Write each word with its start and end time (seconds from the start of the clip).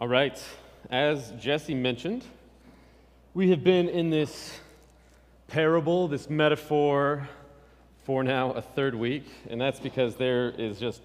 All 0.00 0.06
right, 0.06 0.40
as 0.90 1.32
Jesse 1.40 1.74
mentioned, 1.74 2.24
we 3.34 3.50
have 3.50 3.64
been 3.64 3.88
in 3.88 4.10
this 4.10 4.56
parable, 5.48 6.06
this 6.06 6.30
metaphor, 6.30 7.28
for 8.04 8.22
now 8.22 8.52
a 8.52 8.62
third 8.62 8.94
week, 8.94 9.24
and 9.50 9.60
that's 9.60 9.80
because 9.80 10.14
there 10.14 10.50
is 10.50 10.78
just, 10.78 11.02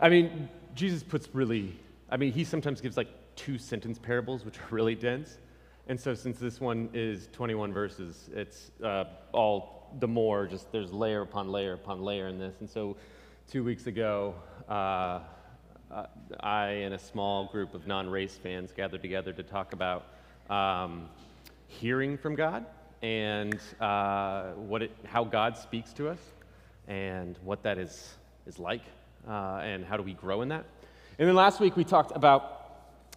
I 0.00 0.08
mean, 0.08 0.48
Jesus 0.74 1.04
puts 1.04 1.28
really, 1.32 1.78
I 2.10 2.16
mean, 2.16 2.32
he 2.32 2.42
sometimes 2.42 2.80
gives 2.80 2.96
like 2.96 3.06
two 3.36 3.56
sentence 3.56 4.00
parables, 4.00 4.44
which 4.44 4.58
are 4.58 4.66
really 4.72 4.96
dense. 4.96 5.38
And 5.86 6.00
so, 6.00 6.12
since 6.12 6.40
this 6.40 6.60
one 6.60 6.90
is 6.92 7.28
21 7.30 7.72
verses, 7.72 8.30
it's 8.34 8.72
uh, 8.82 9.04
all 9.30 9.92
the 10.00 10.08
more 10.08 10.48
just 10.48 10.72
there's 10.72 10.92
layer 10.92 11.22
upon 11.22 11.52
layer 11.52 11.74
upon 11.74 12.02
layer 12.02 12.26
in 12.26 12.40
this. 12.40 12.56
And 12.58 12.68
so, 12.68 12.96
two 13.48 13.62
weeks 13.62 13.86
ago, 13.86 14.34
uh, 14.68 15.20
uh, 15.94 16.06
I 16.40 16.66
and 16.66 16.94
a 16.94 16.98
small 16.98 17.46
group 17.46 17.74
of 17.74 17.86
non 17.86 18.10
race 18.10 18.36
fans 18.36 18.72
gathered 18.72 19.02
together 19.02 19.32
to 19.32 19.42
talk 19.42 19.72
about 19.72 20.06
um, 20.50 21.08
hearing 21.68 22.18
from 22.18 22.34
God 22.34 22.66
and 23.02 23.58
uh, 23.80 24.52
what 24.52 24.82
it, 24.82 24.90
how 25.04 25.24
God 25.24 25.56
speaks 25.56 25.92
to 25.94 26.08
us 26.08 26.18
and 26.88 27.38
what 27.44 27.62
that 27.62 27.78
is, 27.78 28.14
is 28.46 28.58
like 28.58 28.82
uh, 29.28 29.60
and 29.62 29.84
how 29.84 29.96
do 29.96 30.02
we 30.02 30.14
grow 30.14 30.42
in 30.42 30.48
that. 30.48 30.64
And 31.18 31.28
then 31.28 31.36
last 31.36 31.60
week 31.60 31.76
we 31.76 31.84
talked 31.84 32.12
about 32.14 32.53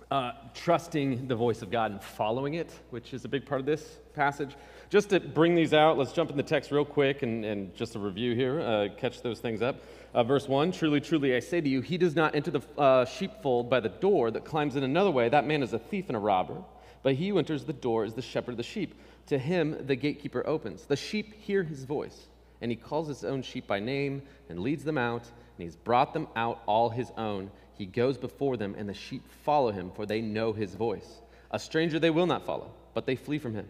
uh, 0.09 0.31
trusting 0.53 1.27
the 1.27 1.35
voice 1.35 1.61
of 1.61 1.69
God 1.69 1.91
and 1.91 2.01
following 2.01 2.53
it, 2.53 2.71
which 2.91 3.13
is 3.13 3.25
a 3.25 3.27
big 3.27 3.45
part 3.45 3.59
of 3.59 3.65
this 3.65 3.99
passage. 4.13 4.55
Just 4.89 5.09
to 5.09 5.19
bring 5.19 5.53
these 5.53 5.73
out, 5.73 5.97
let's 5.97 6.13
jump 6.13 6.31
in 6.31 6.37
the 6.37 6.43
text 6.43 6.71
real 6.71 6.85
quick 6.85 7.23
and, 7.23 7.43
and 7.43 7.75
just 7.75 7.95
a 7.95 7.99
review 7.99 8.33
here, 8.33 8.61
uh, 8.61 8.87
catch 8.97 9.21
those 9.21 9.39
things 9.39 9.61
up. 9.61 9.81
Uh, 10.13 10.23
verse 10.23 10.47
1 10.47 10.71
Truly, 10.71 11.01
truly, 11.01 11.35
I 11.35 11.39
say 11.39 11.59
to 11.59 11.67
you, 11.67 11.81
he 11.81 11.97
does 11.97 12.15
not 12.15 12.35
enter 12.35 12.51
the 12.51 12.61
uh, 12.77 13.05
sheepfold 13.05 13.69
by 13.69 13.81
the 13.81 13.89
door 13.89 14.31
that 14.31 14.45
climbs 14.45 14.75
in 14.75 14.83
another 14.83 15.11
way. 15.11 15.27
That 15.27 15.45
man 15.45 15.61
is 15.61 15.73
a 15.73 15.79
thief 15.79 16.05
and 16.07 16.15
a 16.15 16.19
robber. 16.19 16.63
But 17.03 17.15
he 17.15 17.29
who 17.29 17.37
enters 17.37 17.65
the 17.65 17.73
door 17.73 18.05
is 18.05 18.13
the 18.13 18.21
shepherd 18.21 18.51
of 18.51 18.57
the 18.57 18.63
sheep. 18.63 18.95
To 19.27 19.37
him 19.37 19.85
the 19.85 19.95
gatekeeper 19.95 20.45
opens. 20.47 20.85
The 20.85 20.95
sheep 20.95 21.33
hear 21.35 21.63
his 21.63 21.83
voice, 21.83 22.27
and 22.61 22.71
he 22.71 22.77
calls 22.77 23.09
his 23.09 23.25
own 23.25 23.41
sheep 23.41 23.67
by 23.67 23.79
name 23.79 24.21
and 24.49 24.59
leads 24.59 24.85
them 24.85 24.97
out, 24.97 25.23
and 25.23 25.63
he's 25.63 25.75
brought 25.75 26.13
them 26.13 26.27
out 26.35 26.63
all 26.65 26.89
his 26.89 27.11
own. 27.17 27.51
He 27.77 27.85
goes 27.85 28.17
before 28.17 28.57
them, 28.57 28.75
and 28.77 28.89
the 28.89 28.93
sheep 28.93 29.23
follow 29.43 29.71
him, 29.71 29.91
for 29.95 30.05
they 30.05 30.21
know 30.21 30.53
his 30.53 30.73
voice. 30.73 31.21
A 31.51 31.59
stranger 31.59 31.99
they 31.99 32.09
will 32.09 32.25
not 32.25 32.45
follow, 32.45 32.71
but 32.93 33.05
they 33.05 33.15
flee 33.15 33.39
from 33.39 33.53
him, 33.53 33.67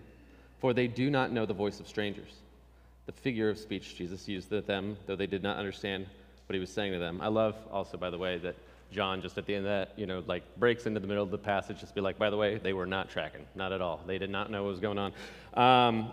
for 0.60 0.74
they 0.74 0.88
do 0.88 1.10
not 1.10 1.32
know 1.32 1.46
the 1.46 1.54
voice 1.54 1.80
of 1.80 1.88
strangers. 1.88 2.34
The 3.06 3.12
figure 3.12 3.50
of 3.50 3.58
speech 3.58 3.96
Jesus 3.96 4.28
used 4.28 4.50
to 4.50 4.62
them, 4.62 4.98
though 5.06 5.16
they 5.16 5.28
did 5.28 5.44
not 5.44 5.58
understand 5.58 6.08
what 6.48 6.54
he 6.54 6.60
was 6.60 6.70
saying 6.70 6.94
to 6.94 7.00
them. 7.00 7.20
I 7.22 7.28
love 7.28 7.56
also, 7.72 7.98
by 7.98 8.10
the 8.10 8.18
way, 8.18 8.38
that 8.40 8.56
John 8.92 9.22
just 9.22 9.38
at 9.38 9.46
the 9.46 9.56
end 9.56 9.66
of 9.66 9.72
that, 9.72 10.00
you 10.00 10.06
know, 10.06 10.24
like 10.28 10.44
breaks 10.58 10.86
into 10.86 11.00
the 11.00 11.08
middle 11.08 11.24
of 11.24 11.32
the 11.32 11.38
passage, 11.38 11.80
just 11.80 11.94
be 11.94 12.02
like, 12.02 12.18
by 12.18 12.30
the 12.30 12.38
way, 12.38 12.58
they 12.58 12.74
were 12.74 12.86
not 12.86 13.10
tracking, 13.10 13.46
not 13.56 13.74
at 13.74 13.82
all. 13.82 14.00
They 14.08 14.18
did 14.18 14.30
not 14.30 14.50
know 14.50 14.64
what 14.64 14.72
was 14.72 14.80
going 14.80 14.98
on. 14.98 15.14
Um, 15.54 16.12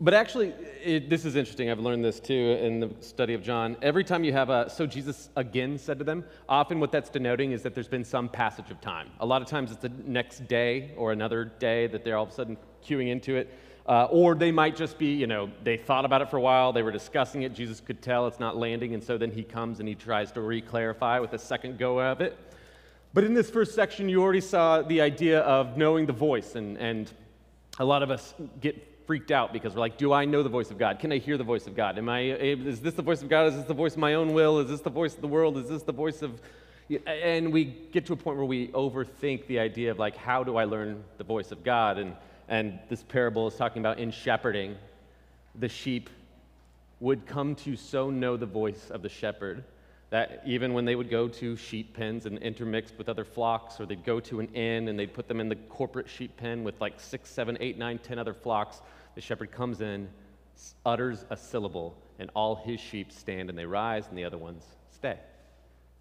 but 0.00 0.14
actually, 0.14 0.54
it, 0.82 1.10
this 1.10 1.24
is 1.24 1.34
interesting. 1.34 1.70
I've 1.70 1.80
learned 1.80 2.04
this 2.04 2.20
too 2.20 2.34
in 2.34 2.78
the 2.78 2.90
study 3.00 3.34
of 3.34 3.42
John. 3.42 3.76
Every 3.82 4.04
time 4.04 4.22
you 4.22 4.32
have 4.32 4.48
a, 4.48 4.70
so 4.70 4.86
Jesus 4.86 5.28
again 5.34 5.76
said 5.76 5.98
to 5.98 6.04
them, 6.04 6.24
often 6.48 6.78
what 6.78 6.92
that's 6.92 7.10
denoting 7.10 7.52
is 7.52 7.62
that 7.62 7.74
there's 7.74 7.88
been 7.88 8.04
some 8.04 8.28
passage 8.28 8.70
of 8.70 8.80
time. 8.80 9.10
A 9.20 9.26
lot 9.26 9.42
of 9.42 9.48
times 9.48 9.72
it's 9.72 9.82
the 9.82 9.90
next 10.06 10.46
day 10.46 10.92
or 10.96 11.10
another 11.10 11.44
day 11.44 11.88
that 11.88 12.04
they're 12.04 12.16
all 12.16 12.24
of 12.24 12.30
a 12.30 12.34
sudden 12.34 12.56
queuing 12.84 13.08
into 13.08 13.34
it. 13.34 13.52
Uh, 13.86 14.04
or 14.10 14.34
they 14.34 14.52
might 14.52 14.76
just 14.76 14.98
be, 14.98 15.14
you 15.14 15.26
know, 15.26 15.50
they 15.64 15.76
thought 15.76 16.04
about 16.04 16.20
it 16.20 16.28
for 16.28 16.36
a 16.36 16.40
while, 16.40 16.74
they 16.74 16.82
were 16.82 16.92
discussing 16.92 17.42
it, 17.42 17.54
Jesus 17.54 17.80
could 17.80 18.02
tell 18.02 18.26
it's 18.26 18.38
not 18.38 18.54
landing, 18.54 18.92
and 18.92 19.02
so 19.02 19.16
then 19.16 19.30
he 19.30 19.42
comes 19.42 19.80
and 19.80 19.88
he 19.88 19.94
tries 19.94 20.30
to 20.32 20.42
re 20.42 20.60
clarify 20.60 21.18
with 21.18 21.32
a 21.32 21.38
second 21.38 21.78
go 21.78 21.98
of 21.98 22.20
it. 22.20 22.36
But 23.14 23.24
in 23.24 23.32
this 23.32 23.48
first 23.48 23.74
section, 23.74 24.06
you 24.10 24.22
already 24.22 24.42
saw 24.42 24.82
the 24.82 25.00
idea 25.00 25.40
of 25.40 25.78
knowing 25.78 26.04
the 26.04 26.12
voice, 26.12 26.54
and, 26.54 26.76
and 26.76 27.10
a 27.78 27.84
lot 27.84 28.02
of 28.02 28.10
us 28.10 28.34
get 28.60 28.76
freaked 29.08 29.30
out 29.30 29.54
because 29.54 29.74
we're 29.74 29.80
like, 29.80 29.96
do 29.96 30.12
I 30.12 30.26
know 30.26 30.42
the 30.42 30.50
voice 30.50 30.70
of 30.70 30.76
God? 30.76 30.98
Can 30.98 31.10
I 31.12 31.16
hear 31.16 31.38
the 31.38 31.42
voice 31.42 31.66
of 31.66 31.74
God? 31.74 31.96
Am 31.96 32.10
I, 32.10 32.24
eh, 32.24 32.56
is 32.58 32.80
this 32.80 32.92
the 32.92 33.00
voice 33.00 33.22
of 33.22 33.30
God? 33.30 33.46
Is 33.46 33.56
this 33.56 33.64
the 33.64 33.72
voice 33.72 33.94
of 33.94 34.00
my 34.00 34.12
own 34.12 34.34
will? 34.34 34.58
Is 34.58 34.68
this 34.68 34.82
the 34.82 34.90
voice 34.90 35.14
of 35.14 35.22
the 35.22 35.28
world? 35.28 35.56
Is 35.56 35.66
this 35.66 35.82
the 35.82 35.92
voice 35.92 36.20
of. 36.20 36.42
And 37.06 37.50
we 37.50 37.64
get 37.90 38.04
to 38.04 38.12
a 38.12 38.16
point 38.16 38.36
where 38.36 38.44
we 38.44 38.68
overthink 38.68 39.46
the 39.46 39.60
idea 39.60 39.90
of 39.90 39.98
like, 39.98 40.14
how 40.14 40.44
do 40.44 40.58
I 40.58 40.64
learn 40.64 41.02
the 41.16 41.24
voice 41.24 41.52
of 41.52 41.64
God? 41.64 41.96
And 41.96 42.14
and 42.48 42.78
this 42.90 43.02
parable 43.02 43.48
is 43.48 43.54
talking 43.54 43.80
about 43.80 43.98
in 43.98 44.10
shepherding, 44.10 44.76
the 45.54 45.70
sheep 45.70 46.10
would 47.00 47.26
come 47.26 47.54
to 47.54 47.76
so 47.76 48.10
know 48.10 48.36
the 48.36 48.46
voice 48.46 48.90
of 48.90 49.00
the 49.00 49.08
shepherd 49.08 49.64
that 50.10 50.42
even 50.46 50.72
when 50.72 50.84
they 50.84 50.96
would 50.96 51.10
go 51.10 51.28
to 51.28 51.56
sheep 51.56 51.94
pens 51.94 52.24
and 52.24 52.38
intermix 52.38 52.92
with 52.96 53.08
other 53.08 53.24
flocks, 53.24 53.78
or 53.78 53.84
they'd 53.84 54.04
go 54.04 54.18
to 54.20 54.40
an 54.40 54.48
inn 54.54 54.88
and 54.88 54.98
they'd 54.98 55.12
put 55.12 55.28
them 55.28 55.38
in 55.40 55.48
the 55.48 55.56
corporate 55.56 56.08
sheep 56.08 56.34
pen 56.38 56.64
with 56.64 56.80
like 56.80 56.98
six, 56.98 57.28
seven, 57.28 57.58
eight, 57.60 57.76
nine, 57.76 57.98
ten 57.98 58.18
other 58.18 58.32
flocks, 58.32 58.80
the 59.18 59.22
shepherd 59.22 59.50
comes 59.50 59.80
in, 59.80 60.08
utters 60.86 61.24
a 61.30 61.36
syllable, 61.36 61.92
and 62.20 62.30
all 62.36 62.54
his 62.54 62.78
sheep 62.78 63.10
stand 63.10 63.50
and 63.50 63.58
they 63.58 63.66
rise, 63.66 64.06
and 64.08 64.16
the 64.16 64.22
other 64.22 64.38
ones 64.38 64.62
stay. 64.92 65.18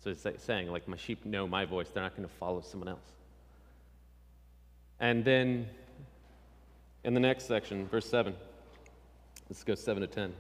So 0.04 0.12
it's 0.12 0.24
saying, 0.44 0.72
like, 0.72 0.88
my 0.88 0.98
sheep 0.98 1.26
know 1.26 1.48
my 1.48 1.66
voice, 1.66 1.90
they're 1.90 2.04
not 2.04 2.16
going 2.16 2.30
to 2.30 2.36
follow 2.36 2.62
someone 2.62 2.90
else. 2.90 3.10
And 5.00 5.26
then 5.26 5.68
in 7.06 7.16
the 7.16 7.20
next 7.20 7.48
section, 7.48 7.88
verse 7.88 8.08
7. 8.08 8.36
Let's 9.50 9.64
go 9.64 9.74
7 9.74 10.02
to 10.02 10.08
10. 10.08 10.32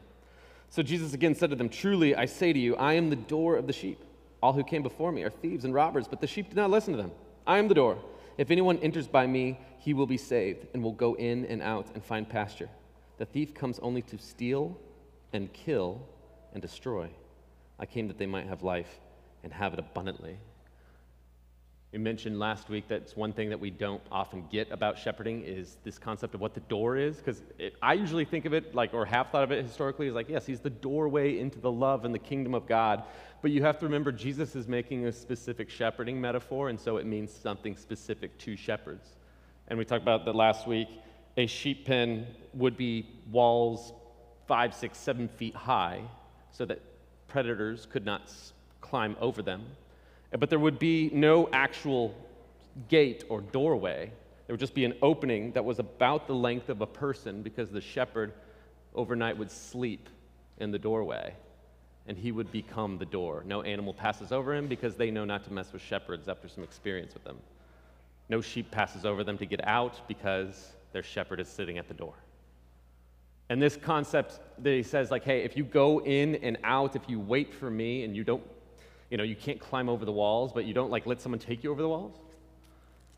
So 0.69 0.83
Jesus 0.83 1.15
again 1.15 1.33
said 1.33 1.49
to 1.49 1.55
them, 1.55 1.69
Truly, 1.69 2.15
I 2.15 2.25
say 2.25 2.53
to 2.53 2.59
you, 2.59 2.75
I 2.75 2.93
am 2.93 3.09
the 3.09 3.15
door 3.15 3.55
of 3.55 3.65
the 3.65 3.73
sheep. 3.73 3.99
All 4.43 4.53
who 4.53 4.63
came 4.63 4.83
before 4.83 5.11
me 5.11 5.23
are 5.23 5.31
thieves 5.31 5.65
and 5.65 5.73
robbers, 5.73 6.07
but 6.07 6.21
the 6.21 6.27
sheep 6.27 6.49
did 6.49 6.57
not 6.57 6.69
listen 6.69 6.93
to 6.93 7.01
them. 7.01 7.11
I 7.47 7.57
am 7.57 7.69
the 7.69 7.73
door. 7.73 7.97
If 8.37 8.51
anyone 8.51 8.77
enters 8.79 9.07
by 9.07 9.25
me, 9.25 9.59
he 9.79 9.93
will 9.93 10.05
be 10.05 10.17
saved 10.17 10.67
and 10.73 10.83
will 10.83 10.91
go 10.91 11.15
in 11.15 11.45
and 11.45 11.61
out 11.61 11.87
and 11.93 12.03
find 12.03 12.27
pasture. 12.29 12.69
The 13.17 13.25
thief 13.25 13.53
comes 13.53 13.79
only 13.79 14.03
to 14.03 14.17
steal 14.17 14.77
and 15.33 15.51
kill 15.53 16.07
and 16.53 16.61
destroy. 16.61 17.09
I 17.79 17.85
came 17.85 18.07
that 18.07 18.17
they 18.17 18.25
might 18.27 18.47
have 18.47 18.63
life 18.63 18.99
and 19.43 19.51
have 19.51 19.73
it 19.73 19.79
abundantly. 19.79 20.37
We 21.93 21.99
mentioned 21.99 22.37
last 22.37 22.69
week 22.69 22.85
that's 22.89 23.15
one 23.15 23.31
thing 23.31 23.49
that 23.49 23.59
we 23.59 23.69
don't 23.69 24.01
often 24.11 24.45
get 24.51 24.69
about 24.71 24.99
shepherding 24.99 25.43
is 25.43 25.77
this 25.85 25.97
concept 25.97 26.35
of 26.35 26.41
what 26.41 26.53
the 26.53 26.59
door 26.61 26.97
is, 26.97 27.15
because 27.15 27.41
I 27.81 27.93
usually 27.93 28.25
think 28.25 28.43
of 28.45 28.53
it 28.53 28.75
like, 28.75 28.93
or 28.93 29.05
have 29.05 29.29
thought 29.29 29.43
of 29.43 29.53
it 29.53 29.63
historically, 29.63 30.07
is 30.07 30.13
like, 30.13 30.27
yes, 30.27 30.45
he's 30.45 30.59
the 30.59 30.69
doorway 30.69 31.39
into 31.39 31.59
the 31.59 31.71
love 31.71 32.03
and 32.03 32.13
the 32.13 32.19
kingdom 32.19 32.53
of 32.53 32.67
God. 32.67 33.03
But 33.41 33.51
you 33.51 33.63
have 33.63 33.79
to 33.79 33.85
remember, 33.85 34.11
Jesus 34.11 34.53
is 34.53 34.67
making 34.67 35.05
a 35.05 35.13
specific 35.13 35.69
shepherding 35.69 36.19
metaphor, 36.19 36.67
and 36.67 36.79
so 36.79 36.97
it 36.97 37.05
means 37.05 37.31
something 37.31 37.77
specific 37.77 38.37
to 38.39 38.57
shepherds. 38.57 39.15
And 39.69 39.79
we 39.79 39.85
talked 39.85 40.03
about 40.03 40.25
that 40.25 40.35
last 40.35 40.67
week. 40.67 40.89
A 41.37 41.47
sheep 41.47 41.85
pen 41.85 42.27
would 42.53 42.75
be 42.75 43.07
walls 43.31 43.93
five, 44.45 44.73
six, 44.73 44.97
seven 44.97 45.29
feet 45.29 45.55
high, 45.55 46.01
so 46.51 46.65
that 46.65 46.81
predators 47.27 47.85
could 47.85 48.05
not 48.05 48.29
climb 48.81 49.15
over 49.21 49.41
them. 49.41 49.65
But 50.31 50.49
there 50.49 50.59
would 50.59 50.79
be 50.79 51.09
no 51.13 51.49
actual 51.51 52.15
gate 52.89 53.23
or 53.29 53.41
doorway. 53.41 54.11
There 54.45 54.53
would 54.53 54.59
just 54.59 54.73
be 54.73 54.85
an 54.85 54.93
opening 55.01 55.51
that 55.53 55.63
was 55.63 55.79
about 55.79 56.27
the 56.27 56.35
length 56.35 56.69
of 56.69 56.81
a 56.81 56.85
person 56.85 57.41
because 57.41 57.69
the 57.69 57.81
shepherd 57.81 58.33
overnight 58.93 59.37
would 59.37 59.51
sleep 59.51 60.09
in 60.59 60.71
the 60.71 60.79
doorway 60.79 61.33
and 62.07 62.17
he 62.17 62.31
would 62.31 62.51
become 62.51 62.97
the 62.97 63.05
door. 63.05 63.43
No 63.45 63.61
animal 63.61 63.93
passes 63.93 64.31
over 64.31 64.55
him 64.55 64.67
because 64.67 64.95
they 64.95 65.11
know 65.11 65.25
not 65.25 65.43
to 65.45 65.53
mess 65.53 65.73
with 65.73 65.81
shepherds 65.81 66.29
after 66.29 66.47
some 66.47 66.63
experience 66.63 67.13
with 67.13 67.23
them. 67.23 67.37
No 68.29 68.41
sheep 68.41 68.71
passes 68.71 69.05
over 69.05 69.23
them 69.23 69.37
to 69.37 69.45
get 69.45 69.65
out 69.67 70.07
because 70.07 70.73
their 70.93 71.03
shepherd 71.03 71.39
is 71.39 71.47
sitting 71.47 71.77
at 71.77 71.87
the 71.87 71.93
door. 71.93 72.13
And 73.49 73.61
this 73.61 73.77
concept 73.77 74.39
that 74.59 74.71
he 74.71 74.83
says, 74.83 75.11
like, 75.11 75.23
hey, 75.23 75.43
if 75.43 75.55
you 75.55 75.63
go 75.63 76.01
in 76.01 76.35
and 76.35 76.57
out, 76.63 76.95
if 76.95 77.03
you 77.07 77.19
wait 77.19 77.53
for 77.53 77.69
me 77.69 78.03
and 78.03 78.15
you 78.15 78.23
don't 78.23 78.43
you 79.09 79.17
know, 79.17 79.23
you 79.23 79.35
can't 79.35 79.59
climb 79.59 79.89
over 79.89 80.05
the 80.05 80.11
walls, 80.11 80.51
but 80.53 80.65
you 80.65 80.73
don't 80.73 80.91
like 80.91 81.05
let 81.05 81.21
someone 81.21 81.39
take 81.39 81.63
you 81.63 81.71
over 81.71 81.81
the 81.81 81.89
walls. 81.89 82.15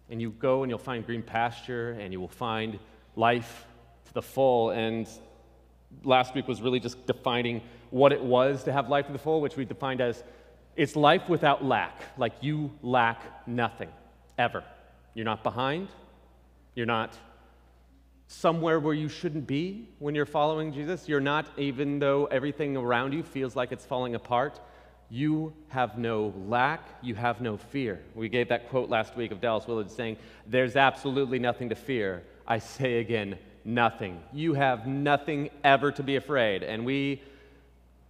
And 0.10 0.22
you 0.22 0.32
go 0.32 0.64
and 0.64 0.70
you'll 0.70 0.80
find 0.80 1.06
green 1.06 1.24
pasture 1.24 1.92
and 1.92 2.12
you 2.12 2.20
will 2.20 2.28
find 2.28 2.80
life 3.16 3.66
to 4.06 4.14
the 4.14 4.22
full. 4.22 4.72
And 4.72 5.08
last 6.04 6.36
week 6.36 6.48
was 6.48 6.62
really 6.62 6.80
just 6.80 7.06
defining 7.06 7.62
what 7.90 8.12
it 8.12 8.22
was 8.22 8.64
to 8.64 8.72
have 8.72 8.90
life 8.90 9.08
to 9.08 9.12
the 9.12 9.20
full, 9.20 9.42
which 9.42 9.56
we 9.56 9.66
defined 9.66 10.02
as 10.02 10.24
it's 10.76 10.96
life 10.96 11.28
without 11.28 11.64
lack. 11.64 12.02
Like 12.18 12.34
you 12.42 12.72
lack 12.82 13.48
nothing, 13.48 13.90
ever. 14.38 14.64
You're 15.14 15.26
not 15.26 15.44
behind. 15.44 15.90
You're 16.76 16.86
not 16.86 17.18
somewhere 18.28 18.80
where 18.80 18.94
you 18.94 19.10
shouldn't 19.10 19.48
be 19.48 19.90
when 19.98 20.14
you're 20.14 20.26
following 20.26 20.72
Jesus. 20.72 21.10
You're 21.10 21.20
not, 21.20 21.48
even 21.58 21.98
though 22.00 22.26
everything 22.26 22.78
around 22.78 23.14
you 23.14 23.24
feels 23.24 23.56
like 23.56 23.72
it's 23.72 23.86
falling 23.86 24.14
apart, 24.16 24.60
you 25.10 25.54
have 25.70 25.98
no 25.98 26.34
lack, 26.48 26.82
you 27.02 27.16
have 27.16 27.42
no 27.42 27.58
fear. 27.58 28.00
We 28.14 28.30
gave 28.30 28.50
that 28.50 28.70
quote 28.70 28.90
last 28.90 29.16
week 29.16 29.32
of 29.32 29.42
Dallas 29.42 29.68
Willard 29.68 29.90
saying, 29.90 30.18
There's 30.46 30.76
absolutely 30.76 31.40
nothing 31.40 31.70
to 31.70 31.76
fear. 31.76 32.24
I 32.48 32.60
say 32.60 33.00
again, 33.00 33.38
nothing. 33.66 34.22
You 34.34 34.54
have 34.54 34.88
nothing 34.88 35.50
ever 35.64 35.92
to 35.92 36.04
be 36.04 36.16
afraid. 36.16 36.64
And 36.64 36.86
we 36.86 37.22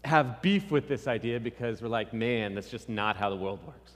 have 0.05 0.41
beef 0.41 0.71
with 0.71 0.87
this 0.87 1.07
idea 1.07 1.39
because 1.39 1.81
we're 1.81 1.89
like, 1.89 2.13
man, 2.13 2.55
that's 2.55 2.69
just 2.69 2.89
not 2.89 3.17
how 3.17 3.29
the 3.29 3.35
world 3.35 3.59
works. 3.65 3.91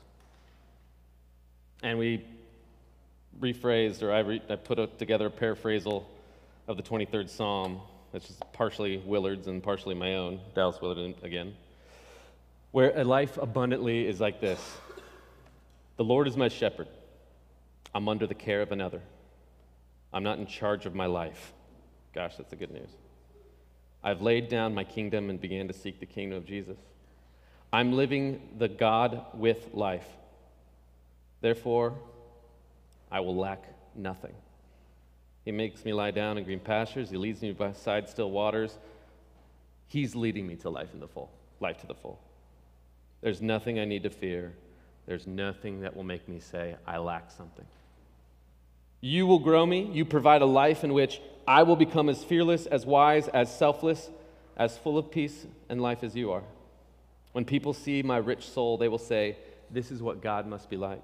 And 1.82 1.98
we 1.98 2.24
rephrased, 3.40 4.04
or 4.04 4.12
I, 4.12 4.20
re- 4.20 4.42
I 4.50 4.56
put 4.56 4.80
a, 4.80 4.88
together 4.88 5.28
a 5.28 5.32
paraphrasal 5.32 6.04
of 6.68 6.78
the 6.78 6.84
23rd 6.84 7.30
Psalm, 7.30 7.80
which 8.12 8.28
just 8.28 8.42
partially 8.54 8.98
Willard's 8.98 9.48
and 9.48 9.62
partially 9.62 9.96
my 9.96 10.16
own, 10.16 10.40
Dallas 10.56 10.82
Willard 10.82 11.16
again, 11.24 11.54
where 12.74 12.92
a 13.00 13.04
life 13.04 13.38
abundantly 13.38 14.06
is 14.06 14.20
like 14.20 14.42
this 14.42 14.60
The 15.96 16.04
Lord 16.04 16.28
is 16.28 16.36
my 16.36 16.50
shepherd. 16.50 16.88
I'm 17.96 18.10
under 18.10 18.28
the 18.28 18.34
care 18.34 18.62
of 18.62 18.72
another. 18.72 19.02
I'm 20.12 20.24
not 20.24 20.40
in 20.40 20.48
charge 20.48 20.86
of 20.86 20.94
my 20.94 21.06
life. 21.06 21.54
Gosh, 22.14 22.36
that's 22.36 22.50
the 22.50 22.56
good 22.56 22.72
news. 22.72 22.90
I've 24.04 24.22
laid 24.22 24.50
down 24.50 24.74
my 24.74 24.84
kingdom 24.84 25.30
and 25.30 25.40
began 25.40 25.68
to 25.68 25.74
seek 25.74 26.00
the 26.00 26.06
kingdom 26.08 26.38
of 26.38 26.46
Jesus. 26.46 26.78
I'm 27.72 27.94
living 27.94 28.42
the 28.58 28.68
God 28.68 29.24
with 29.36 29.70
life. 29.74 30.08
Therefore, 31.42 31.94
I 33.12 33.20
will 33.20 33.36
lack 33.36 33.64
nothing. 33.96 34.34
He 35.46 35.52
makes 35.52 35.86
me 35.86 35.94
lie 35.94 36.12
down 36.12 36.40
in 36.40 36.44
green 36.44 36.60
pastures. 36.60 37.12
He 37.12 37.18
leads 37.18 37.42
me 37.42 37.52
beside 37.52 38.10
still 38.10 38.32
waters. 38.32 38.80
He's 39.88 40.16
leading 40.16 40.48
me 40.48 40.56
to 40.58 40.72
life 40.72 40.90
in 40.94 41.00
the 41.00 41.08
full, 41.08 41.30
life 41.60 41.78
to 41.82 41.88
the 41.88 41.96
full. 41.96 42.20
There's 43.24 43.42
nothing 43.42 43.80
I 43.80 43.86
need 43.86 44.04
to 44.04 44.10
fear. 44.10 44.54
There's 45.06 45.26
nothing 45.26 45.82
that 45.82 45.96
will 45.96 46.04
make 46.04 46.28
me 46.28 46.42
say 46.42 46.76
I 46.86 46.98
lack 46.98 47.32
something. 47.32 47.66
You 49.00 49.26
will 49.26 49.40
grow 49.40 49.66
me. 49.66 49.90
You 49.94 50.04
provide 50.04 50.42
a 50.42 50.46
life 50.46 50.84
in 50.84 50.94
which 50.94 51.22
I 51.48 51.64
will 51.64 51.78
become 51.78 52.10
as 52.10 52.22
fearless, 52.22 52.66
as 52.66 52.86
wise, 52.86 53.30
as 53.30 53.56
selfless, 53.58 54.10
as 54.58 54.78
full 54.78 54.98
of 54.98 55.10
peace 55.10 55.46
and 55.70 55.82
life 55.82 56.04
as 56.04 56.16
you 56.16 56.32
are. 56.32 56.44
When 57.32 57.46
people 57.46 57.74
see 57.74 58.04
my 58.04 58.18
rich 58.18 58.48
soul, 58.48 58.78
they 58.78 58.90
will 58.90 58.98
say, 58.98 59.38
This 59.72 59.90
is 59.90 60.02
what 60.02 60.22
God 60.22 60.46
must 60.46 60.70
be 60.70 60.78
like. 60.78 61.04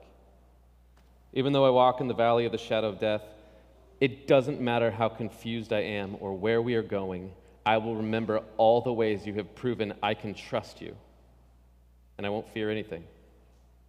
Even 1.32 1.54
though 1.54 1.66
I 1.66 1.70
walk 1.70 2.02
in 2.02 2.08
the 2.10 2.14
valley 2.14 2.46
of 2.46 2.52
the 2.52 2.58
shadow 2.58 2.90
of 2.90 3.00
death, 3.00 3.24
it 4.02 4.28
doesn't 4.28 4.60
matter 4.60 4.92
how 4.92 5.08
confused 5.08 5.72
I 5.72 5.82
am 5.82 6.18
or 6.20 6.34
where 6.34 6.62
we 6.62 6.76
are 6.76 6.84
going, 6.84 7.32
I 7.66 7.78
will 7.78 7.96
remember 7.96 8.42
all 8.58 8.82
the 8.82 8.94
ways 8.94 9.26
you 9.26 9.34
have 9.36 9.56
proven 9.56 9.94
I 10.04 10.14
can 10.14 10.34
trust 10.34 10.82
you. 10.82 10.96
And 12.20 12.26
I 12.26 12.30
won't 12.32 12.50
fear 12.50 12.70
anything 12.70 13.06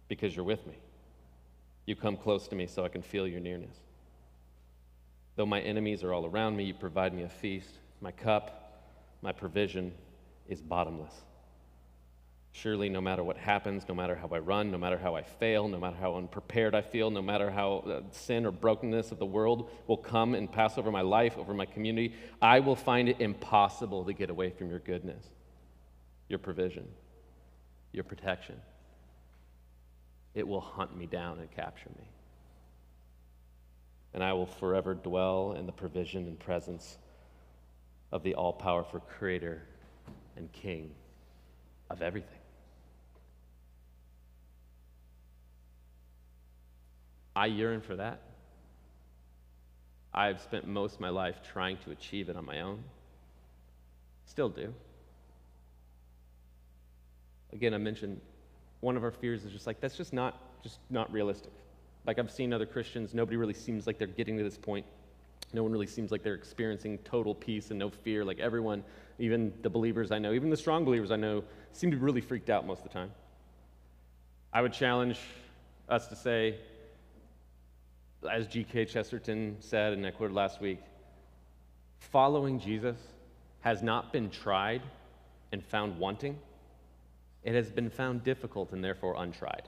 because 0.07 0.33
you're 0.33 0.45
with 0.45 0.65
me. 0.65 0.77
You 1.85 1.97
come 1.97 2.15
close 2.15 2.47
to 2.47 2.55
me 2.55 2.65
so 2.65 2.85
I 2.85 2.87
can 2.87 3.01
feel 3.01 3.27
your 3.27 3.41
nearness. 3.41 3.75
Though 5.35 5.45
my 5.45 5.59
enemies 5.59 6.01
are 6.01 6.13
all 6.13 6.25
around 6.25 6.55
me, 6.55 6.63
you 6.63 6.73
provide 6.73 7.13
me 7.13 7.23
a 7.23 7.27
feast. 7.27 7.71
My 7.99 8.11
cup, 8.11 8.87
my 9.21 9.33
provision 9.33 9.91
is 10.47 10.61
bottomless. 10.61 11.13
Surely, 12.53 12.87
no 12.87 13.01
matter 13.01 13.21
what 13.21 13.35
happens, 13.35 13.83
no 13.89 13.95
matter 13.95 14.15
how 14.15 14.29
I 14.31 14.39
run, 14.39 14.71
no 14.71 14.77
matter 14.77 14.97
how 14.97 15.13
I 15.13 15.23
fail, 15.23 15.67
no 15.67 15.77
matter 15.77 15.97
how 15.99 16.15
unprepared 16.15 16.73
I 16.73 16.83
feel, 16.83 17.11
no 17.11 17.21
matter 17.21 17.51
how 17.51 17.79
uh, 17.79 18.01
sin 18.11 18.45
or 18.45 18.51
brokenness 18.51 19.11
of 19.11 19.19
the 19.19 19.25
world 19.25 19.69
will 19.87 19.97
come 19.97 20.35
and 20.35 20.49
pass 20.49 20.77
over 20.77 20.89
my 20.89 21.01
life, 21.01 21.37
over 21.37 21.53
my 21.53 21.65
community, 21.65 22.13
I 22.41 22.61
will 22.61 22.77
find 22.77 23.09
it 23.09 23.19
impossible 23.19 24.05
to 24.05 24.13
get 24.13 24.29
away 24.29 24.51
from 24.51 24.69
your 24.69 24.79
goodness, 24.79 25.25
your 26.29 26.39
provision, 26.39 26.87
your 27.91 28.03
protection. 28.03 28.55
It 30.33 30.47
will 30.47 30.61
hunt 30.61 30.95
me 30.97 31.05
down 31.05 31.39
and 31.39 31.51
capture 31.51 31.89
me. 31.89 32.05
And 34.13 34.23
I 34.23 34.33
will 34.33 34.45
forever 34.45 34.93
dwell 34.93 35.53
in 35.57 35.65
the 35.65 35.71
provision 35.71 36.27
and 36.27 36.39
presence 36.39 36.97
of 38.11 38.23
the 38.23 38.35
all 38.35 38.53
powerful 38.53 38.99
Creator 38.99 39.61
and 40.35 40.51
King 40.51 40.91
of 41.89 42.01
everything. 42.01 42.37
I 47.35 47.45
yearn 47.45 47.81
for 47.81 47.95
that. 47.95 48.19
I've 50.13 50.41
spent 50.41 50.67
most 50.67 50.95
of 50.95 50.99
my 50.99 51.09
life 51.09 51.39
trying 51.53 51.77
to 51.85 51.91
achieve 51.91 52.27
it 52.27 52.35
on 52.35 52.45
my 52.45 52.61
own. 52.61 52.83
Still 54.25 54.49
do. 54.49 54.73
Again, 57.53 57.73
I 57.73 57.77
mentioned 57.77 58.19
one 58.79 58.97
of 58.97 59.03
our 59.03 59.11
fears 59.11 59.45
is 59.45 59.51
just 59.51 59.67
like 59.67 59.79
that's 59.79 59.97
just 59.97 60.13
not 60.13 60.39
just 60.63 60.79
not 60.89 61.11
realistic. 61.11 61.51
Like 62.05 62.19
I've 62.19 62.31
seen 62.31 62.53
other 62.53 62.65
Christians, 62.65 63.13
nobody 63.13 63.37
really 63.37 63.53
seems 63.53 63.85
like 63.85 63.97
they're 63.97 64.07
getting 64.07 64.37
to 64.37 64.43
this 64.43 64.57
point. 64.57 64.85
No 65.53 65.63
one 65.63 65.71
really 65.71 65.87
seems 65.87 66.11
like 66.11 66.23
they're 66.23 66.33
experiencing 66.33 66.97
total 66.99 67.35
peace 67.35 67.69
and 67.69 67.79
no 67.79 67.89
fear. 67.89 68.23
Like 68.23 68.39
everyone, 68.39 68.83
even 69.19 69.53
the 69.61 69.69
believers 69.69 70.11
I 70.11 70.17
know, 70.17 70.33
even 70.33 70.49
the 70.49 70.57
strong 70.57 70.85
believers 70.85 71.11
I 71.11 71.17
know, 71.17 71.43
seem 71.73 71.91
to 71.91 71.97
be 71.97 72.01
really 72.03 72.21
freaked 72.21 72.49
out 72.49 72.65
most 72.65 72.79
of 72.79 72.83
the 72.83 72.93
time. 72.93 73.11
I 74.53 74.61
would 74.61 74.73
challenge 74.73 75.19
us 75.89 76.07
to 76.07 76.15
say, 76.15 76.55
as 78.29 78.47
G.K. 78.47 78.85
Chesterton 78.85 79.57
said, 79.59 79.93
and 79.93 80.05
I 80.05 80.11
quoted 80.11 80.33
last 80.33 80.61
week, 80.61 80.79
following 81.99 82.59
Jesus 82.59 82.97
has 83.61 83.81
not 83.81 84.11
been 84.11 84.29
tried 84.29 84.81
and 85.51 85.63
found 85.63 85.97
wanting, 85.99 86.37
it 87.43 87.55
has 87.55 87.71
been 87.71 87.89
found 87.89 88.23
difficult 88.23 88.71
and 88.71 88.83
therefore 88.83 89.15
untried. 89.17 89.67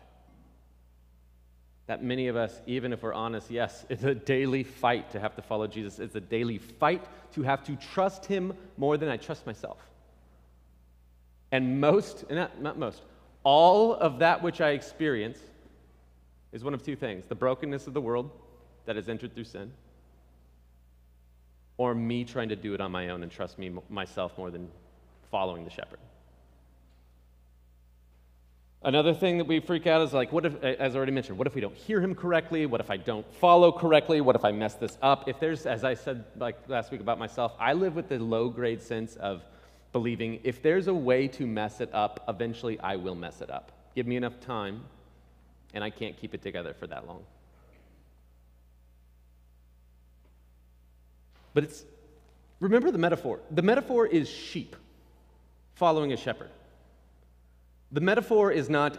That 1.87 2.03
many 2.03 2.27
of 2.27 2.35
us, 2.35 2.61
even 2.65 2.93
if 2.93 3.03
we're 3.03 3.13
honest, 3.13 3.51
yes, 3.51 3.85
it's 3.89 4.03
a 4.03 4.15
daily 4.15 4.63
fight 4.63 5.11
to 5.11 5.19
have 5.19 5.35
to 5.35 5.41
follow 5.41 5.67
Jesus. 5.67 5.99
It's 5.99 6.15
a 6.15 6.21
daily 6.21 6.57
fight 6.57 7.03
to 7.33 7.43
have 7.43 7.63
to 7.65 7.75
trust 7.75 8.25
Him 8.25 8.53
more 8.77 8.97
than 8.97 9.09
I 9.09 9.17
trust 9.17 9.45
myself. 9.45 9.79
And 11.51 11.79
most, 11.79 12.29
not, 12.31 12.61
not 12.61 12.79
most, 12.79 13.01
all 13.43 13.93
of 13.93 14.19
that 14.19 14.41
which 14.41 14.61
I 14.61 14.71
experience 14.71 15.37
is 16.51 16.63
one 16.63 16.73
of 16.73 16.83
two 16.83 16.95
things 16.95 17.25
the 17.27 17.35
brokenness 17.35 17.87
of 17.87 17.93
the 17.93 18.01
world 18.01 18.31
that 18.85 18.95
has 18.95 19.09
entered 19.09 19.33
through 19.33 19.43
sin, 19.43 19.71
or 21.77 21.93
me 21.93 22.23
trying 22.23 22.49
to 22.49 22.55
do 22.55 22.73
it 22.73 22.81
on 22.81 22.91
my 22.91 23.09
own 23.09 23.23
and 23.23 23.31
trust 23.31 23.59
me 23.59 23.71
myself 23.89 24.37
more 24.37 24.51
than 24.51 24.69
following 25.31 25.63
the 25.63 25.69
shepherd. 25.71 25.99
Another 28.85 29.13
thing 29.13 29.37
that 29.37 29.47
we 29.47 29.61
freak 29.61 29.87
out 29.87 30.01
is 30.01 30.11
like, 30.11 30.33
what 30.33 30.45
if, 30.45 30.61
as 30.61 30.93
I 30.93 30.97
already 30.97 31.13
mentioned, 31.13 31.37
what 31.37 31.47
if 31.47 31.55
we 31.55 31.61
don't 31.61 31.75
hear 31.75 32.01
him 32.01 32.13
correctly? 32.13 32.65
What 32.65 32.81
if 32.81 32.91
I 32.91 32.97
don't 32.97 33.25
follow 33.35 33.71
correctly? 33.71 34.19
What 34.19 34.35
if 34.35 34.43
I 34.43 34.51
mess 34.51 34.73
this 34.73 34.97
up? 35.01 35.29
If 35.29 35.39
there's, 35.39 35.65
as 35.65 35.85
I 35.85 35.93
said 35.93 36.25
like 36.37 36.57
last 36.67 36.91
week 36.91 36.99
about 36.99 37.17
myself, 37.17 37.53
I 37.59 37.73
live 37.73 37.95
with 37.95 38.09
the 38.09 38.19
low 38.19 38.49
grade 38.49 38.81
sense 38.81 39.15
of 39.15 39.41
believing 39.93 40.41
if 40.43 40.61
there's 40.61 40.87
a 40.87 40.93
way 40.93 41.29
to 41.29 41.47
mess 41.47 41.79
it 41.79 41.89
up, 41.93 42.25
eventually 42.27 42.77
I 42.81 42.97
will 42.97 43.15
mess 43.15 43.39
it 43.39 43.49
up. 43.49 43.71
Give 43.95 44.05
me 44.05 44.17
enough 44.17 44.41
time, 44.41 44.83
and 45.73 45.81
I 45.81 45.89
can't 45.89 46.19
keep 46.19 46.33
it 46.33 46.41
together 46.41 46.73
for 46.73 46.87
that 46.87 47.07
long. 47.07 47.23
But 51.53 51.63
it's, 51.63 51.85
remember 52.59 52.91
the 52.91 52.97
metaphor. 52.97 53.39
The 53.49 53.61
metaphor 53.61 54.07
is 54.07 54.27
sheep 54.29 54.75
following 55.75 56.11
a 56.11 56.17
shepherd. 56.17 56.49
The 57.93 58.01
metaphor 58.01 58.51
is 58.51 58.71
not 58.71 58.97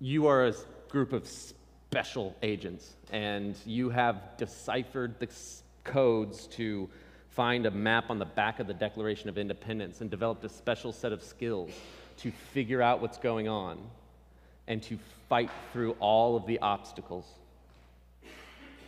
you 0.00 0.28
are 0.28 0.46
a 0.46 0.54
group 0.88 1.12
of 1.12 1.28
special 1.28 2.34
agents 2.42 2.96
and 3.12 3.54
you 3.66 3.90
have 3.90 4.34
deciphered 4.38 5.20
the 5.20 5.28
codes 5.84 6.46
to 6.52 6.88
find 7.28 7.66
a 7.66 7.70
map 7.70 8.08
on 8.08 8.18
the 8.18 8.24
back 8.24 8.60
of 8.60 8.66
the 8.66 8.72
Declaration 8.72 9.28
of 9.28 9.36
Independence 9.36 10.00
and 10.00 10.10
developed 10.10 10.42
a 10.42 10.48
special 10.48 10.90
set 10.90 11.12
of 11.12 11.22
skills 11.22 11.70
to 12.16 12.30
figure 12.30 12.80
out 12.80 13.02
what's 13.02 13.18
going 13.18 13.46
on 13.46 13.78
and 14.66 14.82
to 14.84 14.98
fight 15.28 15.50
through 15.74 15.94
all 16.00 16.34
of 16.34 16.46
the 16.46 16.58
obstacles. 16.60 17.26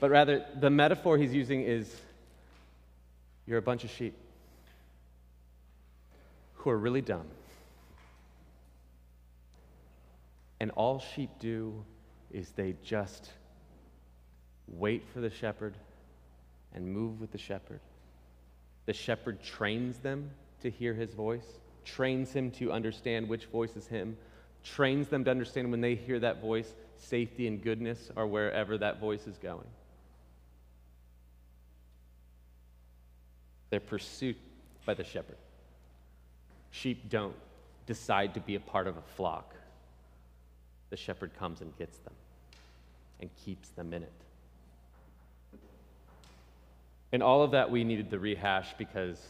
But 0.01 0.09
rather, 0.09 0.47
the 0.59 0.71
metaphor 0.71 1.19
he's 1.19 1.35
using 1.35 1.61
is 1.61 1.95
you're 3.47 3.59
a 3.59 3.63
bunch 3.63 3.85
of 3.85 3.91
sheep 3.91 4.15
who 6.55 6.71
are 6.71 6.79
really 6.79 7.03
dumb 7.03 7.27
And 10.61 10.71
all 10.73 10.99
sheep 10.99 11.31
do 11.39 11.85
is 12.31 12.51
they 12.51 12.77
just 12.85 13.31
wait 14.69 15.03
for 15.13 15.21
the 15.21 15.31
shepherd 15.31 15.75
and 16.75 16.87
move 16.87 17.21
with 17.21 17.33
the 17.33 17.39
shepherd. 17.39 17.81
The 18.87 18.93
shepherd 18.93 19.43
trains 19.43 19.99
them 19.99 20.31
to 20.61 20.71
hear 20.71 20.93
his 20.93 21.15
voice, 21.15 21.47
trains 21.85 22.33
him 22.33 22.51
to 22.53 22.71
understand 22.71 23.29
which 23.29 23.47
voice 23.47 23.75
is 23.75 23.87
him, 23.87 24.17
trains 24.63 25.09
them 25.09 25.25
to 25.25 25.31
understand 25.31 25.71
when 25.71 25.81
they 25.81 25.95
hear 25.95 26.21
that 26.21 26.43
voice, 26.43 26.75
safety 26.99 27.47
and 27.47 27.63
goodness 27.63 28.11
are 28.17 28.27
wherever 28.27 28.77
that 28.77 29.01
voice 29.01 29.27
is 29.27 29.39
going. 29.39 29.67
They're 33.71 33.81
pursued 33.81 34.37
by 34.85 34.95
the 34.95 35.05
shepherd. 35.05 35.39
Sheep 36.71 37.09
don't 37.09 37.37
decide 37.87 38.35
to 38.35 38.41
be 38.41 38.57
a 38.57 38.61
part 38.61 38.87
of 38.87 38.97
a 38.97 39.03
flock 39.17 39.55
the 40.91 40.97
shepherd 40.97 41.31
comes 41.39 41.61
and 41.61 41.77
gets 41.77 41.99
them 41.99 42.13
and 43.21 43.31
keeps 43.45 43.69
them 43.71 43.93
in 43.93 44.03
it. 44.03 44.13
And 47.13 47.23
all 47.23 47.43
of 47.43 47.51
that 47.53 47.71
we 47.71 47.83
needed 47.83 48.11
to 48.11 48.19
rehash 48.19 48.75
because 48.79 49.21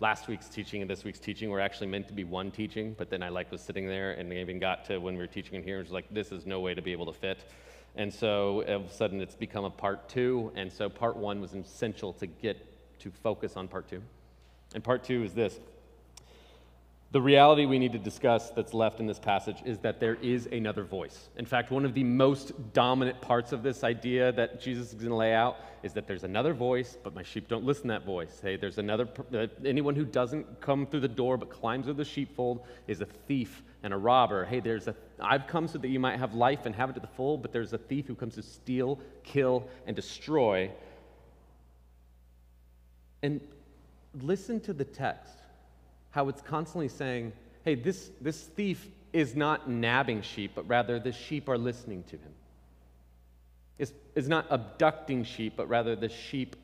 last 0.00 0.28
week's 0.28 0.48
teaching 0.48 0.80
and 0.80 0.90
this 0.90 1.04
week's 1.04 1.18
teaching 1.18 1.50
were 1.50 1.60
actually 1.60 1.86
meant 1.86 2.08
to 2.08 2.14
be 2.14 2.24
one 2.24 2.50
teaching, 2.50 2.94
but 2.98 3.10
then 3.10 3.22
I 3.22 3.28
like 3.28 3.50
was 3.50 3.60
sitting 3.60 3.86
there 3.86 4.12
and 4.12 4.32
even 4.32 4.58
got 4.58 4.84
to 4.86 4.98
when 4.98 5.14
we 5.14 5.20
were 5.20 5.26
teaching 5.26 5.54
in 5.54 5.62
here, 5.62 5.78
it 5.78 5.82
was 5.82 5.92
like, 5.92 6.06
this 6.12 6.32
is 6.32 6.46
no 6.46 6.60
way 6.60 6.74
to 6.74 6.82
be 6.82 6.92
able 6.92 7.06
to 7.06 7.12
fit. 7.12 7.38
And 7.96 8.12
so 8.12 8.64
all 8.68 8.76
of 8.76 8.84
a 8.86 8.90
sudden 8.90 9.20
it's 9.20 9.34
become 9.34 9.64
a 9.64 9.70
part 9.70 10.08
two. 10.08 10.52
And 10.54 10.72
so 10.72 10.88
part 10.88 11.16
one 11.16 11.40
was 11.40 11.54
essential 11.54 12.12
to 12.14 12.26
get 12.26 12.64
to 13.00 13.10
focus 13.10 13.56
on 13.56 13.68
part 13.68 13.88
two. 13.88 14.02
And 14.74 14.84
part 14.84 15.04
two 15.04 15.24
is 15.24 15.32
this 15.32 15.58
the 17.10 17.20
reality 17.22 17.64
we 17.64 17.78
need 17.78 17.92
to 17.92 17.98
discuss 17.98 18.50
that's 18.50 18.74
left 18.74 19.00
in 19.00 19.06
this 19.06 19.18
passage 19.18 19.62
is 19.64 19.78
that 19.78 19.98
there 19.98 20.16
is 20.16 20.46
another 20.52 20.84
voice. 20.84 21.30
In 21.36 21.46
fact, 21.46 21.70
one 21.70 21.86
of 21.86 21.94
the 21.94 22.04
most 22.04 22.52
dominant 22.74 23.18
parts 23.22 23.52
of 23.52 23.62
this 23.62 23.82
idea 23.82 24.30
that 24.32 24.60
Jesus 24.60 24.88
is 24.88 24.94
going 24.94 25.08
to 25.08 25.14
lay 25.14 25.32
out 25.32 25.56
is 25.82 25.94
that 25.94 26.06
there's 26.06 26.24
another 26.24 26.52
voice, 26.52 26.98
but 27.02 27.14
my 27.14 27.22
sheep 27.22 27.48
don't 27.48 27.64
listen 27.64 27.84
to 27.84 27.88
that 27.88 28.04
voice. 28.04 28.40
Hey, 28.42 28.56
there's 28.56 28.76
another, 28.76 29.08
uh, 29.32 29.46
anyone 29.64 29.94
who 29.94 30.04
doesn't 30.04 30.60
come 30.60 30.86
through 30.86 31.00
the 31.00 31.08
door 31.08 31.38
but 31.38 31.48
climbs 31.48 31.86
through 31.86 31.94
the 31.94 32.04
sheepfold 32.04 32.66
is 32.86 33.00
a 33.00 33.06
thief 33.06 33.62
and 33.82 33.94
a 33.94 33.96
robber. 33.96 34.44
Hey, 34.44 34.60
there's 34.60 34.86
a, 34.86 34.94
I've 35.18 35.46
come 35.46 35.66
so 35.66 35.78
that 35.78 35.88
you 35.88 36.00
might 36.00 36.18
have 36.18 36.34
life 36.34 36.66
and 36.66 36.74
have 36.74 36.90
it 36.90 36.92
to 36.94 37.00
the 37.00 37.06
full, 37.06 37.38
but 37.38 37.52
there's 37.52 37.72
a 37.72 37.78
thief 37.78 38.06
who 38.06 38.16
comes 38.16 38.34
to 38.34 38.42
steal, 38.42 39.00
kill, 39.24 39.66
and 39.86 39.96
destroy. 39.96 40.70
And 43.22 43.40
listen 44.20 44.60
to 44.60 44.74
the 44.74 44.84
text 44.84 45.37
how 46.10 46.28
it's 46.28 46.42
constantly 46.42 46.88
saying, 46.88 47.32
hey, 47.64 47.74
this, 47.74 48.10
this 48.20 48.42
thief 48.42 48.88
is 49.12 49.34
not 49.34 49.68
nabbing 49.68 50.22
sheep, 50.22 50.52
but 50.54 50.66
rather 50.68 50.98
the 50.98 51.12
sheep 51.12 51.48
are 51.48 51.58
listening 51.58 52.02
to 52.04 52.16
him. 52.16 52.32
Is, 53.78 53.92
is 54.14 54.28
not 54.28 54.46
abducting 54.50 55.24
sheep, 55.24 55.54
but 55.56 55.68
rather 55.68 55.94
the 55.94 56.08
sheep 56.08 56.56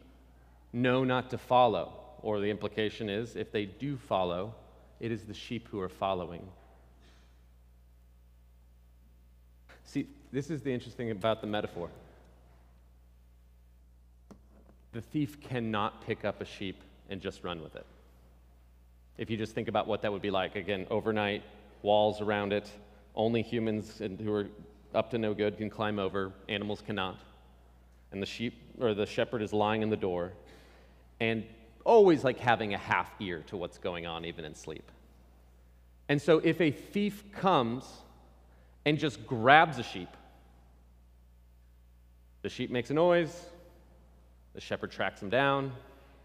know 0.73 1.05
not 1.05 1.31
to 1.31 1.39
follow. 1.39 1.93
Or 2.23 2.41
the 2.41 2.51
implication 2.51 3.09
is, 3.09 3.37
if 3.37 3.53
they 3.53 3.67
do 3.67 3.97
follow, 3.97 4.55
it 4.99 5.13
is 5.13 5.25
the 5.25 5.35
sheep 5.35 5.69
who 5.69 5.81
are 5.81 5.89
following. 5.89 6.47
See, 9.85 10.09
this 10.33 10.51
is 10.51 10.63
the 10.63 10.73
interesting 10.73 11.11
about 11.11 11.41
the 11.41 11.47
metaphor. 11.47 11.91
The 14.93 15.03
thief 15.03 15.41
cannot 15.41 16.07
pick 16.07 16.25
up 16.25 16.41
a 16.41 16.45
sheep 16.45 16.81
and 17.11 17.21
just 17.21 17.45
run 17.45 17.63
with 17.63 17.77
it. 17.77 17.85
If 19.17 19.31
you 19.31 19.37
just 19.37 19.55
think 19.55 19.69
about 19.69 19.87
what 19.87 20.03
that 20.03 20.13
would 20.13 20.23
be 20.23 20.31
like, 20.31 20.57
again, 20.57 20.87
overnight, 20.91 21.43
walls 21.83 22.21
around 22.21 22.53
it, 22.53 22.71
only 23.15 23.43
humans 23.43 23.99
who 23.99 24.33
are 24.33 24.49
up 24.95 25.11
to 25.11 25.19
no 25.19 25.35
good 25.35 25.57
can 25.57 25.71
climb 25.71 25.99
over, 25.99 26.33
animals 26.49 26.83
cannot. 26.85 27.19
And 28.13 28.21
the 28.21 28.27
sheep 28.27 28.55
or 28.81 28.95
the 28.95 29.07
shepherd 29.07 29.43
is 29.43 29.53
lying 29.53 29.83
in 29.83 29.91
the 29.91 29.97
door 29.97 30.33
and 31.21 31.45
always 31.85 32.25
like 32.25 32.39
having 32.39 32.75
a 32.75 32.79
half 32.79 33.11
ear 33.21 33.45
to 33.49 33.57
what's 33.57 33.79
going 33.79 34.07
on, 34.07 34.25
even 34.25 34.45
in 34.45 34.55
sleep. 34.55 34.91
And 36.09 36.21
so 36.21 36.39
if 36.39 36.61
a 36.61 36.71
thief 36.71 37.25
comes 37.33 37.85
and 38.85 38.99
just 38.99 39.27
grabs 39.27 39.79
a 39.79 39.83
sheep, 39.83 40.09
the 42.43 42.49
sheep 42.49 42.71
makes 42.71 42.91
a 42.91 42.95
noise, 42.95 43.47
the 44.55 44.61
shepherd 44.61 44.91
tracks 44.91 45.23
him 45.23 45.31
down, 45.31 45.73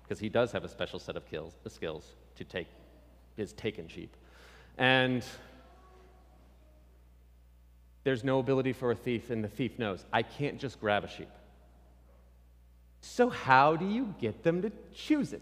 because 0.03 0.19
he 0.19 0.27
does 0.27 0.51
have 0.51 0.63
a 0.63 0.69
special 0.69 1.00
set 1.00 1.15
of 1.15 1.24
skills, 1.24 1.53
skills 1.67 2.15
to 2.36 2.43
take 2.43 2.67
his 3.39 3.53
taken 3.53 3.88
sheep. 3.88 4.15
And 4.77 5.25
there's 8.03 8.24
no 8.24 8.39
ability 8.39 8.74
for 8.74 8.91
a 8.91 8.96
thief, 8.96 9.29
and 9.29 9.43
the 9.43 9.48
thief 9.48 9.79
knows, 9.79 10.05
I 10.13 10.22
can't 10.22 10.60
just 10.60 10.79
grab 10.79 11.03
a 11.03 11.08
sheep. 11.08 11.29
So, 13.01 13.29
how 13.29 13.75
do 13.75 13.88
you 13.88 14.13
get 14.19 14.43
them 14.43 14.62
to 14.62 14.72
choose 14.93 15.34
it? 15.34 15.41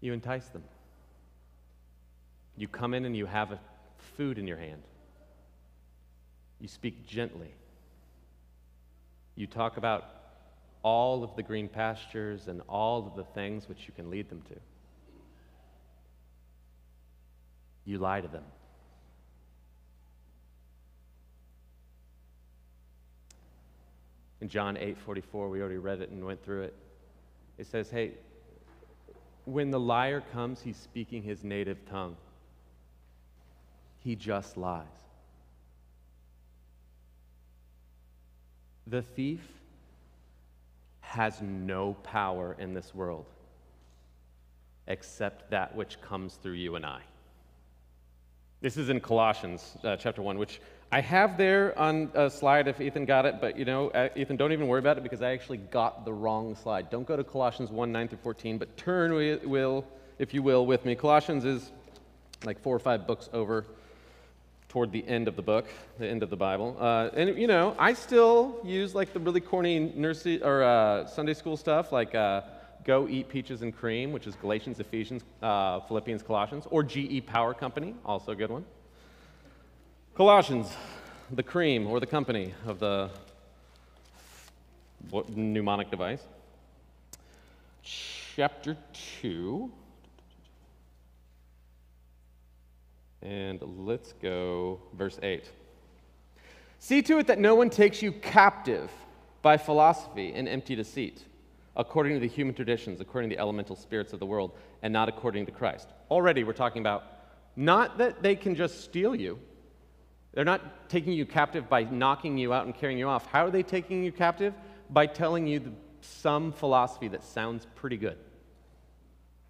You 0.00 0.12
entice 0.12 0.46
them. 0.46 0.62
You 2.56 2.68
come 2.68 2.94
in 2.94 3.04
and 3.04 3.16
you 3.16 3.26
have 3.26 3.52
a 3.52 3.60
food 4.16 4.38
in 4.38 4.46
your 4.46 4.58
hand. 4.58 4.82
You 6.60 6.68
speak 6.68 7.06
gently. 7.06 7.52
You 9.36 9.46
talk 9.46 9.76
about 9.76 10.04
all 10.82 11.24
of 11.24 11.34
the 11.36 11.42
green 11.42 11.68
pastures 11.68 12.48
and 12.48 12.62
all 12.68 13.06
of 13.06 13.16
the 13.16 13.24
things 13.24 13.68
which 13.68 13.86
you 13.86 13.94
can 13.94 14.10
lead 14.10 14.28
them 14.28 14.42
to. 14.42 14.54
You 17.88 17.96
lie 17.96 18.20
to 18.20 18.28
them. 18.28 18.44
In 24.42 24.48
John 24.50 24.76
8 24.76 24.98
44, 24.98 25.48
we 25.48 25.60
already 25.60 25.78
read 25.78 26.02
it 26.02 26.10
and 26.10 26.22
went 26.22 26.44
through 26.44 26.64
it. 26.64 26.74
It 27.56 27.66
says, 27.66 27.88
Hey, 27.88 28.12
when 29.46 29.70
the 29.70 29.80
liar 29.80 30.22
comes, 30.34 30.60
he's 30.60 30.76
speaking 30.76 31.22
his 31.22 31.42
native 31.42 31.82
tongue. 31.86 32.18
He 34.00 34.14
just 34.14 34.58
lies. 34.58 34.84
The 38.86 39.00
thief 39.00 39.48
has 41.00 41.40
no 41.40 41.94
power 42.02 42.54
in 42.58 42.74
this 42.74 42.94
world 42.94 43.24
except 44.86 45.50
that 45.52 45.74
which 45.74 46.02
comes 46.02 46.34
through 46.34 46.52
you 46.52 46.76
and 46.76 46.84
I. 46.84 47.00
This 48.60 48.76
is 48.76 48.88
in 48.88 48.98
Colossians 48.98 49.76
uh, 49.84 49.94
chapter 49.94 50.20
1, 50.20 50.36
which 50.36 50.60
I 50.90 51.00
have 51.00 51.38
there 51.38 51.78
on 51.78 52.10
a 52.14 52.28
slide 52.28 52.66
if 52.66 52.80
Ethan 52.80 53.04
got 53.04 53.24
it, 53.24 53.36
but 53.40 53.56
you 53.56 53.64
know, 53.64 53.90
uh, 53.90 54.08
Ethan, 54.16 54.36
don't 54.36 54.50
even 54.50 54.66
worry 54.66 54.80
about 54.80 54.98
it 54.98 55.04
because 55.04 55.22
I 55.22 55.30
actually 55.30 55.58
got 55.58 56.04
the 56.04 56.12
wrong 56.12 56.56
slide. 56.56 56.90
Don't 56.90 57.06
go 57.06 57.16
to 57.16 57.22
Colossians 57.22 57.70
1 57.70 57.92
9 57.92 58.08
through 58.08 58.18
14, 58.18 58.58
but 58.58 58.76
turn, 58.76 59.14
will, 59.14 59.84
if 60.18 60.34
you 60.34 60.42
will, 60.42 60.66
with 60.66 60.84
me. 60.84 60.96
Colossians 60.96 61.44
is 61.44 61.70
like 62.44 62.58
four 62.58 62.74
or 62.74 62.80
five 62.80 63.06
books 63.06 63.30
over 63.32 63.64
toward 64.68 64.90
the 64.90 65.06
end 65.06 65.28
of 65.28 65.36
the 65.36 65.42
book, 65.42 65.68
the 66.00 66.08
end 66.08 66.24
of 66.24 66.30
the 66.30 66.36
Bible. 66.36 66.76
Uh, 66.80 67.10
and, 67.14 67.38
you 67.38 67.46
know, 67.46 67.76
I 67.78 67.92
still 67.92 68.58
use 68.64 68.92
like 68.92 69.12
the 69.12 69.20
really 69.20 69.40
corny 69.40 69.78
nursery 69.94 70.42
or 70.42 70.64
uh, 70.64 71.06
Sunday 71.06 71.34
school 71.34 71.56
stuff, 71.56 71.92
like 71.92 72.16
uh, 72.16 72.40
Go 72.84 73.08
Eat 73.08 73.28
Peaches 73.28 73.62
and 73.62 73.76
Cream, 73.76 74.12
which 74.12 74.26
is 74.26 74.34
Galatians, 74.36 74.80
Ephesians, 74.80 75.22
uh, 75.42 75.80
Philippians, 75.80 76.22
Colossians, 76.22 76.66
or 76.70 76.82
GE 76.82 77.26
Power 77.26 77.54
Company, 77.54 77.94
also 78.04 78.32
a 78.32 78.36
good 78.36 78.50
one. 78.50 78.64
Colossians, 80.14 80.68
the 81.30 81.42
cream 81.42 81.86
or 81.86 82.00
the 82.00 82.06
company 82.06 82.54
of 82.66 82.78
the 82.78 83.10
mnemonic 85.34 85.90
device. 85.90 86.22
Chapter 87.82 88.76
2. 89.20 89.70
And 93.22 93.60
let's 93.78 94.12
go, 94.14 94.80
verse 94.94 95.18
8. 95.22 95.50
See 96.78 97.02
to 97.02 97.18
it 97.18 97.26
that 97.26 97.38
no 97.38 97.54
one 97.54 97.68
takes 97.68 98.00
you 98.00 98.12
captive 98.12 98.90
by 99.42 99.56
philosophy 99.56 100.32
and 100.34 100.48
empty 100.48 100.74
deceit 100.74 101.24
according 101.78 102.14
to 102.14 102.20
the 102.20 102.28
human 102.28 102.54
traditions, 102.54 103.00
according 103.00 103.30
to 103.30 103.36
the 103.36 103.40
elemental 103.40 103.76
spirits 103.76 104.12
of 104.12 104.18
the 104.18 104.26
world, 104.26 104.52
and 104.82 104.92
not 104.92 105.08
according 105.08 105.46
to 105.46 105.52
Christ. 105.52 105.88
Already, 106.10 106.42
we're 106.44 106.52
talking 106.52 106.82
about 106.82 107.04
not 107.54 107.98
that 107.98 108.22
they 108.22 108.36
can 108.36 108.56
just 108.56 108.82
steal 108.82 109.14
you. 109.14 109.38
They're 110.34 110.44
not 110.44 110.88
taking 110.90 111.12
you 111.12 111.24
captive 111.24 111.68
by 111.68 111.84
knocking 111.84 112.36
you 112.36 112.52
out 112.52 112.66
and 112.66 112.74
carrying 112.74 112.98
you 112.98 113.08
off. 113.08 113.26
How 113.26 113.46
are 113.46 113.50
they 113.50 113.62
taking 113.62 114.04
you 114.04 114.12
captive? 114.12 114.54
By 114.90 115.06
telling 115.06 115.46
you 115.46 115.60
the, 115.60 115.72
some 116.00 116.52
philosophy 116.52 117.08
that 117.08 117.24
sounds 117.24 117.66
pretty 117.76 117.96
good. 117.96 118.18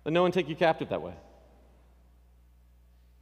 Let 0.04 0.12
no 0.12 0.22
one 0.22 0.32
take 0.32 0.48
you 0.48 0.56
captive 0.56 0.90
that 0.90 1.02
way. 1.02 1.14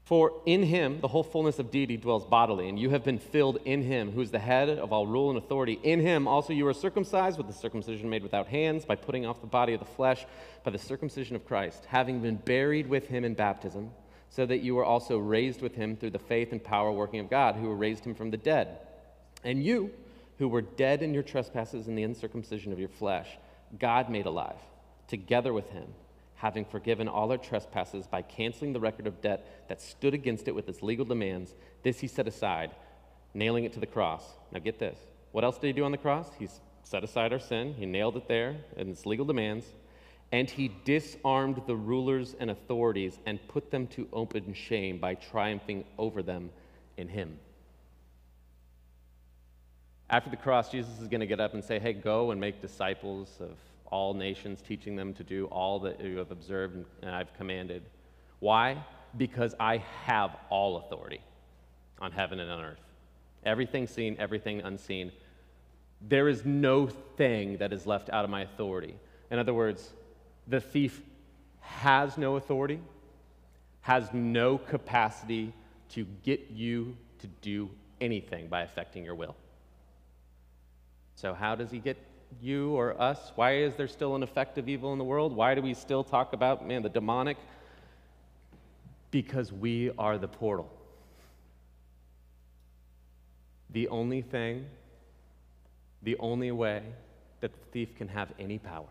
For 0.06 0.40
in 0.46 0.62
him 0.62 1.00
the 1.00 1.08
whole 1.08 1.24
fullness 1.24 1.58
of 1.58 1.72
deity 1.72 1.96
dwells 1.96 2.24
bodily, 2.24 2.68
and 2.68 2.78
you 2.78 2.90
have 2.90 3.02
been 3.02 3.18
filled 3.18 3.58
in 3.64 3.82
him, 3.82 4.12
who 4.12 4.20
is 4.20 4.30
the 4.30 4.38
head 4.38 4.68
of 4.68 4.92
all 4.92 5.04
rule 5.04 5.30
and 5.30 5.36
authority. 5.36 5.80
In 5.82 5.98
him 5.98 6.28
also 6.28 6.52
you 6.52 6.64
are 6.68 6.72
circumcised 6.72 7.38
with 7.38 7.48
the 7.48 7.52
circumcision 7.52 8.08
made 8.08 8.22
without 8.22 8.46
hands, 8.46 8.84
by 8.84 8.94
putting 8.94 9.26
off 9.26 9.40
the 9.40 9.48
body 9.48 9.72
of 9.72 9.80
the 9.80 9.84
flesh 9.84 10.24
by 10.62 10.70
the 10.70 10.78
circumcision 10.78 11.34
of 11.34 11.44
Christ, 11.44 11.86
having 11.86 12.20
been 12.20 12.36
buried 12.36 12.88
with 12.88 13.08
him 13.08 13.24
in 13.24 13.34
baptism, 13.34 13.90
so 14.30 14.46
that 14.46 14.58
you 14.58 14.76
were 14.76 14.84
also 14.84 15.18
raised 15.18 15.60
with 15.60 15.74
him 15.74 15.96
through 15.96 16.10
the 16.10 16.20
faith 16.20 16.52
and 16.52 16.62
power 16.62 16.92
working 16.92 17.18
of 17.18 17.28
God, 17.28 17.56
who 17.56 17.72
raised 17.74 18.04
him 18.04 18.14
from 18.14 18.30
the 18.30 18.36
dead. 18.36 18.78
And 19.42 19.64
you, 19.64 19.90
who 20.38 20.46
were 20.46 20.62
dead 20.62 21.02
in 21.02 21.14
your 21.14 21.24
trespasses 21.24 21.88
and 21.88 21.98
the 21.98 22.04
uncircumcision 22.04 22.72
of 22.72 22.78
your 22.78 22.90
flesh, 22.90 23.26
God 23.76 24.08
made 24.08 24.26
alive, 24.26 24.60
together 25.08 25.52
with 25.52 25.68
him 25.70 25.88
having 26.36 26.64
forgiven 26.64 27.08
all 27.08 27.30
our 27.30 27.38
trespasses 27.38 28.06
by 28.06 28.22
canceling 28.22 28.72
the 28.72 28.80
record 28.80 29.06
of 29.06 29.20
debt 29.20 29.66
that 29.68 29.80
stood 29.80 30.14
against 30.14 30.48
it 30.48 30.54
with 30.54 30.68
its 30.68 30.82
legal 30.82 31.04
demands, 31.04 31.54
this 31.82 32.00
he 32.00 32.06
set 32.06 32.28
aside, 32.28 32.70
nailing 33.34 33.64
it 33.64 33.72
to 33.72 33.80
the 33.80 33.86
cross. 33.86 34.22
Now 34.52 34.60
get 34.60 34.78
this. 34.78 34.98
What 35.32 35.44
else 35.44 35.58
did 35.58 35.68
he 35.68 35.72
do 35.72 35.84
on 35.84 35.92
the 35.92 35.98
cross? 35.98 36.28
He 36.38 36.48
set 36.82 37.02
aside 37.02 37.32
our 37.32 37.38
sin, 37.38 37.74
he 37.74 37.86
nailed 37.86 38.16
it 38.16 38.28
there 38.28 38.56
and 38.76 38.90
its 38.90 39.06
legal 39.06 39.24
demands, 39.24 39.66
and 40.30 40.48
he 40.48 40.70
disarmed 40.84 41.62
the 41.66 41.76
rulers 41.76 42.34
and 42.38 42.50
authorities 42.50 43.18
and 43.26 43.38
put 43.48 43.70
them 43.70 43.86
to 43.88 44.08
open 44.12 44.52
shame 44.54 44.98
by 44.98 45.14
triumphing 45.14 45.84
over 45.98 46.22
them 46.22 46.50
in 46.96 47.08
him. 47.08 47.38
After 50.08 50.30
the 50.30 50.36
cross, 50.36 50.70
Jesus 50.70 51.00
is 51.00 51.08
going 51.08 51.20
to 51.20 51.26
get 51.26 51.40
up 51.40 51.54
and 51.54 51.64
say, 51.64 51.78
Hey, 51.78 51.92
go 51.92 52.30
and 52.30 52.40
make 52.40 52.60
disciples 52.60 53.28
of 53.40 53.56
all 53.90 54.14
nations, 54.14 54.62
teaching 54.62 54.96
them 54.96 55.14
to 55.14 55.24
do 55.24 55.46
all 55.46 55.78
that 55.80 56.00
you 56.00 56.18
have 56.18 56.30
observed 56.30 56.84
and 57.02 57.10
I've 57.14 57.32
commanded. 57.34 57.82
Why? 58.40 58.84
Because 59.16 59.54
I 59.58 59.78
have 60.04 60.36
all 60.50 60.78
authority 60.78 61.20
on 62.00 62.12
heaven 62.12 62.40
and 62.40 62.50
on 62.50 62.64
earth. 62.64 62.80
everything 63.44 63.86
seen, 63.86 64.16
everything 64.18 64.60
unseen. 64.60 65.12
There 66.00 66.28
is 66.28 66.44
no 66.44 66.88
thing 66.88 67.58
that 67.58 67.72
is 67.72 67.86
left 67.86 68.10
out 68.10 68.24
of 68.24 68.30
my 68.30 68.42
authority. 68.42 68.96
In 69.30 69.38
other 69.38 69.54
words, 69.54 69.92
the 70.46 70.60
thief 70.60 71.00
has 71.60 72.18
no 72.18 72.36
authority, 72.36 72.80
has 73.82 74.12
no 74.12 74.58
capacity 74.58 75.52
to 75.90 76.04
get 76.22 76.50
you 76.50 76.96
to 77.20 77.26
do 77.40 77.70
anything 78.00 78.48
by 78.48 78.62
affecting 78.62 79.04
your 79.04 79.14
will. 79.14 79.36
So, 81.14 81.32
how 81.32 81.54
does 81.54 81.70
he 81.70 81.78
get 81.78 81.96
you 82.40 82.70
or 82.70 83.00
us? 83.00 83.32
Why 83.34 83.56
is 83.56 83.74
there 83.74 83.88
still 83.88 84.14
an 84.14 84.22
effect 84.22 84.58
of 84.58 84.68
evil 84.68 84.92
in 84.92 84.98
the 84.98 85.04
world? 85.04 85.34
Why 85.34 85.54
do 85.54 85.62
we 85.62 85.74
still 85.74 86.04
talk 86.04 86.32
about, 86.32 86.66
man, 86.66 86.82
the 86.82 86.88
demonic? 86.88 87.36
Because 89.10 89.52
we 89.52 89.90
are 89.98 90.18
the 90.18 90.28
portal. 90.28 90.70
The 93.70 93.88
only 93.88 94.22
thing, 94.22 94.66
the 96.02 96.16
only 96.18 96.50
way 96.50 96.82
that 97.40 97.52
the 97.52 97.58
thief 97.72 97.94
can 97.96 98.08
have 98.08 98.32
any 98.38 98.58
power 98.58 98.88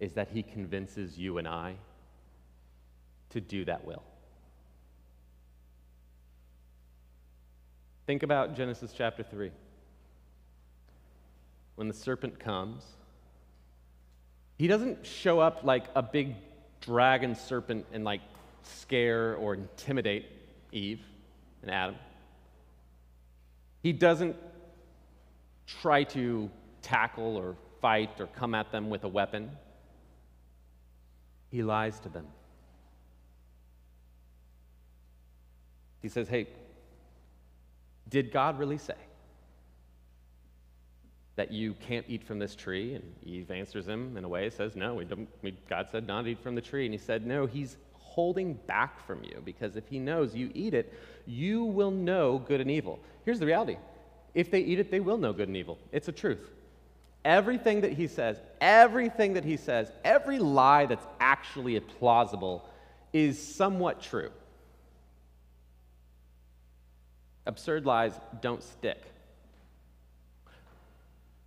is 0.00 0.12
that 0.12 0.28
he 0.28 0.42
convinces 0.42 1.18
you 1.18 1.38
and 1.38 1.48
I 1.48 1.74
to 3.30 3.40
do 3.40 3.64
that 3.64 3.84
will. 3.84 4.02
Think 8.06 8.22
about 8.22 8.56
Genesis 8.56 8.94
chapter 8.96 9.22
3 9.22 9.50
when 11.78 11.86
the 11.86 11.94
serpent 11.94 12.40
comes, 12.40 12.84
he 14.56 14.66
doesn't 14.66 15.06
show 15.06 15.38
up 15.38 15.60
like 15.62 15.84
a 15.94 16.02
big 16.02 16.34
dragon 16.80 17.36
serpent 17.36 17.86
and 17.92 18.02
like 18.02 18.20
scare 18.64 19.36
or 19.36 19.54
intimidate 19.54 20.26
Eve 20.72 21.00
and 21.62 21.70
Adam. 21.70 21.94
He 23.80 23.92
doesn't 23.92 24.34
try 25.68 26.02
to 26.02 26.50
tackle 26.82 27.36
or 27.36 27.54
fight 27.80 28.20
or 28.20 28.26
come 28.26 28.56
at 28.56 28.72
them 28.72 28.90
with 28.90 29.04
a 29.04 29.08
weapon. 29.08 29.48
He 31.52 31.62
lies 31.62 32.00
to 32.00 32.08
them. 32.08 32.26
He 36.02 36.08
says, 36.08 36.26
Hey, 36.26 36.48
did 38.08 38.32
God 38.32 38.58
really 38.58 38.78
say? 38.78 38.96
That 41.38 41.52
you 41.52 41.72
can't 41.74 42.04
eat 42.08 42.24
from 42.24 42.40
this 42.40 42.56
tree? 42.56 42.94
And 42.96 43.14
Eve 43.22 43.52
answers 43.52 43.86
him 43.86 44.16
in 44.16 44.24
a 44.24 44.28
way, 44.28 44.50
says, 44.50 44.74
No, 44.74 44.94
we 44.94 45.04
don't, 45.04 45.28
we, 45.40 45.56
God 45.70 45.86
said 45.90 46.04
not 46.06 46.26
eat 46.26 46.42
from 46.42 46.56
the 46.56 46.60
tree. 46.60 46.84
And 46.84 46.92
he 46.92 46.98
said, 46.98 47.24
No, 47.24 47.46
he's 47.46 47.76
holding 47.92 48.54
back 48.54 49.06
from 49.06 49.22
you 49.22 49.40
because 49.44 49.76
if 49.76 49.86
he 49.86 50.00
knows 50.00 50.34
you 50.34 50.50
eat 50.52 50.74
it, 50.74 50.92
you 51.26 51.62
will 51.62 51.92
know 51.92 52.38
good 52.38 52.60
and 52.60 52.68
evil. 52.68 52.98
Here's 53.24 53.38
the 53.38 53.46
reality 53.46 53.76
if 54.34 54.50
they 54.50 54.60
eat 54.60 54.80
it, 54.80 54.90
they 54.90 54.98
will 54.98 55.16
know 55.16 55.32
good 55.32 55.46
and 55.46 55.56
evil. 55.56 55.78
It's 55.92 56.08
a 56.08 56.12
truth. 56.12 56.50
Everything 57.24 57.82
that 57.82 57.92
he 57.92 58.08
says, 58.08 58.40
everything 58.60 59.34
that 59.34 59.44
he 59.44 59.56
says, 59.56 59.92
every 60.04 60.40
lie 60.40 60.86
that's 60.86 61.06
actually 61.20 61.78
plausible 61.78 62.68
is 63.12 63.40
somewhat 63.40 64.02
true. 64.02 64.30
Absurd 67.46 67.86
lies 67.86 68.12
don't 68.42 68.62
stick. 68.62 69.00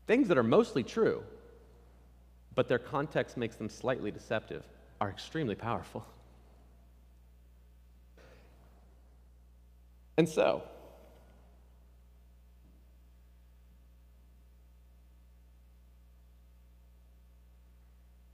Things 0.07 0.27
that 0.27 0.37
are 0.37 0.43
mostly 0.43 0.83
true, 0.83 1.23
but 2.55 2.67
their 2.67 2.79
context 2.79 3.37
makes 3.37 3.55
them 3.55 3.69
slightly 3.69 4.11
deceptive, 4.11 4.63
are 4.99 5.09
extremely 5.09 5.55
powerful. 5.55 6.05
And 10.17 10.27
so, 10.27 10.63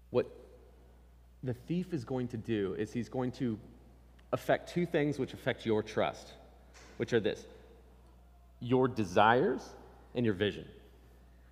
what 0.09 0.27
the 1.43 1.53
thief 1.53 1.93
is 1.93 2.03
going 2.03 2.27
to 2.29 2.37
do 2.37 2.75
is 2.77 2.91
he's 2.91 3.09
going 3.09 3.31
to 3.33 3.59
affect 4.33 4.73
two 4.73 4.85
things 4.85 5.19
which 5.19 5.33
affect 5.33 5.65
your 5.65 5.83
trust, 5.83 6.33
which 6.97 7.13
are 7.13 7.19
this 7.19 7.45
your 8.59 8.87
desires 8.87 9.61
and 10.15 10.25
your 10.25 10.33
vision. 10.33 10.65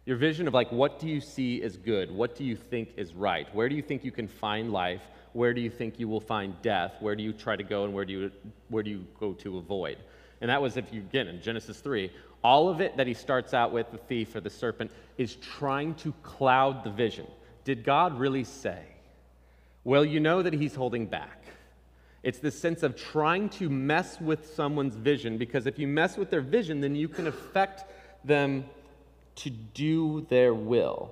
Your 0.06 0.18
vision 0.18 0.48
of 0.48 0.54
like, 0.54 0.72
what 0.72 1.00
do 1.00 1.08
you 1.08 1.20
see 1.20 1.64
as 1.64 1.78
good? 1.78 2.12
What 2.12 2.36
do 2.36 2.44
you 2.44 2.56
think 2.56 2.94
is 2.96 3.14
right? 3.14 3.54
Where 3.56 3.68
do 3.68 3.76
you 3.76 3.82
think 3.82 4.04
you 4.04 4.12
can 4.12 4.28
find 4.28 4.72
life? 4.72 5.02
Where 5.34 5.54
do 5.54 5.62
you 5.62 5.70
think 5.70 6.00
you 6.00 6.08
will 6.08 6.22
find 6.22 6.54
death? 6.62 6.94
Where 7.00 7.16
do 7.16 7.24
you 7.24 7.34
try 7.34 7.56
to 7.56 7.64
go 7.64 7.86
and 7.86 7.94
where 7.94 8.06
do 8.06 8.14
you, 8.14 8.32
where 8.70 8.84
do 8.84 8.92
you 8.92 9.06
go 9.20 9.34
to 9.34 9.58
avoid? 9.58 9.98
And 10.42 10.50
that 10.50 10.62
was, 10.62 10.78
if 10.78 10.94
you 10.94 11.02
get 11.02 11.28
in 11.28 11.42
Genesis 11.42 11.80
3, 11.80 12.12
all 12.44 12.70
of 12.70 12.82
it 12.82 12.98
that 12.98 13.08
he 13.08 13.16
starts 13.16 13.54
out 13.56 13.72
with, 13.72 13.90
the 13.92 13.98
thief 13.98 14.36
or 14.36 14.42
the 14.42 14.50
serpent, 14.50 14.92
is 15.18 15.36
trying 15.38 15.96
to 15.96 16.14
cloud 16.22 16.84
the 16.84 16.92
vision. 16.92 17.26
Did 17.64 17.84
God 17.84 18.20
really 18.20 18.44
say? 18.44 18.84
Well, 19.84 20.06
you 20.06 20.20
know 20.20 20.44
that 20.44 20.54
he's 20.54 20.76
holding 20.76 21.08
back. 21.08 21.44
It's 22.22 22.40
this 22.40 22.60
sense 22.60 22.84
of 22.84 22.96
trying 22.96 23.50
to 23.50 23.70
mess 23.70 24.22
with 24.22 24.54
someone's 24.54 24.96
vision 24.96 25.38
because 25.38 25.66
if 25.66 25.80
you 25.80 25.88
mess 25.88 26.18
with 26.18 26.30
their 26.30 26.42
vision, 26.42 26.82
then 26.82 26.96
you 26.96 27.08
can 27.08 27.28
affect 27.28 27.86
them 28.24 28.66
to 29.36 29.50
do 29.50 30.26
their 30.30 30.54
will. 30.54 31.12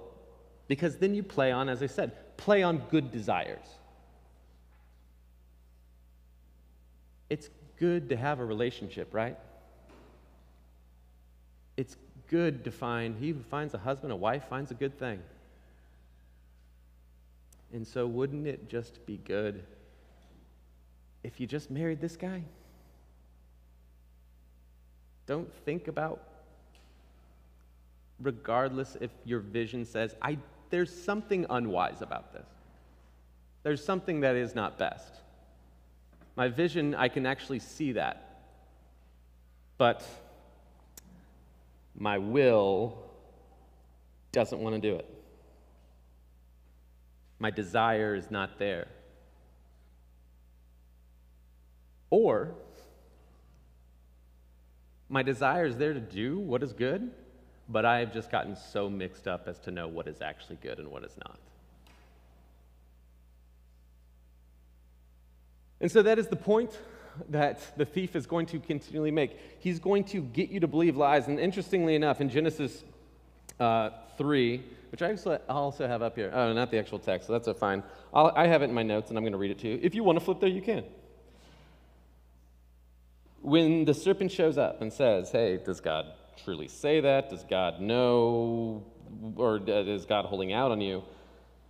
Because 0.67 0.97
then 0.97 1.13
you 1.13 1.23
play 1.23 1.51
on, 1.51 1.69
as 1.69 1.83
I 1.83 1.87
said, 1.87 2.37
play 2.37 2.63
on 2.63 2.81
good 2.89 3.11
desires. 3.11 3.67
It's 7.29 7.49
good 7.77 8.09
to 8.09 8.15
have 8.15 8.39
a 8.39 8.45
relationship, 8.45 9.13
right? 9.13 9.37
It's 11.75 11.97
good 12.27 12.63
to 12.63 12.71
find, 12.71 13.15
he 13.19 13.29
who 13.29 13.41
finds 13.43 13.73
a 13.73 13.77
husband, 13.77 14.11
a 14.11 14.15
wife, 14.15 14.43
finds 14.49 14.71
a 14.71 14.75
good 14.75 14.97
thing. 14.97 15.21
And 17.73 17.87
so, 17.87 18.05
wouldn't 18.05 18.47
it 18.47 18.69
just 18.69 19.03
be 19.05 19.17
good 19.17 19.63
if 21.23 21.39
you 21.39 21.47
just 21.47 21.71
married 21.71 21.99
this 21.99 22.15
guy? 22.15 22.43
Don't 25.25 25.51
think 25.65 25.87
about 25.87 26.21
regardless 28.23 28.97
if 28.99 29.11
your 29.25 29.39
vision 29.39 29.85
says, 29.85 30.15
I, 30.21 30.37
there's 30.69 30.93
something 30.93 31.45
unwise 31.49 32.01
about 32.01 32.33
this. 32.33 32.47
There's 33.63 33.83
something 33.83 34.21
that 34.21 34.35
is 34.35 34.55
not 34.55 34.77
best. 34.77 35.13
My 36.35 36.47
vision, 36.47 36.95
I 36.95 37.07
can 37.07 37.25
actually 37.25 37.59
see 37.59 37.93
that. 37.93 38.41
But 39.77 40.03
my 41.95 42.17
will 42.17 42.97
doesn't 44.31 44.59
want 44.59 44.75
to 44.75 44.81
do 44.81 44.95
it. 44.95 45.07
My 47.39 47.51
desire 47.51 48.15
is 48.15 48.31
not 48.31 48.57
there. 48.57 48.87
Or, 52.09 52.55
my 55.09 55.23
desire 55.23 55.65
is 55.65 55.77
there 55.77 55.93
to 55.93 55.99
do 55.99 56.39
what 56.39 56.63
is 56.63 56.73
good, 56.73 57.11
but 57.69 57.85
I 57.85 57.99
have 57.99 58.13
just 58.13 58.31
gotten 58.31 58.55
so 58.55 58.89
mixed 58.89 59.27
up 59.27 59.47
as 59.47 59.59
to 59.59 59.71
know 59.71 59.87
what 59.87 60.07
is 60.07 60.21
actually 60.21 60.57
good 60.61 60.79
and 60.79 60.89
what 60.89 61.03
is 61.03 61.15
not. 61.17 61.39
And 65.79 65.91
so 65.91 66.01
that 66.01 66.19
is 66.19 66.27
the 66.27 66.35
point 66.35 66.77
that 67.29 67.77
the 67.77 67.85
thief 67.85 68.15
is 68.15 68.25
going 68.25 68.45
to 68.47 68.59
continually 68.59 69.11
make. 69.11 69.37
He's 69.59 69.79
going 69.79 70.05
to 70.05 70.21
get 70.21 70.49
you 70.49 70.59
to 70.61 70.67
believe 70.67 70.97
lies. 70.97 71.27
And 71.27 71.39
interestingly 71.39 71.95
enough, 71.95 72.21
in 72.21 72.29
Genesis 72.29 72.83
uh, 73.59 73.89
3, 74.17 74.63
which 74.91 75.01
I 75.01 75.15
also 75.49 75.87
have 75.87 76.01
up 76.01 76.15
here, 76.15 76.31
oh, 76.33 76.53
not 76.53 76.71
the 76.71 76.79
actual 76.79 76.99
text, 76.99 77.27
so 77.27 77.33
that's 77.33 77.47
a 77.47 77.53
fine. 77.53 77.83
I'll, 78.13 78.31
I 78.35 78.47
have 78.47 78.61
it 78.61 78.65
in 78.65 78.73
my 78.73 78.83
notes 78.83 79.09
and 79.09 79.17
I'm 79.17 79.23
going 79.23 79.33
to 79.33 79.37
read 79.37 79.51
it 79.51 79.59
to 79.59 79.67
you. 79.67 79.79
If 79.81 79.95
you 79.95 80.03
want 80.03 80.19
to 80.19 80.25
flip 80.25 80.39
there, 80.39 80.49
you 80.49 80.61
can. 80.61 80.83
When 83.41 83.85
the 83.85 83.93
serpent 83.93 84.31
shows 84.31 84.57
up 84.57 84.81
and 84.81 84.91
says, 84.91 85.31
Hey, 85.31 85.59
does 85.63 85.81
God 85.81 86.05
truly 86.37 86.67
say 86.67 86.99
that? 87.01 87.29
Does 87.29 87.43
God 87.43 87.81
know? 87.81 88.83
Or 89.35 89.57
is 89.67 90.05
God 90.05 90.25
holding 90.25 90.53
out 90.53 90.71
on 90.71 90.81
you? 90.81 91.03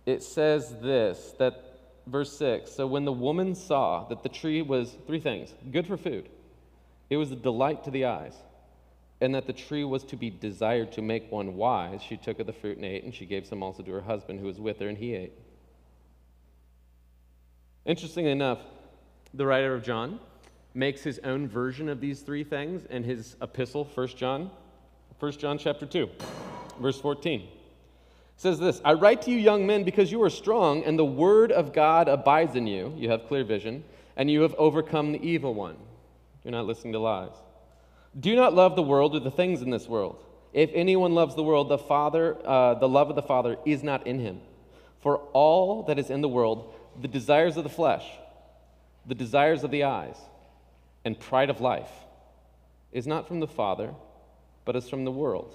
It 0.06 0.22
says 0.22 0.74
this 0.80 1.34
that 1.38 1.78
verse 2.06 2.36
6 2.38 2.70
So 2.70 2.86
when 2.86 3.04
the 3.04 3.12
woman 3.12 3.54
saw 3.54 4.04
that 4.08 4.22
the 4.22 4.28
tree 4.28 4.62
was 4.62 4.96
three 5.06 5.20
things 5.20 5.54
good 5.70 5.86
for 5.86 5.96
food, 5.96 6.28
it 7.10 7.16
was 7.16 7.30
a 7.30 7.36
delight 7.36 7.84
to 7.84 7.90
the 7.90 8.06
eyes, 8.06 8.34
and 9.20 9.34
that 9.34 9.46
the 9.46 9.52
tree 9.52 9.84
was 9.84 10.04
to 10.04 10.16
be 10.16 10.30
desired 10.30 10.92
to 10.92 11.02
make 11.02 11.30
one 11.30 11.54
wise, 11.54 12.02
she 12.02 12.16
took 12.16 12.40
of 12.40 12.46
the 12.46 12.52
fruit 12.52 12.76
and 12.76 12.86
ate, 12.86 13.04
and 13.04 13.14
she 13.14 13.26
gave 13.26 13.46
some 13.46 13.62
also 13.62 13.82
to 13.82 13.92
her 13.92 14.00
husband 14.00 14.40
who 14.40 14.46
was 14.46 14.60
with 14.60 14.78
her, 14.80 14.88
and 14.88 14.98
he 14.98 15.14
ate. 15.14 15.32
Interestingly 17.84 18.30
enough, 18.30 18.60
the 19.34 19.44
writer 19.44 19.74
of 19.74 19.82
John 19.82 20.18
makes 20.74 21.02
his 21.02 21.20
own 21.20 21.48
version 21.48 21.88
of 21.88 22.00
these 22.00 22.20
three 22.20 22.44
things 22.44 22.84
in 22.90 23.04
his 23.04 23.36
epistle, 23.40 23.84
1 23.94 24.08
John, 24.08 24.50
1 25.20 25.32
John 25.32 25.56
chapter 25.56 25.86
2, 25.86 26.10
verse 26.80 27.00
14. 27.00 27.40
It 27.40 27.48
says 28.36 28.58
this 28.58 28.80
I 28.84 28.94
write 28.94 29.22
to 29.22 29.30
you, 29.30 29.38
young 29.38 29.66
men, 29.66 29.84
because 29.84 30.10
you 30.10 30.22
are 30.22 30.30
strong, 30.30 30.82
and 30.84 30.98
the 30.98 31.04
word 31.04 31.52
of 31.52 31.72
God 31.72 32.08
abides 32.08 32.56
in 32.56 32.66
you. 32.66 32.92
You 32.96 33.10
have 33.10 33.26
clear 33.28 33.44
vision, 33.44 33.84
and 34.16 34.30
you 34.30 34.42
have 34.42 34.54
overcome 34.54 35.12
the 35.12 35.22
evil 35.22 35.54
one. 35.54 35.76
You're 36.42 36.52
not 36.52 36.66
listening 36.66 36.92
to 36.94 36.98
lies. 36.98 37.32
Do 38.18 38.34
not 38.34 38.54
love 38.54 38.76
the 38.76 38.82
world 38.82 39.14
or 39.14 39.20
the 39.20 39.30
things 39.30 39.62
in 39.62 39.70
this 39.70 39.88
world. 39.88 40.22
If 40.52 40.70
anyone 40.72 41.14
loves 41.14 41.34
the 41.34 41.42
world, 41.42 41.68
the 41.68 41.78
Father, 41.78 42.36
uh, 42.46 42.74
the 42.74 42.88
love 42.88 43.10
of 43.10 43.16
the 43.16 43.22
Father 43.22 43.56
is 43.64 43.82
not 43.82 44.06
in 44.06 44.18
him. 44.20 44.40
For 45.00 45.18
all 45.32 45.82
that 45.84 45.98
is 45.98 46.10
in 46.10 46.20
the 46.20 46.28
world, 46.28 46.72
the 47.00 47.08
desires 47.08 47.56
of 47.56 47.64
the 47.64 47.70
flesh, 47.70 48.06
the 49.04 49.14
desires 49.16 49.64
of 49.64 49.70
the 49.70 49.84
eyes, 49.84 50.16
and 51.04 51.18
pride 51.18 51.50
of 51.50 51.60
life, 51.60 51.90
is 52.92 53.06
not 53.06 53.28
from 53.28 53.40
the 53.40 53.46
Father, 53.46 53.94
but 54.64 54.76
is 54.76 54.88
from 54.88 55.04
the 55.04 55.10
world. 55.10 55.54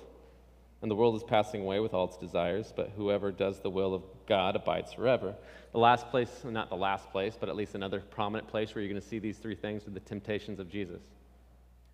And 0.82 0.90
the 0.90 0.96
world 0.96 1.16
is 1.16 1.24
passing 1.24 1.62
away 1.62 1.80
with 1.80 1.94
all 1.94 2.06
its 2.06 2.18
desires, 2.18 2.72
but 2.74 2.92
whoever 2.96 3.32
does 3.32 3.60
the 3.60 3.70
will 3.70 3.94
of 3.94 4.04
God 4.28 4.56
abides 4.56 4.94
forever. 4.94 5.36
The 5.74 5.80
last 5.80 6.10
place, 6.10 6.30
not 6.46 6.70
the 6.70 6.76
last 6.76 7.12
place, 7.12 7.36
but 7.38 7.50
at 7.50 7.56
least 7.56 7.76
another 7.76 8.00
prominent 8.00 8.48
place 8.48 8.74
where 8.74 8.82
you're 8.82 8.92
going 8.92 9.02
to 9.02 9.08
see 9.08 9.20
these 9.20 9.38
three 9.38 9.56
things 9.56 9.86
are 9.88 9.92
the 9.92 10.00
temptations 10.00 10.60
of 10.60 10.70
Jesus. 10.70 11.02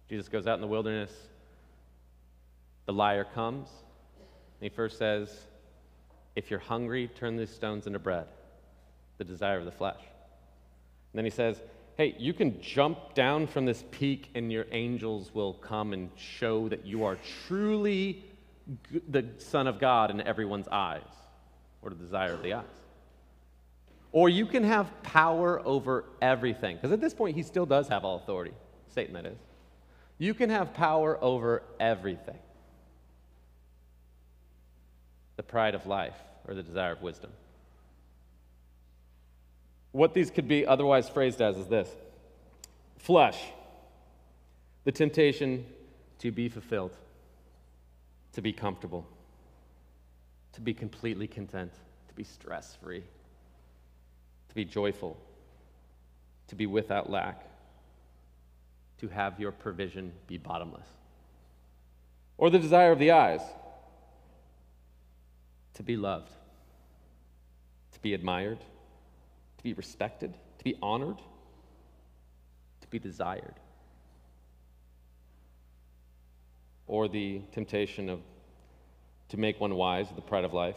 Jesus 0.08 0.30
goes 0.30 0.46
out 0.46 0.56
in 0.56 0.62
the 0.62 0.68
wilderness. 0.68 1.12
The 2.86 2.94
liar 2.94 3.26
comes. 3.34 3.68
And 4.60 4.72
he 4.72 4.76
first 4.76 5.00
says, 5.00 5.36
If 6.36 6.52
you're 6.52 6.60
hungry, 6.60 7.08
turn 7.08 7.38
these 7.38 7.50
stones 7.50 7.88
into 7.88 7.98
bread, 7.98 8.28
the 9.18 9.24
desire 9.24 9.58
of 9.58 9.66
the 9.66 9.72
flesh. 9.72 10.00
And 10.00 11.18
then 11.18 11.26
he 11.26 11.32
says, 11.32 11.60
Hey, 11.98 12.14
you 12.20 12.34
can 12.34 12.62
jump 12.62 13.14
down 13.14 13.48
from 13.48 13.66
this 13.66 13.84
peak 13.92 14.30
and 14.36 14.52
your 14.52 14.66
angels 14.72 15.34
will 15.34 15.54
come 15.54 15.94
and 15.94 16.10
show 16.18 16.68
that 16.68 16.86
you 16.86 17.06
are 17.06 17.18
truly 17.48 18.26
the 19.10 19.26
Son 19.38 19.68
of 19.68 19.80
God 19.80 20.12
in 20.12 20.20
everyone's 20.22 20.68
eyes, 20.68 21.04
or 21.82 21.92
the 21.92 21.96
desire 21.96 22.34
of 22.34 22.44
the 22.44 22.54
eyes. 22.54 22.66
Or 24.12 24.28
you 24.28 24.46
can 24.46 24.64
have 24.64 24.92
power 25.04 25.62
over 25.66 26.06
everything, 26.22 26.76
because 26.76 26.92
at 26.92 27.00
this 27.00 27.14
point 27.14 27.36
he 27.36 27.44
still 27.44 27.66
does 27.66 27.88
have 27.88 28.04
all 28.04 28.18
authority, 28.18 28.54
Satan, 28.88 29.14
that 29.14 29.26
is. 29.26 29.38
You 30.18 30.34
can 30.34 30.50
have 30.50 30.74
power 30.74 31.18
over 31.22 31.64
everything 31.80 32.40
the 35.36 35.44
pride 35.44 35.76
of 35.76 35.86
life 35.86 36.16
or 36.48 36.54
the 36.54 36.64
desire 36.64 36.94
of 36.94 37.02
wisdom. 37.02 37.30
What 39.96 40.14
these 40.14 40.30
could 40.30 40.50
be 40.50 40.68
otherwise 40.68 41.08
phrased 41.08 41.42
as 41.42 41.56
is 41.56 41.68
this 41.68 41.90
flesh, 42.98 43.42
the 44.84 44.92
temptation 44.92 45.66
to 46.20 46.32
be 46.32 46.50
fulfilled 46.50 46.92
to 48.34 48.42
be 48.42 48.52
comfortable, 48.52 49.08
to 50.52 50.60
be 50.60 50.74
completely 50.74 51.28
content, 51.28 51.72
to 52.10 52.14
be 52.14 52.26
stress 52.26 52.76
free, 52.84 53.04
to 54.50 54.56
be 54.56 54.66
joyful, 54.66 55.16
to 56.50 56.56
be 56.56 56.66
without 56.66 57.10
lack, 57.10 57.46
to 58.98 59.08
have 59.08 59.40
your 59.40 59.54
provision 59.54 60.12
be 60.28 60.38
bottomless. 60.38 60.90
Or 62.38 62.50
the 62.50 62.60
desire 62.60 62.92
of 62.92 63.00
the 63.00 63.12
eyes, 63.12 63.40
to 65.76 65.84
be 65.84 65.96
loved, 65.96 66.34
to 67.94 68.00
be 68.02 68.14
admired, 68.14 68.60
be 69.66 69.74
respected, 69.74 70.34
to 70.58 70.64
be 70.64 70.78
honored, 70.82 71.18
to 72.82 72.88
be 72.88 73.00
desired. 73.00 73.56
or 76.88 77.08
the 77.08 77.42
temptation 77.52 78.10
of 78.10 78.20
to 79.30 79.38
make 79.38 79.60
one 79.60 79.74
wise, 79.76 80.08
the 80.16 80.22
pride 80.22 80.44
of 80.44 80.54
life, 80.54 80.76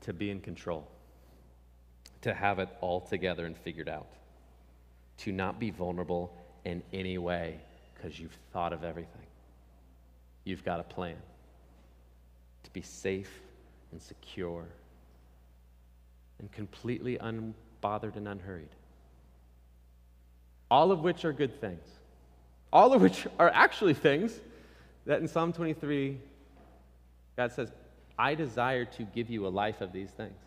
to 0.00 0.12
be 0.12 0.30
in 0.30 0.40
control, 0.40 0.88
to 2.22 2.34
have 2.34 2.58
it 2.58 2.68
all 2.80 3.00
together 3.00 3.46
and 3.46 3.56
figured 3.56 3.88
out, 3.88 4.08
to 5.18 5.30
not 5.30 5.60
be 5.60 5.70
vulnerable 5.70 6.34
in 6.64 6.82
any 6.92 7.16
way 7.16 7.60
because 7.94 8.18
you've 8.18 8.36
thought 8.52 8.72
of 8.72 8.82
everything. 8.82 9.26
You've 10.44 10.64
got 10.64 10.80
a 10.80 10.84
plan 10.84 11.16
to 12.64 12.70
be 12.72 12.82
safe 12.82 13.30
and 13.92 14.02
secure 14.02 14.64
and 16.40 16.50
completely 16.50 17.18
unbothered 17.18 18.16
and 18.16 18.26
unhurried. 18.26 18.74
All 20.70 20.90
of 20.90 21.00
which 21.00 21.24
are 21.24 21.32
good 21.32 21.60
things. 21.60 21.84
All 22.72 22.92
of 22.92 23.02
which 23.02 23.26
are 23.38 23.50
actually 23.50 23.94
things 23.94 24.32
that 25.06 25.20
in 25.20 25.28
Psalm 25.28 25.52
23, 25.52 26.18
God 27.36 27.52
says, 27.52 27.70
I 28.18 28.34
desire 28.34 28.84
to 28.84 29.02
give 29.02 29.30
you 29.30 29.46
a 29.46 29.48
life 29.48 29.80
of 29.80 29.92
these 29.92 30.10
things. 30.10 30.38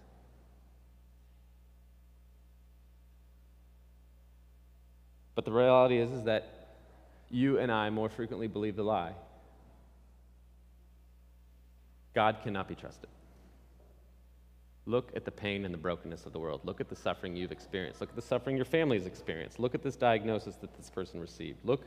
But 5.35 5.45
the 5.45 5.51
reality 5.51 5.97
is, 5.97 6.11
is 6.11 6.23
that 6.23 6.67
you 7.29 7.57
and 7.57 7.71
I 7.71 7.89
more 7.89 8.09
frequently 8.09 8.47
believe 8.47 8.75
the 8.75 8.83
lie. 8.83 9.13
God 12.13 12.37
cannot 12.43 12.67
be 12.67 12.75
trusted. 12.75 13.09
Look 14.85 15.11
at 15.15 15.23
the 15.23 15.31
pain 15.31 15.63
and 15.63 15.73
the 15.73 15.77
brokenness 15.77 16.25
of 16.25 16.33
the 16.33 16.39
world. 16.39 16.61
Look 16.65 16.81
at 16.81 16.89
the 16.89 16.95
suffering 16.95 17.35
you've 17.35 17.53
experienced. 17.53 18.01
Look 18.01 18.09
at 18.09 18.15
the 18.15 18.21
suffering 18.21 18.57
your 18.57 18.65
family's 18.65 19.05
experienced. 19.05 19.59
Look 19.59 19.73
at 19.75 19.81
this 19.81 19.95
diagnosis 19.95 20.55
that 20.57 20.75
this 20.75 20.89
person 20.89 21.21
received. 21.21 21.59
Look 21.63 21.83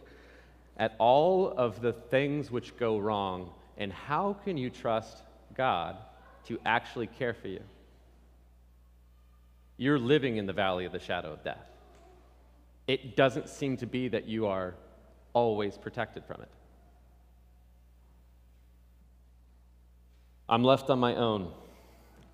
at 0.78 0.94
all 0.98 1.52
of 1.56 1.80
the 1.80 1.92
things 1.92 2.50
which 2.50 2.76
go 2.76 2.98
wrong, 2.98 3.50
and 3.76 3.92
how 3.92 4.35
can 4.44 4.56
you 4.56 4.70
trust 4.70 5.18
God 5.54 5.96
to 6.46 6.59
actually 6.64 7.06
care 7.06 7.35
for 7.35 7.48
you? 7.48 7.61
You're 9.76 9.98
living 9.98 10.38
in 10.38 10.46
the 10.46 10.52
valley 10.54 10.87
of 10.87 10.92
the 10.92 10.98
shadow 10.98 11.32
of 11.32 11.44
death. 11.44 11.66
It 12.87 13.16
doesn't 13.16 13.48
seem 13.48 13.76
to 13.78 13.87
be 13.87 14.09
that 14.09 14.26
you 14.26 14.46
are 14.46 14.74
always 15.35 15.76
protected 15.76 16.24
from 16.24 16.40
it. 16.40 16.48
I'm 20.48 20.62
left 20.62 20.88
on 20.88 20.98
my 20.98 21.14
own. 21.14 21.52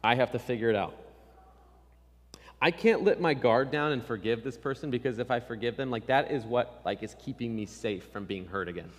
I 0.03 0.15
have 0.15 0.33
to 0.33 0.39
figure 0.39 0.69
it 0.69 0.77
out. 0.77 0.95
I 2.61 2.71
can't 2.71 3.03
let 3.03 3.21
my 3.21 3.35
guard 3.35 3.73
down 3.73 3.93
and 3.93 4.05
forgive 4.05 4.45
this 4.45 4.57
person 4.57 4.91
because 4.91 5.19
if 5.19 5.31
I 5.31 5.41
forgive 5.41 5.77
them, 5.77 5.91
like 5.91 6.07
that 6.07 6.31
is 6.31 6.45
what 6.45 6.81
like 6.85 7.03
is 7.03 7.17
keeping 7.19 7.55
me 7.55 7.67
safe 7.67 8.05
from 8.13 8.25
being 8.25 8.47
hurt 8.47 8.69
again. 8.69 8.91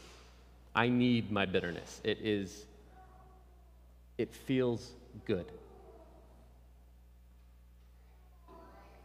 I 0.76 0.89
need 0.89 1.32
my 1.32 1.46
bitterness. 1.46 2.02
It 2.04 2.20
is 2.22 2.66
it 4.18 4.34
feels 4.34 4.92
good. 5.26 5.46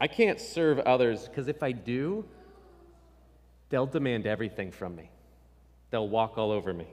I 0.01 0.07
can't 0.07 0.41
serve 0.41 0.79
others 0.81 1.27
because 1.29 1.49
if 1.49 1.63
I 1.63 1.73
do, 1.73 2.25
they'll 3.71 3.87
demand 3.87 4.27
everything 4.27 4.71
from 4.71 4.97
me. 4.97 5.11
They'll 5.91 6.09
walk 6.09 6.37
all 6.37 6.51
over 6.51 6.73
me. 6.73 6.87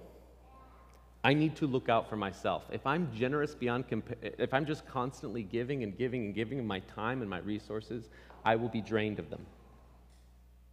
I 1.25 1.33
need 1.33 1.55
to 1.55 1.65
look 1.65 1.89
out 1.89 2.07
for 2.07 2.15
myself. 2.15 2.65
If 2.71 2.85
I'm 2.85 3.09
generous 3.11 3.55
beyond, 3.55 3.85
if 4.21 4.53
I'm 4.53 4.63
just 4.63 4.85
constantly 4.85 5.41
giving 5.41 5.81
and 5.81 5.97
giving 5.97 6.25
and 6.25 6.35
giving 6.35 6.63
my 6.67 6.81
time 6.81 7.21
and 7.21 7.29
my 7.29 7.39
resources, 7.39 8.09
I 8.45 8.55
will 8.57 8.69
be 8.69 8.79
drained 8.79 9.17
of 9.17 9.31
them. 9.31 9.43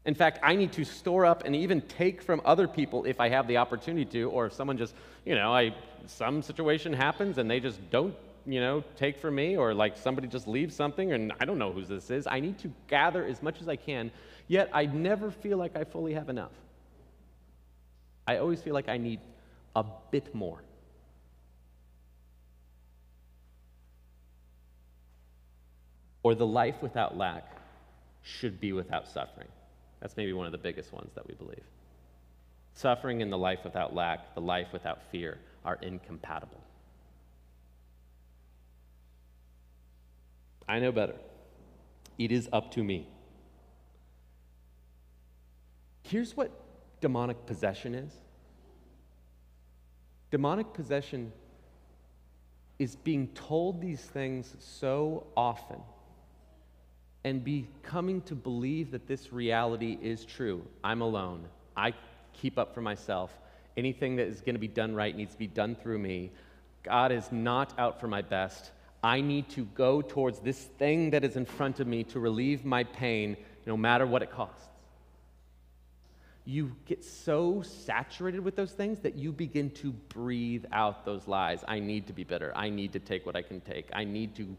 In 0.05 0.15
fact, 0.15 0.41
I 0.43 0.55
need 0.55 0.71
to 0.73 0.85
store 0.85 1.25
up 1.25 1.45
and 1.47 1.57
even 1.57 1.81
take 1.81 2.21
from 2.21 2.43
other 2.45 2.69
people 2.69 3.07
if 3.07 3.19
I 3.19 3.31
have 3.31 3.49
the 3.49 3.57
opportunity 3.57 4.05
to, 4.05 4.29
or 4.29 4.45
if 4.45 4.53
someone 4.53 4.77
just, 4.77 4.95
you 5.25 5.35
know, 5.35 5.55
I, 5.55 5.75
some 6.05 6.43
situation 6.43 6.93
happens 6.93 7.39
and 7.39 7.51
they 7.51 7.59
just 7.59 7.81
don't, 7.89 8.15
you 8.45 8.61
know, 8.61 8.85
take 8.99 9.17
from 9.17 9.37
me, 9.37 9.57
or 9.57 9.73
like 9.73 9.97
somebody 9.97 10.29
just 10.29 10.47
leaves 10.47 10.77
something 10.77 11.13
and 11.13 11.33
I 11.41 11.47
don't 11.47 11.59
know 11.59 11.73
whose 11.73 11.89
this 11.89 12.11
is. 12.11 12.27
I 12.27 12.41
need 12.41 12.59
to 12.59 12.71
gather 12.89 13.25
as 13.25 13.43
much 13.43 13.63
as 13.63 13.69
I 13.71 13.77
can, 13.77 14.11
yet 14.49 14.69
I 14.75 14.85
never 14.85 15.31
feel 15.31 15.57
like 15.57 15.77
I 15.77 15.85
fully 15.85 16.13
have 16.13 16.29
enough. 16.29 16.53
I 18.27 18.37
always 18.37 18.61
feel 18.61 18.75
like 18.75 18.91
I 18.91 18.99
need 18.99 19.21
a 19.75 19.85
bit 20.11 20.35
more. 20.35 20.63
Or 26.23 26.35
the 26.35 26.47
life 26.47 26.77
without 26.83 27.17
lack 27.17 27.57
should 28.23 28.61
be 28.61 28.73
without 28.73 29.09
suffering. 29.09 29.49
That's 30.01 30.17
maybe 30.17 30.33
one 30.33 30.47
of 30.47 30.53
the 30.53 30.59
biggest 30.59 30.93
ones 30.93 31.11
that 31.15 31.27
we 31.27 31.35
believe. 31.35 31.65
Suffering 32.75 33.23
and 33.23 33.33
the 33.33 33.39
life 33.39 33.61
without 33.65 33.95
lack, 33.95 34.35
the 34.35 34.41
life 34.41 34.69
without 34.73 35.01
fear, 35.11 35.39
are 35.65 35.79
incompatible. 35.83 36.61
I 40.69 40.79
know 40.79 40.93
better. 40.93 41.17
It 42.19 42.33
is 42.33 42.49
up 42.53 42.71
to 42.73 42.85
me. 42.85 43.09
Here's 46.03 46.37
what 46.37 46.51
demonic 47.01 47.47
possession 47.47 47.95
is 47.95 48.13
Demonic 50.33 50.73
possession 50.73 51.31
is 52.79 52.97
being 52.97 53.29
told 53.29 53.83
these 53.83 54.01
things 54.01 54.57
so 54.59 55.27
often 55.37 55.77
and 57.23 57.45
becoming 57.45 58.23
to 58.23 58.35
believe 58.35 58.91
that 58.93 59.07
this 59.07 59.31
reality 59.31 59.99
is 60.01 60.25
true. 60.25 60.67
I'm 60.83 61.03
alone. 61.03 61.45
I 61.77 61.93
keep 62.33 62.59
up 62.59 62.75
for 62.75 62.81
myself. 62.81 63.31
Anything 63.77 64.17
that 64.17 64.27
is 64.27 64.41
going 64.41 64.55
to 64.55 64.59
be 64.59 64.69
done 64.69 64.95
right 64.95 65.15
needs 65.15 65.33
to 65.33 65.39
be 65.39 65.47
done 65.47 65.77
through 65.77 65.99
me. 65.99 66.31
God 66.83 67.13
is 67.13 67.31
not 67.31 67.79
out 67.79 68.01
for 68.01 68.09
my 68.09 68.23
best. 68.23 68.71
I 69.05 69.21
need 69.21 69.51
to 69.51 69.67
go 69.75 70.01
towards 70.01 70.39
this 70.39 70.59
thing 70.59 71.11
that 71.11 71.25
is 71.25 71.37
in 71.37 71.45
front 71.45 71.79
of 71.79 71.87
me 71.87 72.05
to 72.05 72.19
relieve 72.21 72.65
my 72.65 72.85
pain, 72.85 73.37
no 73.67 73.77
matter 73.77 74.07
what 74.07 74.23
it 74.23 74.31
costs. 74.31 74.72
You 76.45 76.75
get 76.87 77.05
so 77.05 77.63
saturated 77.63 78.41
with 78.41 78.57
those 78.57 78.73
things 78.73 78.99
that 79.01 79.15
you 79.15 79.31
begin 79.31 79.71
to 79.71 79.93
breathe 79.93 80.65
out 80.73 81.05
those 81.05 81.29
lies. 81.29 81.65
I 81.69 81.79
need 81.79 82.09
to 82.09 82.13
be 82.13 82.25
better. 82.25 82.53
I 82.57 82.69
need 82.69 82.93
to 82.95 82.99
take 82.99 83.25
what 83.25 83.37
I 83.37 83.43
can 83.43 83.61
take. 83.61 83.89
I 83.93 84.05
need 84.05 84.35
to 84.37 84.57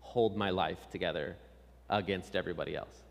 hold 0.00 0.36
my 0.36 0.50
life 0.50 0.90
together 0.90 1.36
against 1.88 2.36
everybody 2.36 2.76
else. 2.76 3.02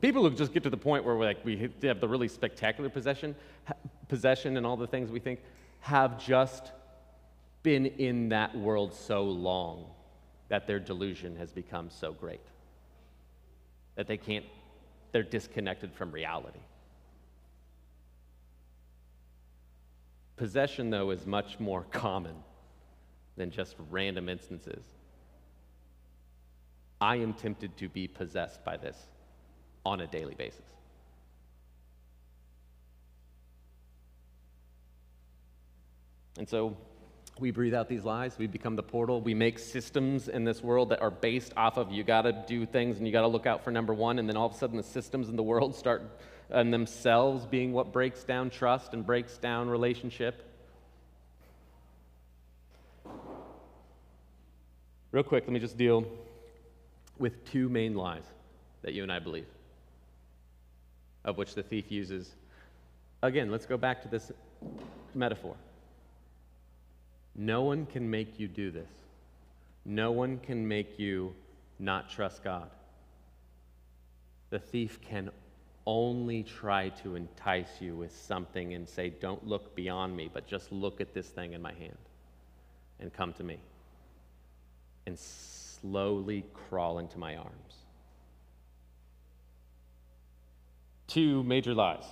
People 0.00 0.22
who 0.22 0.34
just 0.34 0.54
get 0.54 0.62
to 0.62 0.70
the 0.70 0.78
point 0.78 1.04
where 1.04 1.14
like 1.16 1.44
we 1.44 1.70
have 1.82 2.00
the 2.00 2.08
really 2.08 2.28
spectacular 2.28 2.88
possession, 2.88 3.36
possession 4.08 4.56
and 4.56 4.64
all 4.64 4.78
the 4.78 4.86
things 4.86 5.10
we 5.10 5.20
think 5.20 5.40
have 5.80 6.18
just 6.18 6.72
been 7.62 7.84
in 7.84 8.30
that 8.30 8.56
world 8.56 8.94
so 8.94 9.24
long 9.24 9.84
that 10.48 10.66
their 10.66 10.78
delusion 10.78 11.36
has 11.36 11.52
become 11.52 11.90
so 11.90 12.12
great 12.12 12.40
that 13.96 14.06
they 14.06 14.16
can't 14.16 14.46
they're 15.12 15.22
disconnected 15.22 15.92
from 15.92 16.12
reality. 16.12 16.60
Possession, 20.36 20.90
though, 20.90 21.10
is 21.10 21.26
much 21.26 21.60
more 21.60 21.84
common 21.90 22.34
than 23.36 23.50
just 23.50 23.76
random 23.90 24.28
instances. 24.28 24.84
I 27.00 27.16
am 27.16 27.34
tempted 27.34 27.76
to 27.78 27.88
be 27.88 28.06
possessed 28.06 28.64
by 28.64 28.76
this 28.76 28.96
on 29.84 30.00
a 30.00 30.06
daily 30.06 30.34
basis. 30.34 30.64
And 36.38 36.48
so 36.48 36.76
we 37.40 37.50
breathe 37.50 37.74
out 37.74 37.88
these 37.88 38.04
lies. 38.04 38.36
We 38.38 38.46
become 38.46 38.76
the 38.76 38.82
portal. 38.82 39.20
We 39.20 39.34
make 39.34 39.58
systems 39.58 40.28
in 40.28 40.44
this 40.44 40.62
world 40.62 40.90
that 40.90 41.00
are 41.00 41.10
based 41.10 41.52
off 41.56 41.78
of 41.78 41.90
you 41.90 42.04
got 42.04 42.22
to 42.22 42.32
do 42.46 42.66
things 42.66 42.98
and 42.98 43.06
you 43.06 43.12
got 43.12 43.22
to 43.22 43.28
look 43.28 43.46
out 43.46 43.64
for 43.64 43.70
number 43.70 43.94
one. 43.94 44.18
And 44.18 44.28
then 44.28 44.36
all 44.36 44.46
of 44.46 44.54
a 44.54 44.58
sudden, 44.58 44.76
the 44.76 44.82
systems 44.82 45.28
in 45.28 45.36
the 45.36 45.42
world 45.42 45.74
start 45.74 46.02
and 46.50 46.72
themselves 46.72 47.46
being 47.46 47.72
what 47.72 47.92
breaks 47.92 48.24
down 48.24 48.50
trust 48.50 48.92
and 48.92 49.06
breaks 49.06 49.38
down 49.38 49.68
relationship. 49.68 50.44
Real 55.12 55.24
quick, 55.24 55.44
let 55.44 55.52
me 55.52 55.60
just 55.60 55.76
deal 55.76 56.04
with 57.18 57.44
two 57.50 57.68
main 57.68 57.94
lies 57.94 58.22
that 58.82 58.94
you 58.94 59.02
and 59.02 59.10
I 59.10 59.18
believe, 59.18 59.46
of 61.24 61.36
which 61.36 61.54
the 61.54 61.62
thief 61.62 61.90
uses. 61.90 62.30
Again, 63.22 63.50
let's 63.50 63.66
go 63.66 63.76
back 63.76 64.02
to 64.02 64.08
this 64.08 64.30
metaphor. 65.14 65.56
No 67.34 67.62
one 67.62 67.86
can 67.86 68.10
make 68.10 68.38
you 68.38 68.48
do 68.48 68.70
this. 68.70 68.90
No 69.84 70.10
one 70.10 70.38
can 70.38 70.66
make 70.66 70.98
you 70.98 71.34
not 71.78 72.10
trust 72.10 72.44
God. 72.44 72.70
The 74.50 74.58
thief 74.58 75.00
can 75.00 75.30
only 75.86 76.42
try 76.42 76.90
to 77.02 77.14
entice 77.14 77.80
you 77.80 77.96
with 77.96 78.14
something 78.14 78.74
and 78.74 78.88
say, 78.88 79.10
Don't 79.10 79.46
look 79.46 79.74
beyond 79.74 80.16
me, 80.16 80.30
but 80.32 80.46
just 80.46 80.70
look 80.70 81.00
at 81.00 81.14
this 81.14 81.28
thing 81.28 81.52
in 81.52 81.62
my 81.62 81.72
hand 81.72 81.96
and 82.98 83.12
come 83.12 83.32
to 83.34 83.44
me. 83.44 83.58
And 85.06 85.18
slowly 85.18 86.44
crawl 86.52 86.98
into 86.98 87.18
my 87.18 87.36
arms. 87.36 87.74
Two 91.06 91.42
major 91.42 91.74
lies. 91.74 92.04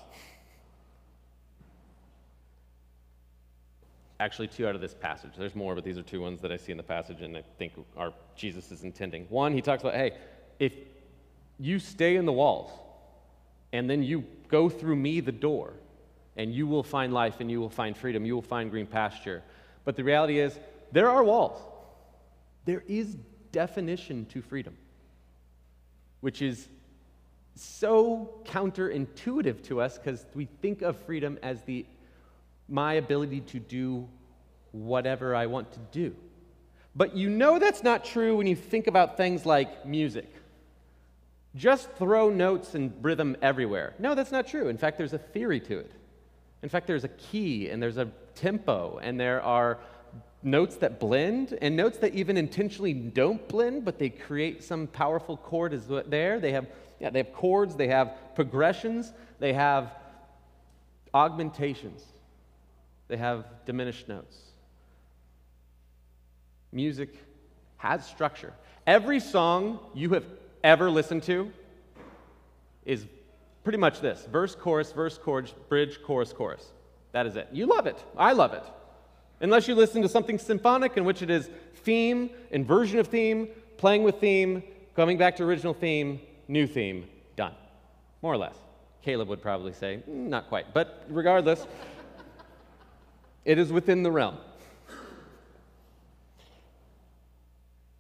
Actually 4.20 4.48
two 4.48 4.66
out 4.66 4.74
of 4.74 4.81
this 4.81 4.94
passage. 4.94 5.33
There's 5.38 5.54
more, 5.54 5.74
but 5.74 5.85
these 5.85 5.98
are 5.98 6.02
two 6.02 6.20
ones 6.20 6.40
that 6.40 6.50
I 6.50 6.57
see 6.57 6.72
in 6.72 6.76
the 6.76 6.83
passage 6.83 7.22
and 7.22 7.37
I 7.37 7.42
think 7.59 7.72
are 7.96 8.12
Jesus 8.37 8.72
is 8.72 8.83
intending. 8.83 9.26
One, 9.28 9.52
he 9.52 9.62
talks 9.62 9.83
about, 9.83 9.94
hey, 9.94 10.16
if 10.59 10.72
you 11.59 11.78
stay 11.78 12.16
in 12.16 12.26
the 12.26 12.33
walls 12.33 12.70
and 13.72 13.88
then 13.88 14.02
you 14.02 14.24
go 14.48 14.68
through 14.68 14.96
me 14.96 15.20
the 15.20 15.33
door, 15.33 15.74
and 16.38 16.54
you 16.54 16.66
will 16.66 16.85
find 16.85 17.12
life 17.12 17.40
and 17.40 17.50
you 17.50 17.61
will 17.61 17.68
find 17.68 17.96
freedom, 17.96 18.24
you 18.24 18.35
will 18.35 18.40
find 18.40 18.70
green 18.70 18.87
pasture. 18.87 19.42
But 19.85 19.96
the 19.96 20.04
reality 20.04 20.38
is, 20.38 20.59
there 20.92 21.11
are 21.11 21.22
walls. 21.22 21.61
There 22.64 22.85
is 22.87 23.16
definition 23.50 24.24
to 24.26 24.40
freedom, 24.40 24.76
which 26.20 26.40
is 26.40 26.68
so 27.57 28.40
counterintuitive 28.44 29.64
to 29.64 29.81
us 29.81 29.98
because 29.98 30.24
we 30.35 30.46
think 30.62 30.81
of 30.81 30.96
freedom 30.96 31.38
as 31.42 31.62
the 31.62 31.85
my 32.68 32.94
ability 32.94 33.40
to 33.40 33.59
do 33.59 34.09
whatever 34.72 35.35
I 35.35 35.46
want 35.46 35.72
to 35.72 35.78
do. 35.92 36.14
But 36.94 37.16
you 37.16 37.31
know 37.31 37.59
that's 37.59 37.83
not 37.83 38.04
true 38.04 38.37
when 38.37 38.46
you 38.46 38.57
think 38.57 38.87
about 38.87 39.16
things 39.16 39.46
like 39.46 39.87
music. 39.87 40.28
Just 41.54 41.90
throw 41.92 42.31
notes 42.31 42.74
and 42.74 42.92
rhythm 43.02 43.37
everywhere. 43.40 43.94
No, 43.98 44.14
that's 44.14 44.33
not 44.33 44.46
true. 44.46 44.68
In 44.68 44.76
fact, 44.76 44.98
there's 44.98 45.12
a 45.12 45.18
theory 45.18 45.61
to 45.61 45.78
it. 45.78 45.92
In 46.62 46.68
fact, 46.68 46.87
there's 46.87 47.04
a 47.04 47.09
key 47.09 47.70
and 47.70 47.83
there's 47.83 47.98
a 47.98 48.09
tempo 48.35 48.98
and 49.02 49.18
there 49.18 49.42
are 49.42 49.78
notes 50.42 50.76
that 50.76 51.00
blend 51.00 51.57
and 51.61 51.76
notes 51.76 51.98
that 51.98 52.14
even 52.14 52.37
intentionally 52.37 52.92
don't 52.92 53.46
blend, 53.48 53.85
but 53.85 53.98
they 53.98 54.09
create 54.09 54.62
some 54.62 54.87
powerful 54.87 55.37
chord 55.37 55.72
is 55.72 55.87
there. 56.07 56.38
They 56.40 56.52
have, 56.52 56.66
yeah, 57.00 57.11
they 57.11 57.20
have 57.20 57.33
chords, 57.33 57.76
they 57.76 57.88
have 57.88 58.16
progressions, 58.35 59.12
they 59.38 59.52
have 59.52 59.92
augmentations. 61.14 62.02
They 63.09 63.16
have 63.16 63.44
diminished 63.64 64.09
notes. 64.09 64.37
Music 66.73 67.14
has 67.79 68.07
structure. 68.07 68.53
Every 68.87 69.21
song 69.21 69.81
you 69.94 70.11
have 70.11 70.25
ever 70.62 70.90
listened 70.90 71.23
to 71.25 71.51
is 72.85 73.07
pretty 73.64 73.79
much 73.79 74.01
this 74.01 74.27
verse, 74.31 74.55
chorus, 74.55 74.92
verse, 74.92 75.18
chorus, 75.18 75.55
bridge, 75.68 76.03
chorus, 76.03 76.33
chorus. 76.33 76.73
That 77.12 77.27
is 77.27 77.37
it. 77.37 77.49
You 77.53 77.66
love 77.66 77.87
it. 77.87 78.03
I 78.16 78.33
love 78.33 78.53
it. 78.53 78.64
Unless 79.40 79.68
you 79.68 79.75
listen 79.75 80.03
to 80.03 80.09
something 80.09 80.38
symphonic 80.38 80.97
in 80.97 81.05
which 81.05 81.23
it 81.23 81.31
is 81.31 81.49
theme, 81.77 82.31
inversion 82.51 82.99
of 82.99 83.07
theme, 83.07 83.49
playing 83.77 84.03
with 84.03 84.16
theme, 84.21 84.62
coming 84.97 85.16
back 85.16 85.37
to 85.37 85.44
original 85.44 85.75
theme, 85.75 86.21
new 86.49 86.66
theme, 86.66 87.07
done. 87.37 87.55
More 88.21 88.33
or 88.33 88.37
less. 88.37 88.57
Caleb 89.03 89.29
would 89.29 89.40
probably 89.40 89.73
say, 89.73 90.03
mm, 90.11 90.29
not 90.29 90.49
quite. 90.49 90.75
But 90.75 91.05
regardless, 91.09 91.66
it 93.49 93.59
is 93.59 93.73
within 93.73 94.03
the 94.03 94.11
realm. 94.13 94.37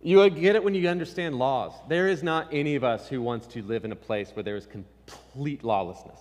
You 0.02 0.28
get 0.28 0.56
it 0.56 0.62
when 0.62 0.74
you 0.74 0.86
understand 0.88 1.36
laws. 1.38 1.72
There 1.88 2.06
is 2.06 2.22
not 2.22 2.48
any 2.52 2.74
of 2.74 2.84
us 2.84 3.08
who 3.08 3.22
wants 3.22 3.46
to 3.48 3.62
live 3.62 3.86
in 3.86 3.90
a 3.90 3.96
place 3.96 4.30
where 4.34 4.42
there 4.42 4.56
is 4.56 4.66
complete 4.66 5.64
lawlessness. 5.64 6.20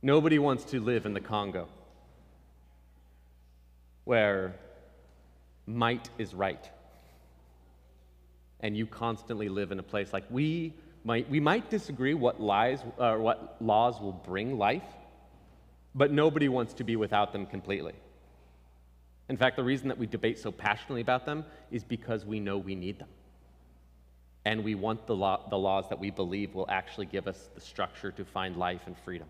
Nobody 0.00 0.38
wants 0.38 0.62
to 0.66 0.80
live 0.80 1.06
in 1.06 1.12
the 1.12 1.20
Congo 1.20 1.66
where 4.04 4.54
might 5.66 6.08
is 6.18 6.34
right. 6.34 6.70
And 8.60 8.76
you 8.76 8.86
constantly 8.86 9.48
live 9.48 9.72
in 9.72 9.80
a 9.80 9.82
place 9.82 10.12
like 10.12 10.24
we 10.30 10.72
might, 11.02 11.28
we 11.28 11.40
might 11.40 11.68
disagree 11.68 12.14
what 12.14 12.40
lies 12.40 12.78
or 12.96 13.16
uh, 13.16 13.18
what 13.18 13.56
laws 13.60 14.00
will 14.00 14.12
bring 14.12 14.56
life, 14.56 14.86
but 15.94 16.12
nobody 16.12 16.48
wants 16.48 16.74
to 16.74 16.84
be 16.84 16.96
without 16.96 17.32
them 17.32 17.46
completely. 17.46 17.94
In 19.28 19.36
fact, 19.36 19.56
the 19.56 19.64
reason 19.64 19.88
that 19.88 19.98
we 19.98 20.06
debate 20.06 20.38
so 20.38 20.50
passionately 20.50 21.00
about 21.00 21.26
them 21.26 21.44
is 21.70 21.84
because 21.84 22.24
we 22.24 22.40
know 22.40 22.56
we 22.56 22.74
need 22.74 22.98
them. 22.98 23.08
And 24.44 24.64
we 24.64 24.74
want 24.74 25.06
the, 25.06 25.14
law, 25.14 25.48
the 25.50 25.58
laws 25.58 25.88
that 25.90 25.98
we 25.98 26.10
believe 26.10 26.54
will 26.54 26.68
actually 26.70 27.06
give 27.06 27.26
us 27.26 27.50
the 27.54 27.60
structure 27.60 28.10
to 28.12 28.24
find 28.24 28.56
life 28.56 28.80
and 28.86 28.96
freedom. 29.04 29.28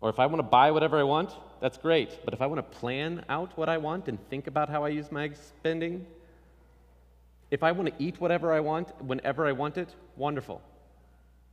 Or 0.00 0.10
if 0.10 0.18
I 0.18 0.26
want 0.26 0.40
to 0.40 0.42
buy 0.42 0.72
whatever 0.72 0.98
I 0.98 1.04
want, 1.04 1.30
that's 1.60 1.78
great. 1.78 2.18
But 2.24 2.34
if 2.34 2.42
I 2.42 2.46
want 2.46 2.58
to 2.58 2.78
plan 2.78 3.24
out 3.28 3.56
what 3.56 3.68
I 3.68 3.78
want 3.78 4.08
and 4.08 4.18
think 4.28 4.48
about 4.48 4.68
how 4.68 4.82
I 4.84 4.88
use 4.88 5.12
my 5.12 5.30
spending, 5.32 6.04
if 7.52 7.62
I 7.62 7.70
want 7.70 7.96
to 7.96 8.04
eat 8.04 8.20
whatever 8.20 8.52
I 8.52 8.58
want 8.58 8.88
whenever 9.04 9.46
I 9.46 9.52
want 9.52 9.78
it, 9.78 9.94
wonderful. 10.16 10.60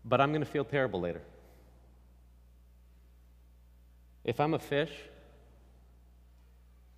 But 0.03 0.19
I'm 0.19 0.31
going 0.31 0.43
to 0.43 0.49
feel 0.49 0.65
terrible 0.65 0.99
later. 0.99 1.21
If 4.29 4.39
I'm 4.39 4.53
a 4.53 4.59
fish, 4.59 4.91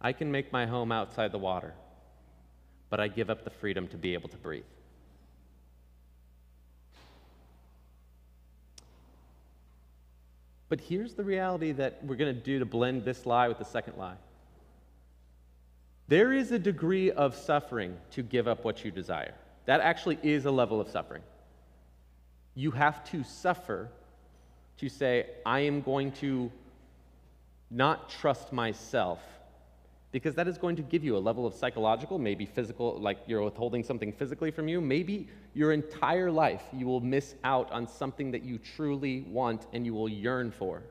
I 0.01 0.11
can 0.11 0.33
make 0.33 0.51
my 0.51 0.65
home 0.65 0.91
outside 0.91 1.31
the 1.31 1.37
water, 1.37 1.73
but 2.89 2.99
I 2.99 3.07
give 3.07 3.29
up 3.29 3.45
the 3.45 3.49
freedom 3.49 3.87
to 3.87 3.97
be 3.97 4.15
able 4.15 4.27
to 4.27 4.35
breathe. 4.35 4.65
But 10.67 10.81
here's 10.81 11.13
the 11.13 11.23
reality 11.23 11.71
that 11.71 12.03
we're 12.03 12.17
going 12.17 12.35
to 12.35 12.41
do 12.41 12.59
to 12.59 12.65
blend 12.65 13.05
this 13.05 13.25
lie 13.25 13.47
with 13.47 13.59
the 13.59 13.63
second 13.63 13.97
lie. 13.97 14.17
There 16.09 16.33
is 16.33 16.51
a 16.51 16.59
degree 16.59 17.11
of 17.11 17.33
suffering 17.33 17.95
to 18.11 18.23
give 18.23 18.49
up 18.49 18.65
what 18.65 18.83
you 18.83 18.91
desire. 18.91 19.35
That 19.67 19.79
actually 19.79 20.19
is 20.21 20.43
a 20.43 20.51
level 20.51 20.81
of 20.81 20.89
suffering. 20.89 21.23
You 22.55 22.71
have 22.71 23.09
to 23.11 23.23
suffer 23.23 23.87
to 24.79 24.89
say, 24.89 25.27
I 25.45 25.61
am 25.61 25.81
going 25.81 26.11
to 26.23 26.51
not 27.71 28.09
trust 28.09 28.51
myself 28.51 29.19
because 30.11 30.35
that 30.35 30.47
is 30.47 30.57
going 30.57 30.75
to 30.75 30.81
give 30.81 31.03
you 31.03 31.15
a 31.15 31.19
level 31.19 31.45
of 31.47 31.53
psychological, 31.53 32.19
maybe 32.19 32.45
physical, 32.45 32.99
like 32.99 33.19
you're 33.27 33.41
withholding 33.41 33.81
something 33.81 34.11
physically 34.11 34.51
from 34.51 34.67
you. 34.67 34.81
Maybe 34.81 35.29
your 35.53 35.71
entire 35.71 36.29
life 36.29 36.63
you 36.73 36.85
will 36.85 36.99
miss 36.99 37.35
out 37.45 37.71
on 37.71 37.87
something 37.87 38.31
that 38.31 38.43
you 38.43 38.57
truly 38.57 39.21
want 39.21 39.67
and 39.71 39.85
you 39.85 39.93
will 39.93 40.09
yearn 40.09 40.51
for. 40.51 40.83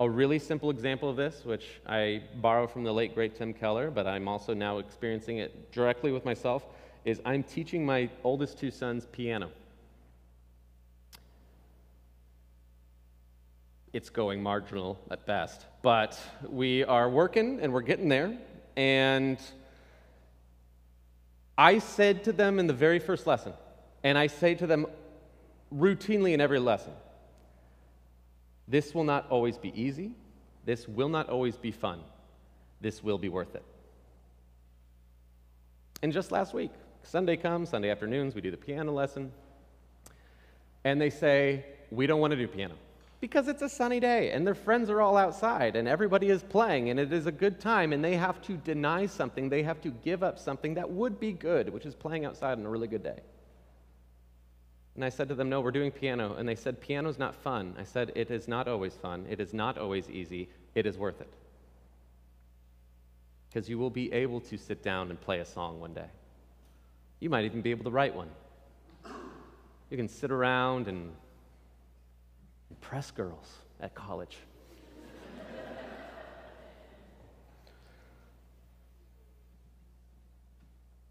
A 0.00 0.08
really 0.08 0.38
simple 0.38 0.70
example 0.70 1.10
of 1.10 1.16
this, 1.16 1.44
which 1.44 1.66
I 1.86 2.22
borrow 2.36 2.66
from 2.66 2.84
the 2.84 2.92
late 2.92 3.14
great 3.14 3.36
Tim 3.36 3.52
Keller, 3.52 3.90
but 3.90 4.06
I'm 4.06 4.28
also 4.28 4.54
now 4.54 4.78
experiencing 4.78 5.38
it 5.38 5.72
directly 5.72 6.10
with 6.10 6.24
myself, 6.24 6.64
is 7.04 7.20
I'm 7.26 7.42
teaching 7.42 7.84
my 7.84 8.08
oldest 8.24 8.58
two 8.58 8.70
sons 8.70 9.06
piano. 9.12 9.50
It's 13.92 14.10
going 14.10 14.42
marginal 14.42 14.98
at 15.10 15.26
best. 15.26 15.66
But 15.82 16.18
we 16.48 16.84
are 16.84 17.08
working 17.08 17.60
and 17.60 17.72
we're 17.72 17.80
getting 17.82 18.08
there. 18.08 18.36
And 18.76 19.38
I 21.58 21.78
said 21.78 22.24
to 22.24 22.32
them 22.32 22.58
in 22.58 22.66
the 22.66 22.72
very 22.72 22.98
first 22.98 23.26
lesson, 23.26 23.52
and 24.04 24.16
I 24.16 24.28
say 24.28 24.54
to 24.54 24.66
them 24.66 24.86
routinely 25.74 26.32
in 26.32 26.40
every 26.40 26.58
lesson, 26.58 26.92
this 28.68 28.94
will 28.94 29.04
not 29.04 29.26
always 29.30 29.58
be 29.58 29.72
easy. 29.80 30.12
This 30.64 30.86
will 30.86 31.08
not 31.08 31.28
always 31.28 31.56
be 31.56 31.72
fun. 31.72 32.00
This 32.80 33.02
will 33.02 33.18
be 33.18 33.28
worth 33.28 33.54
it. 33.54 33.64
And 36.02 36.12
just 36.12 36.30
last 36.30 36.54
week, 36.54 36.70
Sunday 37.02 37.36
comes, 37.36 37.70
Sunday 37.70 37.90
afternoons, 37.90 38.34
we 38.34 38.40
do 38.40 38.50
the 38.50 38.56
piano 38.56 38.92
lesson. 38.92 39.32
And 40.84 41.00
they 41.00 41.10
say, 41.10 41.64
We 41.90 42.06
don't 42.06 42.20
want 42.20 42.30
to 42.30 42.36
do 42.36 42.46
piano 42.46 42.76
because 43.20 43.48
it's 43.48 43.62
a 43.62 43.68
sunny 43.68 44.00
day 44.00 44.30
and 44.32 44.46
their 44.46 44.54
friends 44.54 44.88
are 44.88 45.00
all 45.00 45.16
outside 45.16 45.76
and 45.76 45.86
everybody 45.86 46.30
is 46.30 46.42
playing 46.42 46.88
and 46.88 46.98
it 46.98 47.12
is 47.12 47.26
a 47.26 47.32
good 47.32 47.60
time 47.60 47.92
and 47.92 48.02
they 48.02 48.16
have 48.16 48.40
to 48.42 48.56
deny 48.56 49.04
something, 49.06 49.48
they 49.48 49.62
have 49.62 49.80
to 49.82 49.90
give 49.90 50.22
up 50.22 50.38
something 50.38 50.74
that 50.74 50.90
would 50.90 51.20
be 51.20 51.32
good, 51.32 51.68
which 51.68 51.84
is 51.84 51.94
playing 51.94 52.24
outside 52.24 52.58
on 52.58 52.64
a 52.64 52.70
really 52.70 52.88
good 52.88 53.02
day. 53.02 53.20
And 54.94 55.04
I 55.04 55.10
said 55.10 55.28
to 55.28 55.34
them, 55.34 55.48
No, 55.48 55.60
we're 55.60 55.70
doing 55.70 55.90
piano. 55.90 56.34
And 56.34 56.48
they 56.48 56.54
said, 56.54 56.80
Piano's 56.80 57.18
not 57.18 57.34
fun. 57.34 57.74
I 57.78 57.84
said, 57.84 58.12
It 58.14 58.30
is 58.30 58.48
not 58.48 58.66
always 58.66 58.94
fun. 58.94 59.26
It 59.30 59.38
is 59.38 59.54
not 59.54 59.78
always 59.78 60.10
easy. 60.10 60.48
It 60.74 60.86
is 60.86 60.98
worth 60.98 61.20
it. 61.20 61.28
Because 63.48 63.68
you 63.68 63.78
will 63.78 63.90
be 63.90 64.12
able 64.12 64.40
to 64.42 64.56
sit 64.56 64.82
down 64.82 65.10
and 65.10 65.20
play 65.20 65.40
a 65.40 65.44
song 65.44 65.80
one 65.80 65.92
day. 65.92 66.08
You 67.20 67.30
might 67.30 67.44
even 67.44 67.60
be 67.60 67.70
able 67.70 67.84
to 67.84 67.90
write 67.90 68.14
one. 68.14 68.30
You 69.90 69.96
can 69.96 70.08
sit 70.08 70.30
around 70.30 70.86
and 70.88 71.12
impress 72.70 73.10
girls 73.10 73.58
at 73.80 73.94
college. 73.94 74.36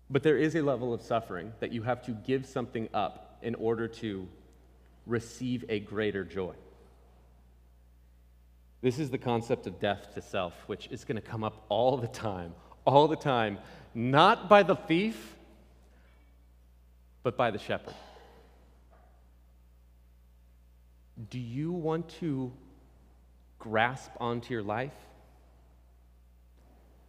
but 0.09 0.23
there 0.23 0.37
is 0.37 0.55
a 0.55 0.61
level 0.61 0.93
of 0.93 1.01
suffering 1.01 1.53
that 1.59 1.71
you 1.71 1.83
have 1.83 2.03
to 2.03 2.11
give 2.11 2.45
something 2.45 2.89
up 2.93 3.37
in 3.41 3.53
order 3.55 3.87
to 3.87 4.27
receive 5.05 5.63
a 5.69 5.79
greater 5.79 6.23
joy. 6.23 6.53
This 8.81 8.97
is 8.97 9.09
the 9.09 9.17
concept 9.17 9.67
of 9.67 9.79
death 9.79 10.13
to 10.15 10.21
self, 10.21 10.53
which 10.67 10.87
is 10.89 11.03
going 11.03 11.17
to 11.17 11.21
come 11.21 11.43
up 11.43 11.65
all 11.69 11.97
the 11.97 12.07
time, 12.07 12.53
all 12.85 13.07
the 13.07 13.15
time, 13.15 13.59
not 13.93 14.49
by 14.49 14.63
the 14.63 14.75
thief, 14.75 15.35
but 17.21 17.35
by 17.35 17.51
the 17.51 17.59
shepherd. 17.59 17.93
Do 21.29 21.39
you 21.39 21.71
want 21.71 22.09
to 22.19 22.51
grasp 23.57 24.11
onto 24.19 24.53
your 24.53 24.63
life? 24.63 24.93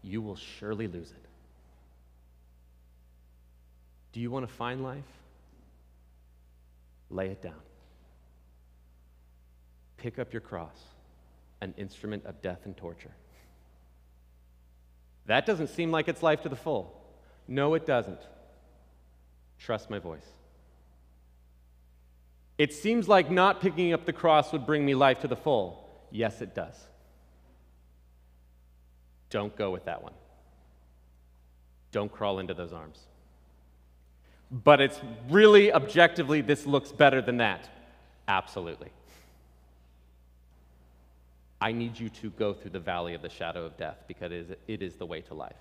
You 0.02 0.20
will 0.20 0.36
surely 0.36 0.88
lose 0.88 1.10
it. 1.10 1.24
Do 4.12 4.20
you 4.20 4.30
want 4.30 4.48
to 4.48 4.52
find 4.52 4.82
life? 4.82 5.04
Lay 7.10 7.28
it 7.28 7.40
down. 7.42 7.60
Pick 9.96 10.18
up 10.18 10.32
your 10.32 10.40
cross, 10.40 10.76
an 11.60 11.74
instrument 11.76 12.24
of 12.24 12.40
death 12.42 12.60
and 12.64 12.76
torture. 12.76 13.12
That 15.26 15.46
doesn't 15.46 15.68
seem 15.68 15.92
like 15.92 16.08
it's 16.08 16.22
life 16.22 16.42
to 16.42 16.48
the 16.48 16.56
full. 16.56 17.00
No, 17.46 17.74
it 17.74 17.86
doesn't. 17.86 18.20
Trust 19.58 19.90
my 19.90 19.98
voice. 19.98 20.26
It 22.60 22.74
seems 22.74 23.08
like 23.08 23.30
not 23.30 23.62
picking 23.62 23.94
up 23.94 24.04
the 24.04 24.12
cross 24.12 24.52
would 24.52 24.66
bring 24.66 24.84
me 24.84 24.94
life 24.94 25.20
to 25.20 25.28
the 25.28 25.34
full. 25.34 25.82
Yes, 26.10 26.42
it 26.42 26.54
does. 26.54 26.78
Don't 29.30 29.56
go 29.56 29.70
with 29.70 29.86
that 29.86 30.02
one. 30.02 30.12
Don't 31.90 32.12
crawl 32.12 32.38
into 32.38 32.52
those 32.52 32.74
arms. 32.74 32.98
But 34.50 34.82
it's 34.82 35.00
really 35.30 35.72
objectively, 35.72 36.42
this 36.42 36.66
looks 36.66 36.92
better 36.92 37.22
than 37.22 37.38
that. 37.38 37.66
Absolutely. 38.28 38.90
I 41.62 41.72
need 41.72 41.98
you 41.98 42.10
to 42.10 42.28
go 42.28 42.52
through 42.52 42.72
the 42.72 42.78
valley 42.78 43.14
of 43.14 43.22
the 43.22 43.30
shadow 43.30 43.64
of 43.64 43.78
death 43.78 44.04
because 44.06 44.32
it 44.32 44.32
is, 44.32 44.50
it 44.68 44.82
is 44.82 44.96
the 44.96 45.06
way 45.06 45.22
to 45.22 45.32
life. 45.32 45.56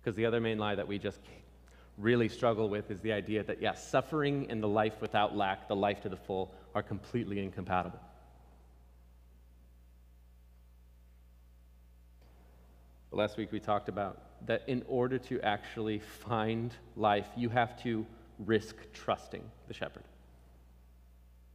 Because 0.00 0.16
the 0.16 0.26
other 0.26 0.40
main 0.40 0.58
lie 0.58 0.74
that 0.74 0.88
we 0.88 0.98
just 0.98 1.20
really 1.98 2.28
struggle 2.28 2.68
with 2.68 2.90
is 2.90 3.00
the 3.00 3.12
idea 3.12 3.42
that, 3.42 3.60
yes, 3.60 3.90
suffering 3.90 4.46
and 4.50 4.62
the 4.62 4.68
life 4.68 5.00
without 5.00 5.36
lack, 5.36 5.68
the 5.68 5.76
life 5.76 6.00
to 6.02 6.08
the 6.08 6.16
full, 6.16 6.54
are 6.74 6.82
completely 6.82 7.40
incompatible. 7.40 7.98
Last 13.10 13.36
week 13.36 13.50
we 13.50 13.58
talked 13.58 13.88
about 13.88 14.20
that 14.46 14.62
in 14.68 14.84
order 14.86 15.18
to 15.18 15.40
actually 15.40 15.98
find 15.98 16.72
life, 16.96 17.26
you 17.36 17.48
have 17.48 17.82
to 17.82 18.06
risk 18.38 18.76
trusting 18.92 19.42
the 19.66 19.74
shepherd. 19.74 20.04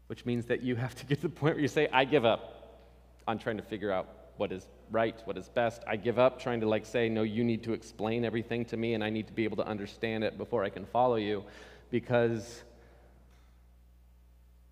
Which 0.08 0.26
means 0.26 0.46
that 0.48 0.62
you 0.62 0.76
have 0.76 0.94
to 0.96 1.06
get 1.06 1.22
to 1.22 1.30
the 1.30 1.30
point 1.30 1.56
where 1.56 1.62
you 1.62 1.70
say, 1.70 1.88
I 1.94 2.04
give 2.04 2.26
up 2.26 2.82
on 3.28 3.40
trying 3.40 3.58
to 3.58 3.64
figure 3.64 3.92
out 3.92 4.10
what 4.36 4.52
is 4.52 4.68
right, 4.92 5.20
what 5.26 5.38
is 5.38 5.50
best. 5.50 5.84
I 5.88 5.96
give 5.96 6.20
up 6.20 6.40
trying 6.40 6.62
to 6.62 6.68
like 6.68 6.86
say, 6.86 7.10
no, 7.10 7.24
you 7.24 7.44
need 7.44 7.64
to 7.64 7.74
explain 7.74 8.26
everything 8.26 8.66
to 8.66 8.78
me 8.78 8.94
and 8.94 9.04
I 9.04 9.10
need 9.10 9.28
to 9.28 9.34
be 9.34 9.44
able 9.44 9.58
to 9.58 9.68
understand 9.68 10.24
it 10.24 10.38
before 10.38 10.64
I 10.64 10.70
can 10.70 10.86
follow 10.86 11.16
you 11.16 11.44
because 11.92 12.64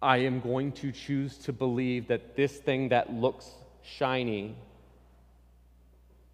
I 0.02 0.18
am 0.18 0.40
going 0.40 0.72
to 0.74 0.92
choose 0.92 1.38
to 1.40 1.54
believe 1.54 2.08
that 2.08 2.36
this 2.36 2.58
thing 2.58 2.90
that 2.90 3.14
looks 3.14 3.50
shiny, 3.84 4.56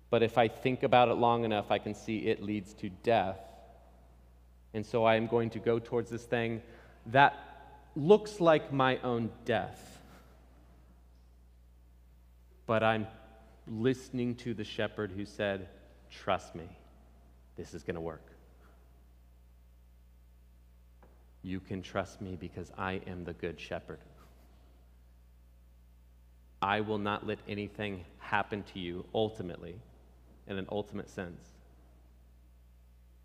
but 0.10 0.24
if 0.24 0.38
I 0.38 0.48
think 0.48 0.84
about 0.84 1.10
it 1.10 1.16
long 1.16 1.44
enough, 1.44 1.70
I 1.70 1.78
can 1.78 1.94
see 1.94 2.20
it 2.20 2.42
leads 2.42 2.74
to 2.76 2.90
death. 2.90 3.40
And 4.74 4.86
so 4.86 5.04
I 5.04 5.16
am 5.16 5.28
going 5.28 5.50
to 5.52 5.60
go 5.60 5.80
towards 5.80 6.10
this 6.10 6.24
thing 6.24 6.62
that 7.08 7.36
looks 7.96 8.40
like 8.40 8.72
my 8.72 8.98
own 9.00 9.32
death. 9.44 10.02
But 12.66 12.84
I'm 12.84 13.08
listening 13.70 14.36
to 14.36 14.54
the 14.54 14.64
shepherd 14.64 15.12
who 15.12 15.26
said, 15.26 15.68
Trust 16.10 16.56
me, 16.56 16.68
this 17.56 17.74
is 17.74 17.84
going 17.84 17.96
to 17.96 18.02
work. 18.02 18.26
You 21.44 21.60
can 21.60 21.82
trust 21.82 22.22
me 22.22 22.38
because 22.40 22.72
I 22.78 23.02
am 23.08 23.24
the 23.24 23.34
good 23.34 23.60
shepherd. 23.60 24.00
I 26.62 26.82
will 26.82 26.98
not 26.98 27.28
let 27.28 27.40
anything 27.48 28.04
happen 28.20 28.64
to 28.74 28.80
you 28.80 29.06
ultimately, 29.14 29.76
in 30.48 30.58
an 30.58 30.68
ultimate 30.72 31.10
sense. 31.10 31.42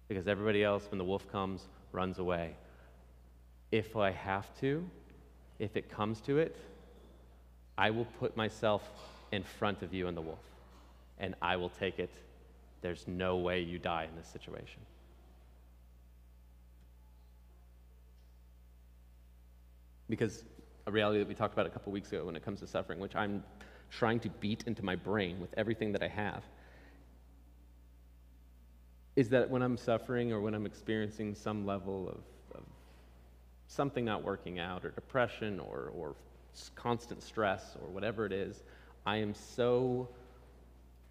Because 0.09 0.29
everybody 0.29 0.63
else, 0.63 0.87
when 0.91 0.99
the 0.99 1.05
wolf 1.05 1.31
comes, 1.31 1.67
runs 1.93 2.19
away. 2.19 2.55
If 3.71 3.97
I 3.97 4.11
have 4.11 4.55
to, 4.61 4.89
if 5.59 5.77
it 5.77 5.89
comes 5.89 6.21
to 6.23 6.39
it, 6.39 6.57
I 7.79 7.91
will 7.91 8.05
put 8.05 8.37
myself 8.37 8.83
in 9.33 9.43
front 9.43 9.83
of 9.83 9.93
you 9.93 10.07
and 10.07 10.17
the 10.17 10.21
wolf, 10.21 10.45
and 11.19 11.35
I 11.43 11.57
will 11.57 11.71
take 11.71 11.99
it. 11.99 12.13
There's 12.83 13.09
no 13.09 13.37
way 13.37 13.61
you 13.61 13.79
die 13.79 14.07
in 14.11 14.17
this 14.17 14.29
situation. 14.29 14.81
Because 20.09 20.45
a 20.87 20.91
reality 20.91 21.19
that 21.21 21.29
we 21.29 21.35
talked 21.35 21.55
about 21.55 21.67
a 21.67 21.71
couple 21.71 21.93
weeks 21.93 22.13
ago 22.13 22.27
when 22.27 22.37
it 22.37 22.45
comes 22.45 22.61
to 22.61 22.67
suffering, 22.67 23.01
which 23.01 23.17
I'm 23.17 23.43
trying 23.91 24.21
to 24.21 24.29
beat 24.29 24.65
into 24.67 24.85
my 24.85 24.97
brain 24.97 25.41
with 25.41 25.55
everything 25.57 25.93
that 25.93 26.03
I 26.03 26.09
have, 26.09 26.43
is 29.17 29.29
that 29.31 29.49
when 29.49 29.63
I'm 29.63 29.77
suffering 29.77 30.33
or 30.33 30.41
when 30.41 30.55
I'm 30.55 30.67
experiencing 30.67 31.35
some 31.35 31.67
level 31.67 32.09
of, 32.09 32.59
of 32.59 32.65
something 33.69 34.05
not 34.05 34.23
working 34.23 34.59
out 34.59 34.85
or 34.85 34.91
depression 34.91 35.61
or, 35.61 35.93
or 35.95 36.15
constant 36.75 37.23
stress 37.23 37.77
or 37.81 37.89
whatever 37.89 38.27
it 38.27 38.33
is, 38.33 38.63
I 39.05 39.17
am 39.17 39.35
so 39.35 40.09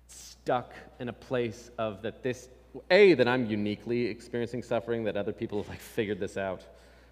stuck 0.07 0.73
in 0.99 1.09
a 1.09 1.13
place 1.13 1.71
of 1.77 2.01
that 2.03 2.23
this, 2.23 2.49
A, 2.89 3.13
that 3.15 3.27
I'm 3.27 3.45
uniquely 3.45 4.05
experiencing 4.05 4.63
suffering, 4.63 5.03
that 5.05 5.17
other 5.17 5.33
people 5.33 5.61
have 5.61 5.69
like 5.69 5.79
figured 5.79 6.19
this 6.19 6.37
out. 6.37 6.65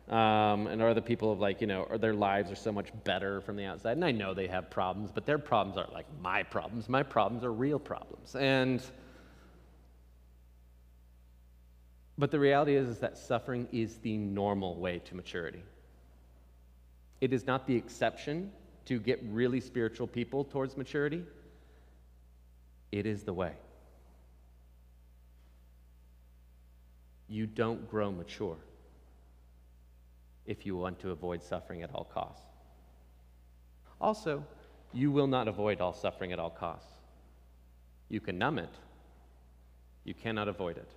Um, 0.09 0.65
and 0.65 0.81
other 0.81 1.01
people 1.01 1.29
have 1.29 1.39
like, 1.39 1.61
you 1.61 1.67
know, 1.67 1.87
their 1.99 2.15
lives 2.15 2.51
are 2.51 2.55
so 2.55 2.71
much 2.71 2.89
better 3.03 3.41
from 3.41 3.55
the 3.55 3.65
outside. 3.65 3.91
And 3.91 4.03
I 4.03 4.11
know 4.11 4.33
they 4.33 4.47
have 4.47 4.71
problems, 4.71 5.11
but 5.13 5.25
their 5.25 5.37
problems 5.37 5.77
aren't 5.77 5.93
like 5.93 6.07
my 6.21 6.41
problems. 6.41 6.89
My 6.89 7.03
problems 7.03 7.43
are 7.43 7.51
real 7.51 7.77
problems. 7.77 8.35
And 8.35 8.81
but 12.17 12.31
the 12.31 12.39
reality 12.39 12.75
is, 12.75 12.89
is 12.89 12.99
that 12.99 13.17
suffering 13.17 13.67
is 13.71 13.97
the 13.97 14.17
normal 14.17 14.75
way 14.75 14.99
to 15.05 15.15
maturity. 15.15 15.63
It 17.21 17.31
is 17.31 17.47
not 17.47 17.65
the 17.65 17.75
exception 17.75 18.51
to 18.89 18.99
get 18.99 19.19
really 19.29 19.61
spiritual 19.61 20.07
people 20.07 20.43
towards 20.43 20.75
maturity. 20.75 21.23
It 22.91 23.05
is 23.05 23.21
the 23.21 23.31
way. 23.31 23.51
You 27.27 27.45
don't 27.45 27.87
grow 27.87 28.11
mature 28.11 28.57
if 30.47 30.65
you 30.65 30.75
want 30.75 30.99
to 31.01 31.11
avoid 31.11 31.43
suffering 31.43 31.83
at 31.83 31.93
all 31.93 32.05
costs. 32.05 32.47
Also, 34.01 34.43
you 34.91 35.11
will 35.11 35.27
not 35.27 35.47
avoid 35.47 35.81
all 35.81 35.93
suffering 35.93 36.33
at 36.33 36.39
all 36.39 36.49
costs. 36.49 36.89
You 38.09 38.19
can 38.19 38.39
numb 38.39 38.57
it, 38.57 38.73
you 40.03 40.15
cannot 40.15 40.47
avoid 40.47 40.77
it. 40.77 40.89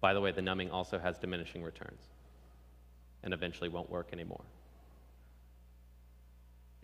By 0.00 0.14
the 0.14 0.20
way, 0.20 0.30
the 0.30 0.42
numbing 0.42 0.70
also 0.70 1.00
has 1.00 1.18
diminishing 1.18 1.64
returns 1.64 2.02
and 3.24 3.34
eventually 3.34 3.68
won't 3.68 3.90
work 3.90 4.10
anymore. 4.12 4.44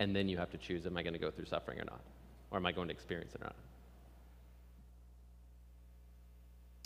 And 0.01 0.15
then 0.15 0.27
you 0.27 0.39
have 0.39 0.49
to 0.49 0.57
choose 0.57 0.87
am 0.87 0.97
I 0.97 1.03
going 1.03 1.13
to 1.13 1.19
go 1.19 1.29
through 1.29 1.45
suffering 1.45 1.79
or 1.79 1.85
not? 1.85 2.01
Or 2.49 2.57
am 2.57 2.65
I 2.65 2.71
going 2.71 2.87
to 2.87 2.91
experience 2.93 3.35
it 3.35 3.41
or 3.41 3.43
not? 3.43 3.55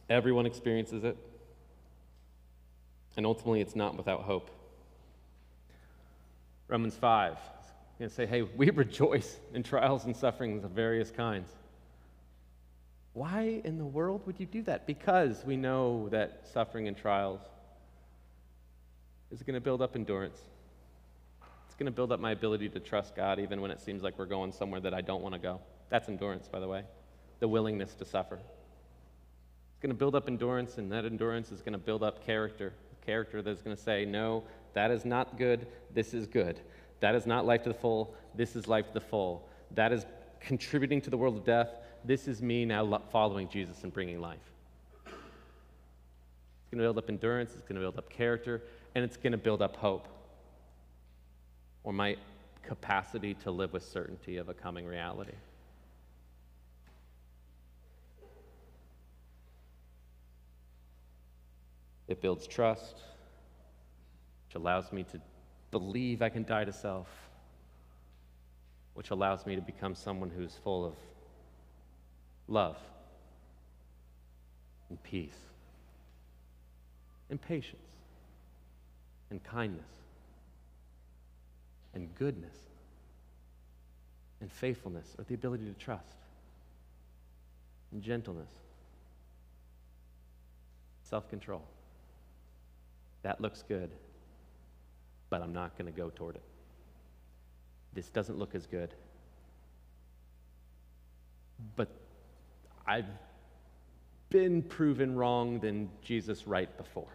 Everyone 0.09 0.45
experiences 0.45 1.05
it. 1.05 1.16
And 3.16 3.26
ultimately, 3.26 3.61
it's 3.61 3.74
not 3.74 3.95
without 3.95 4.24
hope. 4.24 4.51
Romans 6.68 6.95
5 6.97 7.32
is 7.32 7.38
going 7.99 8.09
to 8.09 8.16
say, 8.16 8.26
hey, 8.26 8.41
we 8.41 8.70
rejoice 8.72 9.38
in 9.53 9.63
trials 9.63 10.03
and 10.03 10.13
sufferings 10.13 10.66
of 10.66 10.72
various 10.72 11.09
kinds. 11.09 11.49
Why 13.13 13.61
in 13.63 13.78
the 13.78 13.86
world 13.86 14.24
would 14.26 14.41
you 14.41 14.45
do 14.45 14.61
that? 14.63 14.86
Because 14.86 15.41
we 15.45 15.55
know 15.55 16.09
that 16.09 16.49
suffering 16.51 16.89
and 16.89 16.97
trials 16.97 17.39
is 19.32 19.41
going 19.41 19.53
to 19.53 19.61
build 19.61 19.82
up 19.82 19.95
endurance. 19.95 20.41
It's 21.76 21.80
going 21.82 21.91
to 21.91 21.91
build 21.91 22.13
up 22.13 22.21
my 22.21 22.32
ability 22.32 22.69
to 22.69 22.80
trust 22.80 23.17
God 23.17 23.38
even 23.38 23.59
when 23.59 23.69
it 23.69 23.82
seems 23.82 24.01
like 24.01 24.17
we're 24.17 24.28
going 24.28 24.53
somewhere 24.53 24.80
that 24.80 24.93
I 24.93 25.01
don't 25.01 25.21
want 25.21 25.34
to 25.36 25.39
go. 25.39 25.59
That's 25.89 26.07
endurance, 26.07 26.47
by 26.47 26.61
the 26.61 26.69
way, 26.69 26.84
the 27.41 27.49
willingness 27.49 27.95
to 27.95 28.05
suffer. 28.05 28.36
It's 28.36 29.82
going 29.82 29.89
to 29.89 29.97
build 29.97 30.15
up 30.15 30.30
endurance, 30.30 30.78
and 30.78 30.89
that 30.93 31.03
endurance 31.03 31.51
is 31.51 31.61
going 31.61 31.73
to 31.73 31.78
build 31.78 32.01
up 32.01 32.26
character 32.26 32.71
character 33.05 33.41
that's 33.41 33.61
going 33.61 33.76
to 33.76 33.82
say, 33.82 34.05
no, 34.05 34.45
that 34.73 34.89
is 34.89 35.03
not 35.03 35.38
good, 35.38 35.67
this 35.93 36.13
is 36.13 36.28
good. 36.28 36.61
That 37.01 37.13
is 37.13 37.26
not 37.26 37.45
life 37.45 37.63
to 37.63 37.69
the 37.69 37.76
full, 37.76 38.15
this 38.36 38.55
is 38.55 38.69
life 38.69 38.88
to 38.88 38.93
the 38.93 39.01
full. 39.01 39.45
That 39.71 39.91
is 39.91 40.05
contributing 40.39 41.01
to 41.01 41.09
the 41.09 41.17
world 41.17 41.36
of 41.36 41.43
death, 41.43 41.76
this 42.05 42.30
is 42.30 42.41
me 42.41 42.63
now 42.63 43.01
following 43.11 43.49
Jesus 43.49 43.84
and 43.84 43.91
bringing 43.91 44.21
life. 44.21 44.39
It's 45.03 46.71
going 46.71 46.80
to 46.80 46.86
build 46.86 46.97
up 46.97 47.09
endurance, 47.09 47.51
it's 47.53 47.63
going 47.63 47.76
to 47.76 47.82
build 47.82 47.97
up 47.97 48.09
character, 48.09 48.63
and 48.95 49.03
it's 49.03 49.17
going 49.17 49.34
to 49.34 49.38
build 49.38 49.61
up 49.61 49.76
hope. 49.76 50.07
Or 51.86 51.93
my 51.93 52.17
capacity 52.63 53.36
to 53.36 53.51
live 53.51 53.71
with 53.71 53.83
certainty 53.83 54.38
of 54.38 54.49
a 54.49 54.55
coming 54.55 54.88
reality. 54.88 55.36
It 62.07 62.21
builds 62.21 62.47
trust, 62.47 62.95
which 64.47 64.55
allows 64.55 64.91
me 64.91 65.03
to 65.11 65.21
believe 65.69 66.23
I 66.23 66.29
can 66.29 66.43
die 66.43 66.65
to 66.65 66.73
self, 66.73 67.07
which 68.95 69.11
allows 69.11 69.45
me 69.45 69.55
to 69.55 69.61
become 69.61 69.93
someone 69.93 70.31
who's 70.31 70.55
full 70.63 70.86
of 70.86 70.95
love 72.47 72.77
and 74.89 75.01
peace 75.03 75.38
and 77.29 77.39
patience 77.39 77.81
and 79.29 79.43
kindness 79.43 79.86
and 81.95 82.13
goodness 82.15 82.55
and 84.41 84.51
faithfulness 84.51 85.15
or 85.17 85.23
the 85.23 85.33
ability 85.33 85.65
to 85.65 85.73
trust 85.73 86.17
and 87.91 88.03
gentleness, 88.03 88.51
self 91.03 91.29
control. 91.29 91.63
That 93.23 93.41
looks 93.41 93.63
good, 93.67 93.89
but 95.29 95.41
I'm 95.41 95.53
not 95.53 95.77
going 95.77 95.91
to 95.91 95.97
go 95.97 96.11
toward 96.13 96.35
it. 96.35 96.43
This 97.93 98.09
doesn't 98.09 98.37
look 98.37 98.53
as 98.53 98.67
good. 98.67 98.93
But 101.75 101.87
I've 102.85 103.05
been 104.29 104.61
proven 104.61 105.15
wrong 105.15 105.59
than 105.59 105.89
Jesus 106.03 106.45
right 106.45 106.75
before. 106.77 107.07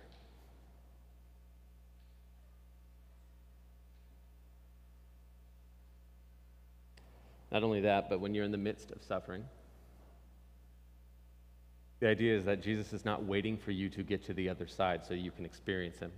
Not 7.51 7.63
only 7.63 7.81
that, 7.81 8.09
but 8.09 8.21
when 8.21 8.35
you're 8.35 8.45
in 8.45 8.53
the 8.53 8.59
midst 8.59 8.91
of 8.91 9.03
suffering, 9.03 9.45
the 12.01 12.09
idea 12.09 12.37
is 12.37 12.45
that 12.47 12.63
Jesus 12.63 12.93
is 12.93 13.05
not 13.05 13.25
waiting 13.25 13.57
for 13.57 13.73
you 13.73 13.89
to 13.91 14.03
get 14.03 14.25
to 14.27 14.35
the 14.35 14.49
other 14.49 14.67
side 14.67 15.05
so 15.05 15.15
you 15.15 15.31
can 15.31 15.45
experience 15.45 15.99
him, 15.99 16.13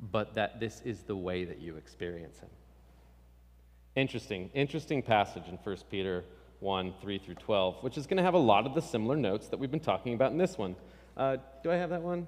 but 0.00 0.34
that 0.34 0.60
this 0.60 0.80
is 0.84 1.02
the 1.02 1.16
way 1.16 1.44
that 1.44 1.60
you 1.60 1.76
experience 1.76 2.38
him. 2.38 2.50
Interesting, 3.96 4.50
interesting 4.54 5.02
passage 5.02 5.48
in 5.48 5.56
1 5.56 5.76
Peter 5.90 6.24
1 6.60 6.94
3 7.00 7.18
through 7.18 7.34
12, 7.34 7.82
which 7.82 7.98
is 7.98 8.06
going 8.06 8.16
to 8.18 8.22
have 8.22 8.34
a 8.34 8.38
lot 8.38 8.66
of 8.66 8.74
the 8.74 8.80
similar 8.80 9.16
notes 9.16 9.48
that 9.48 9.58
we've 9.58 9.70
been 9.70 9.80
talking 9.80 10.14
about 10.14 10.30
in 10.30 10.38
this 10.38 10.56
one. 10.56 10.76
Uh, 11.16 11.36
do 11.62 11.70
I 11.70 11.74
have 11.74 11.90
that 11.90 12.02
one? 12.02 12.26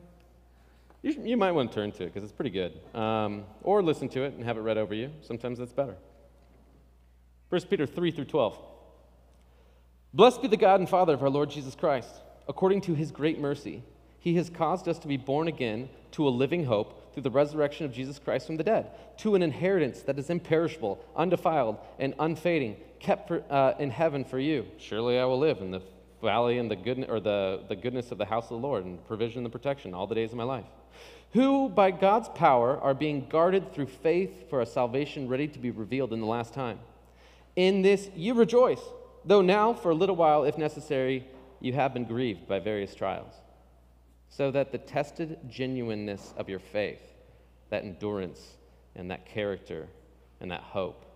You, 1.03 1.23
you 1.23 1.37
might 1.37 1.53
want 1.53 1.71
to 1.71 1.75
turn 1.75 1.93
to 1.93 2.05
it 2.05 2.07
because 2.07 2.25
it's 2.25 2.33
pretty 2.33 2.51
good. 2.51 2.81
Um, 2.99 3.45
or 3.63 3.83
listen 3.83 4.09
to 4.11 4.25
it 4.25 4.35
and 4.35 4.45
have 4.45 4.57
it 4.57 4.63
read 4.63 4.77
over 4.77 4.95
you. 4.95 5.11
Sometimes 5.21 5.59
that's 5.59 5.73
better. 5.73 5.97
1 7.55 7.63
Peter 7.71 7.87
3 7.87 8.11
through 8.11 8.25
12. 8.25 8.59
Blessed 10.13 10.43
be 10.43 10.49
the 10.49 10.57
God 10.57 10.81
and 10.81 10.89
Father 10.89 11.15
of 11.15 11.23
our 11.23 11.31
Lord 11.31 11.51
Jesus 11.51 11.77
Christ. 11.77 12.09
According 12.49 12.81
to 12.81 12.95
his 12.95 13.13
great 13.13 13.39
mercy, 13.39 13.85
he 14.19 14.35
has 14.35 14.51
caused 14.51 14.89
us 14.89 14.99
to 14.99 15.07
be 15.07 15.17
born 15.17 15.47
again 15.47 15.89
to 16.11 16.27
a 16.27 16.31
living 16.31 16.65
hope 16.65 17.15
through 17.15 17.23
the 17.23 17.31
resurrection 17.31 17.87
of 17.87 17.93
Jesus 17.93 18.19
Christ 18.19 18.49
from 18.49 18.57
the 18.57 18.65
dead, 18.65 18.91
to 19.19 19.37
an 19.37 19.43
inheritance 19.43 20.01
that 20.01 20.19
is 20.19 20.31
imperishable, 20.31 20.99
undefiled, 21.15 21.79
and 22.01 22.13
unfading, 22.19 22.75
kept 22.99 23.29
for, 23.29 23.45
uh, 23.49 23.75
in 23.79 23.91
heaven 23.91 24.25
for 24.25 24.41
you. 24.41 24.67
Surely 24.79 25.21
I 25.21 25.25
will 25.25 25.39
live 25.39 25.59
in 25.59 25.71
the 25.71 25.83
valley 26.21 26.59
and 26.59 26.69
the 26.69 26.75
goodness 26.75 27.09
or 27.09 27.21
the, 27.21 27.63
the 27.69 27.77
goodness 27.77 28.11
of 28.11 28.19
the 28.19 28.25
house 28.25 28.47
of 28.47 28.61
the 28.61 28.67
Lord 28.67 28.85
and 28.85 29.07
provision 29.07 29.39
and 29.39 29.47
the 29.47 29.51
protection 29.57 29.95
all 29.95 30.09
the 30.09 30.17
days 30.17 30.33
of 30.33 30.39
my 30.39 30.43
life. 30.43 30.67
Who 31.35 31.69
by 31.69 31.93
God's 31.93 32.31
power 32.31 32.81
are 32.81 32.95
being 32.95 33.29
guarded 33.29 33.73
through 33.73 33.87
faith 33.87 34.51
for 34.51 34.61
a 34.61 34.67
salvation 34.67 35.29
ready 35.29 35.47
to 35.47 35.61
be 35.61 35.71
revealed 35.71 36.13
in 36.13 36.21
the 36.21 36.27
last 36.27 36.53
time. 36.53 36.81
In 37.57 37.83
this 37.83 38.11
you 38.15 38.35
rejoice 38.35 38.81
though 39.25 39.43
now, 39.43 39.73
for 39.73 39.91
a 39.91 39.95
little 39.95 40.17
while, 40.17 40.45
if 40.45 40.59
necessary, 40.59 41.27
you 41.61 41.73
have 41.73 41.95
been 41.95 42.05
grieved 42.05 42.47
by 42.47 42.59
various 42.59 42.95
trials, 42.95 43.35
so 44.29 44.51
that 44.51 44.73
the 44.73 44.79
tested 44.79 45.39
genuineness 45.49 46.35
of 46.37 46.49
your 46.49 46.59
faith, 46.59 47.01
that 47.71 47.85
endurance 47.85 48.57
and 48.95 49.11
that 49.11 49.27
character 49.27 49.89
and 50.41 50.51
that 50.51 50.61
hope, 50.61 51.07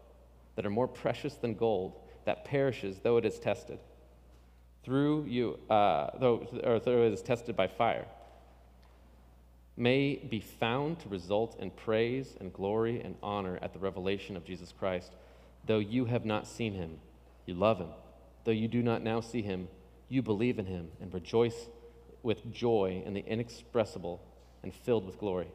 that 0.57 0.64
are 0.64 0.70
more 0.70 0.89
precious 0.89 1.34
than 1.34 1.55
gold, 1.55 2.01
that 2.24 2.45
perishes 2.45 2.99
though 3.03 3.18
it 3.18 3.24
is 3.24 3.39
tested, 3.39 3.78
through 4.84 5.24
you, 5.26 5.59
uh, 5.68 6.11
though, 6.18 6.47
or 6.64 6.78
though 6.80 7.03
it 7.03 7.12
is 7.12 7.22
tested 7.22 7.55
by 7.57 7.66
fire, 7.66 8.07
may 9.76 10.16
be 10.16 10.41
found 10.41 10.99
to 10.99 11.09
result 11.09 11.57
in 11.61 11.70
praise 11.70 12.36
and 12.41 12.53
glory 12.53 13.01
and 13.03 13.14
honor 13.22 13.59
at 13.62 13.72
the 13.72 13.78
revelation 13.78 14.36
of 14.36 14.45
Jesus 14.45 14.72
Christ, 14.76 15.12
though 15.68 15.78
you 15.78 16.06
have 16.06 16.24
not 16.24 16.48
seen 16.48 16.74
him 16.74 16.98
you 17.48 17.54
love 17.54 17.78
him. 17.78 17.88
Though 18.44 18.52
you 18.52 18.68
do 18.68 18.82
not 18.82 19.02
now 19.02 19.22
see 19.22 19.40
him, 19.40 19.68
you 20.10 20.20
believe 20.20 20.58
in 20.58 20.66
him 20.66 20.88
and 21.00 21.12
rejoice 21.14 21.68
with 22.22 22.52
joy 22.52 23.02
in 23.06 23.14
the 23.14 23.24
inexpressible 23.26 24.20
and 24.62 24.74
filled 24.74 25.06
with 25.06 25.18
glory, 25.18 25.48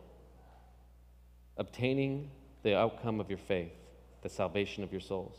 obtaining 1.55 2.31
the 2.63 2.75
outcome 2.75 3.19
of 3.19 3.29
your 3.29 3.37
faith, 3.37 3.73
the 4.23 4.29
salvation 4.29 4.83
of 4.83 4.91
your 4.91 5.01
souls. 5.01 5.37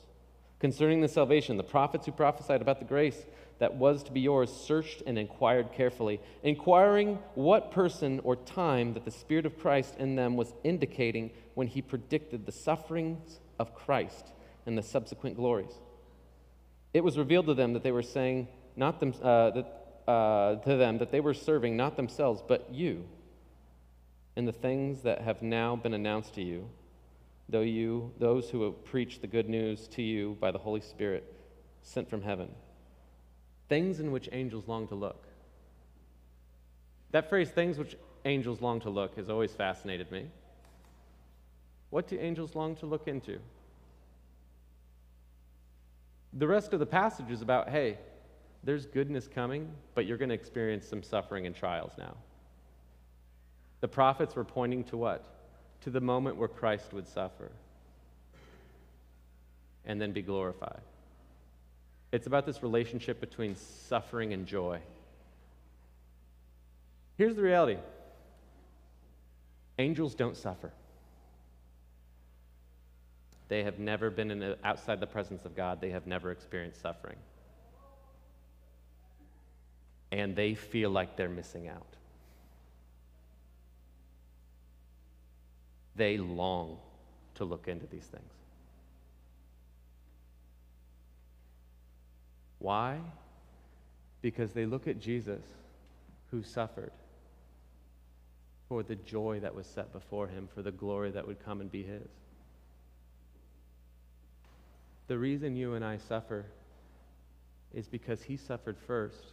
Concerning 0.60 1.00
the 1.00 1.08
salvation, 1.08 1.56
the 1.56 1.64
prophets 1.64 2.06
who 2.06 2.12
prophesied 2.12 2.62
about 2.62 2.78
the 2.78 2.84
grace 2.84 3.26
that 3.58 3.74
was 3.74 4.04
to 4.04 4.12
be 4.12 4.20
yours 4.20 4.52
searched 4.52 5.02
and 5.08 5.18
inquired 5.18 5.72
carefully, 5.72 6.20
inquiring 6.44 7.18
what 7.34 7.72
person 7.72 8.20
or 8.22 8.36
time 8.36 8.94
that 8.94 9.04
the 9.04 9.10
Spirit 9.10 9.44
of 9.44 9.58
Christ 9.58 9.96
in 9.98 10.14
them 10.14 10.36
was 10.36 10.54
indicating 10.62 11.32
when 11.54 11.66
he 11.66 11.82
predicted 11.82 12.46
the 12.46 12.52
sufferings 12.52 13.40
of 13.58 13.74
Christ 13.74 14.30
and 14.66 14.76
the 14.76 14.82
subsequent 14.82 15.36
glories 15.36 15.72
it 16.92 17.02
was 17.02 17.18
revealed 17.18 17.46
to 17.46 17.54
them 17.54 17.72
that 17.72 17.82
they 17.82 17.92
were 17.92 18.02
saying 18.02 18.48
not 18.76 19.00
them, 19.00 19.14
uh, 19.22 19.50
that, 19.50 20.00
uh, 20.06 20.56
to 20.56 20.76
them 20.76 20.98
that 20.98 21.10
they 21.10 21.20
were 21.20 21.34
serving 21.34 21.76
not 21.76 21.96
themselves 21.96 22.42
but 22.46 22.72
you 22.72 23.04
and 24.36 24.48
the 24.48 24.52
things 24.52 25.02
that 25.02 25.20
have 25.20 25.42
now 25.42 25.76
been 25.76 25.94
announced 25.94 26.34
to 26.34 26.42
you, 26.42 26.68
though 27.48 27.60
you, 27.60 28.12
those 28.18 28.50
who 28.50 28.70
preach 28.84 29.20
the 29.20 29.26
good 29.26 29.48
news 29.48 29.86
to 29.88 30.02
you 30.02 30.36
by 30.40 30.50
the 30.50 30.58
Holy 30.58 30.80
Spirit 30.80 31.32
sent 31.82 32.08
from 32.10 32.22
heaven, 32.22 32.50
things 33.68 34.00
in 34.00 34.10
which 34.10 34.28
angels 34.32 34.66
long 34.66 34.88
to 34.88 34.94
look. 34.94 35.26
That 37.12 37.28
phrase, 37.28 37.50
things 37.50 37.78
which 37.78 37.96
angels 38.24 38.60
long 38.60 38.80
to 38.80 38.90
look, 38.90 39.16
has 39.16 39.30
always 39.30 39.52
fascinated 39.52 40.10
me. 40.10 40.26
What 41.90 42.08
do 42.08 42.18
angels 42.18 42.56
long 42.56 42.74
to 42.76 42.86
look 42.86 43.06
into? 43.06 43.38
The 46.36 46.46
rest 46.46 46.72
of 46.72 46.80
the 46.80 46.86
passage 46.86 47.30
is 47.30 47.42
about 47.42 47.68
hey, 47.68 47.98
there's 48.64 48.86
goodness 48.86 49.28
coming, 49.28 49.70
but 49.94 50.06
you're 50.06 50.16
going 50.16 50.30
to 50.30 50.34
experience 50.34 50.86
some 50.86 51.02
suffering 51.02 51.46
and 51.46 51.54
trials 51.54 51.92
now. 51.98 52.14
The 53.80 53.88
prophets 53.88 54.34
were 54.34 54.44
pointing 54.44 54.84
to 54.84 54.96
what? 54.96 55.24
To 55.82 55.90
the 55.90 56.00
moment 56.00 56.36
where 56.36 56.48
Christ 56.48 56.92
would 56.92 57.06
suffer 57.06 57.50
and 59.84 60.00
then 60.00 60.12
be 60.12 60.22
glorified. 60.22 60.80
It's 62.10 62.26
about 62.26 62.46
this 62.46 62.62
relationship 62.62 63.20
between 63.20 63.56
suffering 63.56 64.32
and 64.32 64.46
joy. 64.46 64.80
Here's 67.18 67.36
the 67.36 67.42
reality 67.42 67.78
angels 69.78 70.14
don't 70.14 70.36
suffer. 70.36 70.72
They 73.48 73.62
have 73.64 73.78
never 73.78 74.10
been 74.10 74.30
in 74.30 74.54
outside 74.64 75.00
the 75.00 75.06
presence 75.06 75.44
of 75.44 75.54
God, 75.54 75.80
they 75.80 75.90
have 75.90 76.06
never 76.06 76.30
experienced 76.30 76.80
suffering. 76.80 77.16
And 80.10 80.34
they 80.34 80.54
feel 80.54 80.90
like 80.90 81.16
they're 81.16 81.28
missing 81.28 81.68
out. 81.68 81.96
They 85.96 86.16
long 86.16 86.78
to 87.34 87.44
look 87.44 87.68
into 87.68 87.86
these 87.86 88.04
things. 88.04 88.22
Why? 92.58 92.98
Because 94.22 94.52
they 94.52 94.64
look 94.64 94.88
at 94.88 95.00
Jesus 95.00 95.42
who 96.30 96.42
suffered 96.42 96.92
for 98.68 98.82
the 98.82 98.96
joy 98.96 99.40
that 99.40 99.54
was 99.54 99.66
set 99.66 99.92
before 99.92 100.26
him, 100.26 100.48
for 100.54 100.62
the 100.62 100.72
glory 100.72 101.10
that 101.10 101.26
would 101.26 101.44
come 101.44 101.60
and 101.60 101.70
be 101.70 101.82
his. 101.82 102.08
The 105.06 105.18
reason 105.18 105.56
you 105.56 105.74
and 105.74 105.84
I 105.84 105.98
suffer 105.98 106.46
is 107.74 107.88
because 107.88 108.22
he 108.22 108.36
suffered 108.36 108.76
first 108.86 109.32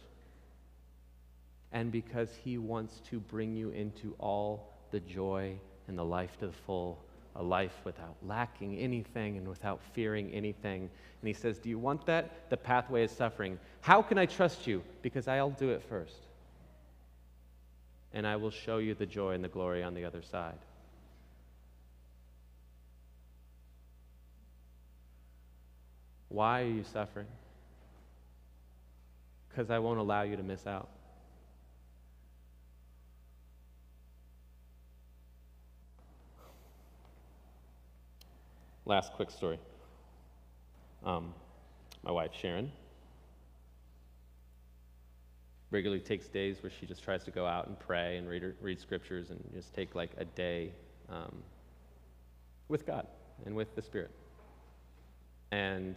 and 1.72 1.90
because 1.90 2.28
he 2.44 2.58
wants 2.58 3.00
to 3.10 3.18
bring 3.18 3.56
you 3.56 3.70
into 3.70 4.14
all 4.18 4.74
the 4.90 5.00
joy 5.00 5.54
and 5.88 5.96
the 5.96 6.04
life 6.04 6.38
to 6.40 6.46
the 6.46 6.52
full, 6.52 6.98
a 7.36 7.42
life 7.42 7.74
without 7.84 8.16
lacking 8.22 8.76
anything 8.78 9.38
and 9.38 9.48
without 9.48 9.80
fearing 9.94 10.30
anything. 10.32 10.82
And 10.82 11.28
he 11.28 11.32
says, 11.32 11.58
Do 11.58 11.70
you 11.70 11.78
want 11.78 12.04
that? 12.06 12.50
The 12.50 12.56
pathway 12.58 13.04
is 13.04 13.10
suffering. 13.10 13.58
How 13.80 14.02
can 14.02 14.18
I 14.18 14.26
trust 14.26 14.66
you? 14.66 14.82
Because 15.00 15.28
I'll 15.28 15.50
do 15.50 15.70
it 15.70 15.82
first. 15.88 16.16
And 18.12 18.26
I 18.26 18.36
will 18.36 18.50
show 18.50 18.76
you 18.76 18.94
the 18.94 19.06
joy 19.06 19.32
and 19.32 19.42
the 19.42 19.48
glory 19.48 19.82
on 19.82 19.94
the 19.94 20.04
other 20.04 20.20
side. 20.20 20.58
Why 26.32 26.62
are 26.62 26.66
you 26.66 26.82
suffering? 26.82 27.26
Because 29.50 29.70
I 29.70 29.78
won't 29.78 29.98
allow 29.98 30.22
you 30.22 30.34
to 30.36 30.42
miss 30.42 30.66
out. 30.66 30.88
Last 38.86 39.12
quick 39.12 39.30
story. 39.30 39.58
Um, 41.04 41.34
my 42.02 42.10
wife, 42.10 42.30
Sharon, 42.32 42.72
regularly 45.70 46.02
takes 46.02 46.28
days 46.28 46.62
where 46.62 46.72
she 46.80 46.86
just 46.86 47.04
tries 47.04 47.24
to 47.24 47.30
go 47.30 47.46
out 47.46 47.66
and 47.66 47.78
pray 47.78 48.16
and 48.16 48.26
read, 48.26 48.54
read 48.62 48.80
scriptures 48.80 49.28
and 49.28 49.38
just 49.54 49.74
take 49.74 49.94
like 49.94 50.12
a 50.16 50.24
day 50.24 50.72
um, 51.10 51.42
with 52.68 52.86
God 52.86 53.06
and 53.44 53.54
with 53.54 53.74
the 53.76 53.82
Spirit. 53.82 54.10
And 55.50 55.96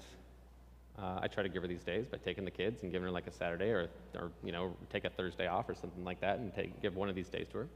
uh, 0.97 1.19
I 1.21 1.27
try 1.27 1.43
to 1.43 1.49
give 1.49 1.61
her 1.61 1.67
these 1.67 1.83
days 1.83 2.07
by 2.07 2.17
taking 2.17 2.45
the 2.45 2.51
kids 2.51 2.83
and 2.83 2.91
giving 2.91 3.05
her 3.05 3.11
like 3.11 3.27
a 3.27 3.31
Saturday 3.31 3.69
or, 3.69 3.89
or 4.15 4.31
you 4.43 4.51
know, 4.51 4.75
take 4.89 5.03
a 5.03 5.09
Thursday 5.09 5.47
off 5.47 5.67
or 5.67 5.75
something 5.75 6.03
like 6.05 6.21
that 6.21 6.39
and 6.39 6.53
take, 6.53 6.81
give 6.81 6.95
one 6.95 7.09
of 7.09 7.15
these 7.15 7.27
days 7.27 7.47
to 7.51 7.59
her. 7.59 7.67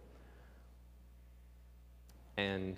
And 2.37 2.77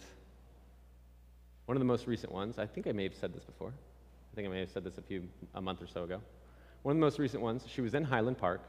one 1.67 1.77
of 1.77 1.79
the 1.79 1.85
most 1.85 2.07
recent 2.07 2.31
ones, 2.31 2.57
I 2.57 2.65
think 2.65 2.87
I 2.87 2.91
may 2.91 3.03
have 3.03 3.13
said 3.13 3.33
this 3.33 3.43
before. 3.43 3.69
I 3.69 4.35
think 4.35 4.47
I 4.47 4.51
may 4.51 4.61
have 4.61 4.71
said 4.71 4.83
this 4.83 4.97
a 4.97 5.01
few 5.01 5.23
a 5.53 5.61
month 5.61 5.81
or 5.81 5.87
so 5.87 6.03
ago. 6.03 6.19
One 6.81 6.95
of 6.95 6.97
the 6.97 7.05
most 7.05 7.19
recent 7.19 7.43
ones, 7.43 7.63
she 7.67 7.81
was 7.81 7.93
in 7.93 8.03
Highland 8.03 8.39
Park 8.39 8.61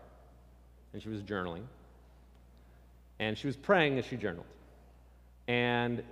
and 0.93 1.03
she 1.03 1.09
was 1.09 1.23
journaling. 1.23 1.63
And 3.19 3.39
she 3.39 3.47
was 3.47 3.57
praying 3.57 3.99
as 3.99 4.05
she 4.05 4.17
journaled. 4.17 4.47
And 5.49 6.03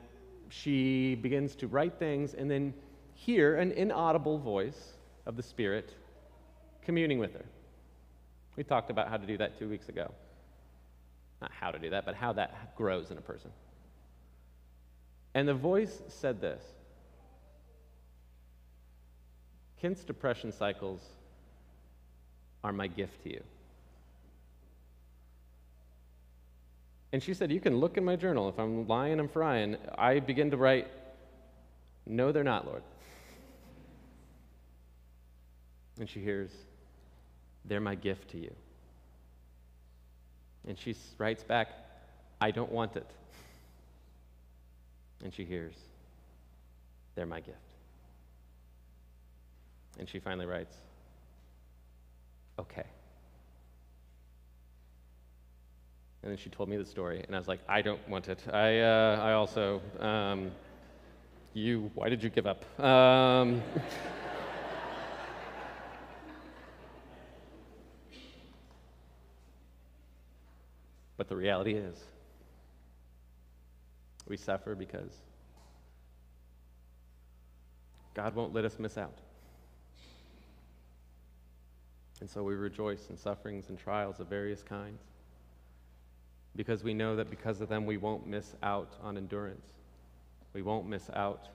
she 0.49 1.17
begins 1.17 1.55
to 1.57 1.67
write 1.67 1.99
things 1.99 2.33
and 2.33 2.51
then 2.51 2.73
hear 3.15 3.57
an 3.57 3.73
inaudible 3.73 4.39
voice 4.39 4.95
of 5.31 5.37
the 5.37 5.43
Spirit 5.45 5.95
communing 6.85 7.21
with 7.21 7.33
her. 7.35 7.45
We 8.57 8.65
talked 8.65 8.91
about 8.91 9.09
how 9.09 9.17
to 9.17 9.27
do 9.27 9.39
that 9.39 9.57
two 9.61 9.69
weeks 9.69 9.89
ago. 9.89 10.11
Not 11.41 11.53
how 11.53 11.71
to 11.71 11.79
do 11.79 11.91
that, 11.91 12.05
but 12.05 12.17
how 12.17 12.33
that 12.33 12.75
grows 12.77 13.13
in 13.13 13.17
a 13.17 13.21
person. 13.21 13.53
And 15.35 15.47
the 15.47 15.55
voice 15.55 16.03
said 16.09 16.41
this 16.41 16.61
Kent's 19.81 20.03
depression 20.03 20.51
cycles 20.51 21.01
are 22.65 22.73
my 22.73 22.89
gift 22.89 23.23
to 23.23 23.31
you. 23.31 23.43
And 27.13 27.23
she 27.23 27.35
said, 27.35 27.53
You 27.53 27.61
can 27.61 27.77
look 27.77 27.99
in 27.99 28.05
my 28.05 28.17
journal. 28.17 28.49
If 28.49 28.59
I'm 28.59 28.89
lying, 28.89 29.21
I'm 29.21 29.29
frying. 29.29 29.77
I 29.97 30.19
begin 30.19 30.51
to 30.51 30.57
write, 30.57 30.89
No, 32.05 32.33
they're 32.33 32.43
not, 32.43 32.67
Lord. 32.67 32.83
And 36.01 36.09
she 36.09 36.21
hears, 36.21 36.51
They're 37.67 37.79
my 37.79 37.95
gift 37.95 38.31
to 38.31 38.39
you. 38.39 38.53
And 40.67 40.79
she 40.79 40.97
writes 41.19 41.45
back, 41.45 41.69
I 42.41 42.51
don't 42.51 42.73
want 42.73 42.97
it. 42.97 43.09
And 45.23 45.33
she 45.33 45.45
hears, 45.45 45.75
They're 47.15 47.27
my 47.27 47.41
gift. 47.41 47.59
And 49.99 50.09
she 50.09 50.19
finally 50.19 50.47
writes, 50.47 50.75
Okay. 52.59 52.87
And 56.23 56.31
then 56.31 56.39
she 56.39 56.49
told 56.49 56.69
me 56.69 56.77
the 56.77 56.85
story, 56.85 57.25
and 57.27 57.35
I 57.35 57.39
was 57.39 57.49
like, 57.49 57.61
I 57.69 57.81
don't 57.81 58.07
want 58.09 58.29
it. 58.29 58.41
I, 58.53 58.81
uh, 58.81 59.19
I 59.23 59.33
also, 59.33 59.81
um, 59.99 60.51
you, 61.55 61.91
why 61.95 62.09
did 62.11 62.23
you 62.23 62.29
give 62.29 62.47
up? 62.47 62.81
Um, 62.81 63.63
but 71.21 71.29
the 71.29 71.37
reality 71.37 71.75
is, 71.75 72.03
we 74.27 74.39
suffer 74.39 74.75
because 74.75 75.13
God 78.15 78.35
won't 78.35 78.55
let 78.55 78.65
us 78.65 78.79
miss 78.79 78.97
out. 78.97 79.19
And 82.21 82.31
so 82.31 82.43
we 82.43 82.55
rejoice 82.55 83.11
in 83.11 83.19
sufferings 83.19 83.69
and 83.69 83.79
trials 83.79 84.19
of 84.19 84.29
various 84.29 84.63
kinds 84.63 85.03
because 86.57 86.83
we 86.83 86.95
know 86.95 87.17
that 87.17 87.29
because 87.29 87.61
of 87.61 87.69
them 87.69 87.85
we 87.85 87.99
won't 87.99 88.27
miss 88.27 88.55
out 88.63 88.95
on 89.03 89.19
endurance. 89.19 89.67
We 90.55 90.63
won't 90.63 90.89
miss 90.89 91.11
out 91.13 91.49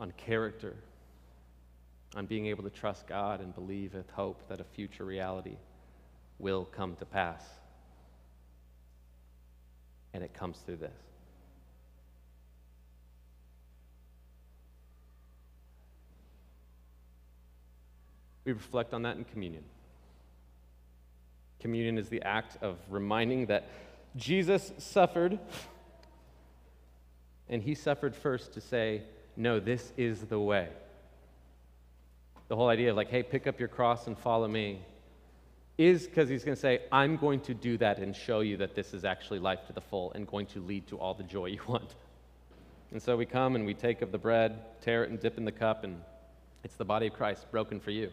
on 0.00 0.10
character, 0.16 0.74
on 2.16 2.26
being 2.26 2.46
able 2.46 2.64
to 2.64 2.70
trust 2.70 3.06
God 3.06 3.40
and 3.40 3.54
believe 3.54 3.94
with 3.94 4.10
hope 4.10 4.48
that 4.48 4.60
a 4.60 4.64
future 4.64 5.04
reality 5.04 5.58
will 6.42 6.66
come 6.66 6.96
to 6.96 7.06
pass. 7.06 7.42
And 10.12 10.22
it 10.22 10.34
comes 10.34 10.58
through 10.58 10.76
this. 10.76 10.92
We 18.44 18.52
reflect 18.52 18.92
on 18.92 19.02
that 19.02 19.16
in 19.16 19.24
communion. 19.24 19.62
Communion 21.60 21.96
is 21.96 22.08
the 22.08 22.22
act 22.22 22.60
of 22.60 22.76
reminding 22.90 23.46
that 23.46 23.68
Jesus 24.16 24.72
suffered, 24.78 25.38
and 27.48 27.62
he 27.62 27.74
suffered 27.76 28.16
first 28.16 28.52
to 28.54 28.60
say, 28.60 29.02
No, 29.36 29.60
this 29.60 29.92
is 29.96 30.22
the 30.22 30.40
way. 30.40 30.68
The 32.48 32.56
whole 32.56 32.68
idea 32.68 32.90
of 32.90 32.96
like, 32.96 33.08
hey, 33.08 33.22
pick 33.22 33.46
up 33.46 33.60
your 33.60 33.68
cross 33.68 34.08
and 34.08 34.18
follow 34.18 34.48
me 34.48 34.80
is 35.86 36.06
because 36.06 36.28
he's 36.28 36.44
going 36.44 36.54
to 36.54 36.60
say, 36.60 36.80
I'm 36.90 37.16
going 37.16 37.40
to 37.42 37.54
do 37.54 37.78
that 37.78 37.98
and 37.98 38.14
show 38.14 38.40
you 38.40 38.56
that 38.58 38.74
this 38.74 38.94
is 38.94 39.04
actually 39.04 39.38
life 39.38 39.66
to 39.66 39.72
the 39.72 39.80
full 39.80 40.12
and 40.12 40.26
going 40.26 40.46
to 40.46 40.60
lead 40.60 40.86
to 40.88 40.98
all 40.98 41.14
the 41.14 41.22
joy 41.22 41.46
you 41.46 41.60
want. 41.68 41.94
And 42.90 43.02
so 43.02 43.16
we 43.16 43.24
come 43.24 43.54
and 43.54 43.64
we 43.64 43.74
take 43.74 44.02
of 44.02 44.12
the 44.12 44.18
bread, 44.18 44.58
tear 44.82 45.04
it 45.04 45.10
and 45.10 45.18
dip 45.18 45.38
in 45.38 45.44
the 45.44 45.52
cup, 45.52 45.82
and 45.84 46.00
it's 46.62 46.76
the 46.76 46.84
body 46.84 47.06
of 47.06 47.14
Christ 47.14 47.50
broken 47.50 47.80
for 47.80 47.90
you. 47.90 48.10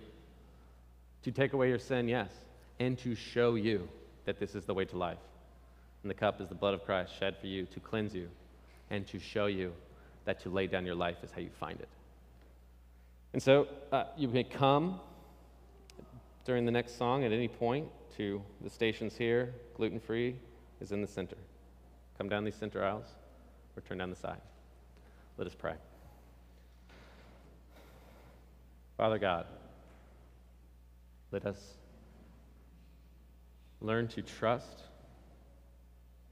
To 1.24 1.32
take 1.32 1.51
away 1.51 1.67
your 1.67 1.80
sin, 1.80 2.07
yes, 2.07 2.32
and 2.80 2.97
to 2.99 3.13
show 3.13 3.55
you 3.55 3.89
that 4.26 4.39
this 4.39 4.55
is 4.55 4.65
the 4.65 4.74
way 4.74 4.86
to 4.86 4.97
life. 4.97 5.17
And 6.03 6.09
the 6.09 6.15
cup 6.15 6.39
is 6.39 6.47
the 6.47 6.55
blood 6.55 6.74
of 6.74 6.86
Christ 6.86 7.11
shed 7.20 7.36
for 7.41 7.47
you 7.47 7.65
to 7.65 7.80
cleanse 7.82 8.15
you 8.15 8.30
and 8.89 9.05
to 9.07 9.20
show 9.20 9.47
you 9.47 9.74
that 10.26 10.39
to 10.41 10.49
lay 10.49 10.67
down 10.67 10.86
your 10.86 10.95
life 10.95 11.17
is 11.24 11.32
how 11.32 11.41
you 11.41 11.49
find 11.59 11.80
it. 11.80 11.89
And 13.34 13.43
so 13.43 13.67
uh, 13.91 14.05
you 14.17 14.28
may 14.28 14.43
come 14.43 15.01
during 16.50 16.66
the 16.66 16.72
next 16.72 16.97
song 16.97 17.24
at 17.24 17.32
any 17.32 17.47
point 17.47 17.88
to 18.18 18.41
the 18.62 18.70
stations 18.72 19.16
here. 19.16 19.54
Gluten 19.76 20.00
free 20.00 20.36
is 20.82 20.91
in 20.91 21.00
the 21.00 21.08
center. 21.08 21.38
Come 22.18 22.28
down 22.28 22.43
these 22.43 22.56
center 22.56 22.84
aisles 22.84 23.06
or 23.78 23.82
turn 23.82 24.00
down 24.00 24.10
the 24.10 24.16
side. 24.16 24.41
Let 25.38 25.45
us 25.45 25.54
pray. 25.54 25.76
Father 28.97 29.20
God, 29.20 29.45
let 31.32 31.45
us 31.45 31.76
learn 33.80 34.08
to 34.08 34.24
trust. 34.24 34.86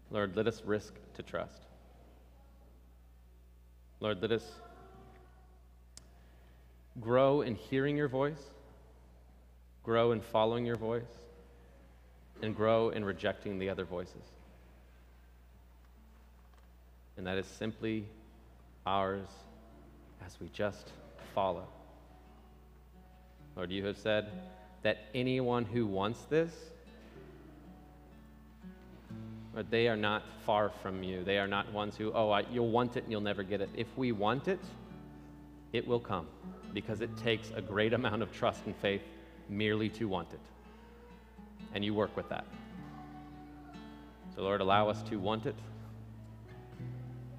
Lord, 0.10 0.36
let 0.36 0.48
us 0.48 0.64
risk 0.66 0.96
to 1.14 1.22
trust. 1.22 1.62
Lord, 4.00 4.20
let 4.24 4.32
us 4.32 4.50
grow 7.00 7.42
in 7.42 7.54
hearing 7.54 7.96
your 7.96 8.08
voice 8.08 8.42
grow 9.88 10.12
in 10.12 10.20
following 10.20 10.66
your 10.66 10.76
voice, 10.76 11.08
and 12.42 12.54
grow 12.54 12.90
in 12.90 13.06
rejecting 13.06 13.58
the 13.58 13.70
other 13.70 13.86
voices. 13.86 14.22
And 17.16 17.26
that 17.26 17.38
is 17.38 17.46
simply 17.46 18.04
ours 18.86 19.30
as 20.26 20.38
we 20.42 20.50
just 20.50 20.92
follow. 21.34 21.66
Lord, 23.56 23.72
you 23.72 23.86
have 23.86 23.98
said 23.98 24.30
that 24.84 25.06
anyone 25.16 25.64
who 25.64 25.86
wants 25.86 26.20
this, 26.30 26.52
Lord, 29.54 29.72
they 29.72 29.88
are 29.88 29.96
not 29.96 30.24
far 30.46 30.70
from 30.84 31.02
you. 31.02 31.24
They 31.24 31.38
are 31.38 31.48
not 31.48 31.72
ones 31.72 31.96
who, 31.96 32.12
oh, 32.12 32.30
I, 32.30 32.42
you'll 32.52 32.72
want 32.72 32.98
it 32.98 33.04
and 33.04 33.12
you'll 33.14 33.22
never 33.22 33.42
get 33.42 33.62
it. 33.62 33.70
If 33.74 33.88
we 33.96 34.12
want 34.12 34.50
it, 34.50 34.60
it 35.72 35.88
will 35.88 36.02
come 36.02 36.28
because 36.74 37.00
it 37.00 37.16
takes 37.16 37.52
a 37.56 37.62
great 37.62 37.94
amount 37.94 38.22
of 38.22 38.34
trust 38.34 38.66
and 38.66 38.76
faith 38.76 39.02
merely 39.50 39.90
to 39.90 40.08
want 40.08 40.34
it. 40.34 40.40
And 41.74 41.84
you 41.84 41.94
work 41.94 42.16
with 42.16 42.30
that. 42.30 42.46
So, 44.36 44.42
Lord, 44.42 44.62
allow 44.62 44.90
us 44.90 45.02
to 45.04 45.18
want 45.18 45.46
it 45.46 45.56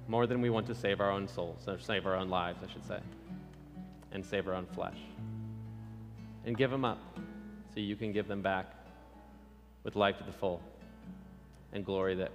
more 0.07 0.25
than 0.27 0.41
we 0.41 0.49
want 0.49 0.65
to 0.67 0.75
save 0.75 0.99
our 0.99 1.11
own 1.11 1.27
souls, 1.27 1.67
or 1.67 1.77
save 1.77 2.05
our 2.05 2.15
own 2.15 2.29
lives, 2.29 2.59
I 2.67 2.71
should 2.71 2.85
say, 2.85 2.99
and 4.11 4.25
save 4.25 4.47
our 4.47 4.55
own 4.55 4.65
flesh. 4.65 4.97
And 6.45 6.57
give 6.57 6.71
them 6.71 6.83
up 6.83 6.99
so 7.73 7.79
you 7.79 7.95
can 7.95 8.11
give 8.11 8.27
them 8.27 8.41
back 8.41 8.73
with 9.83 9.95
life 9.95 10.17
to 10.17 10.23
the 10.23 10.31
full 10.31 10.61
and 11.73 11.85
glory 11.85 12.15
that 12.15 12.31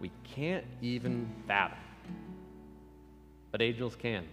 we 0.00 0.10
can't 0.24 0.64
even 0.80 1.28
fathom. 1.46 1.78
But 3.52 3.62
angels 3.62 3.94
can, 3.94 4.24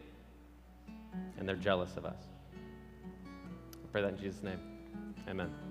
and 1.37 1.47
they're 1.47 1.55
jealous 1.55 1.95
of 1.95 2.05
us. 2.05 2.23
I 2.55 3.87
pray 3.91 4.01
that 4.01 4.13
in 4.13 4.17
Jesus' 4.17 4.41
name. 4.41 4.59
Amen. 5.29 5.68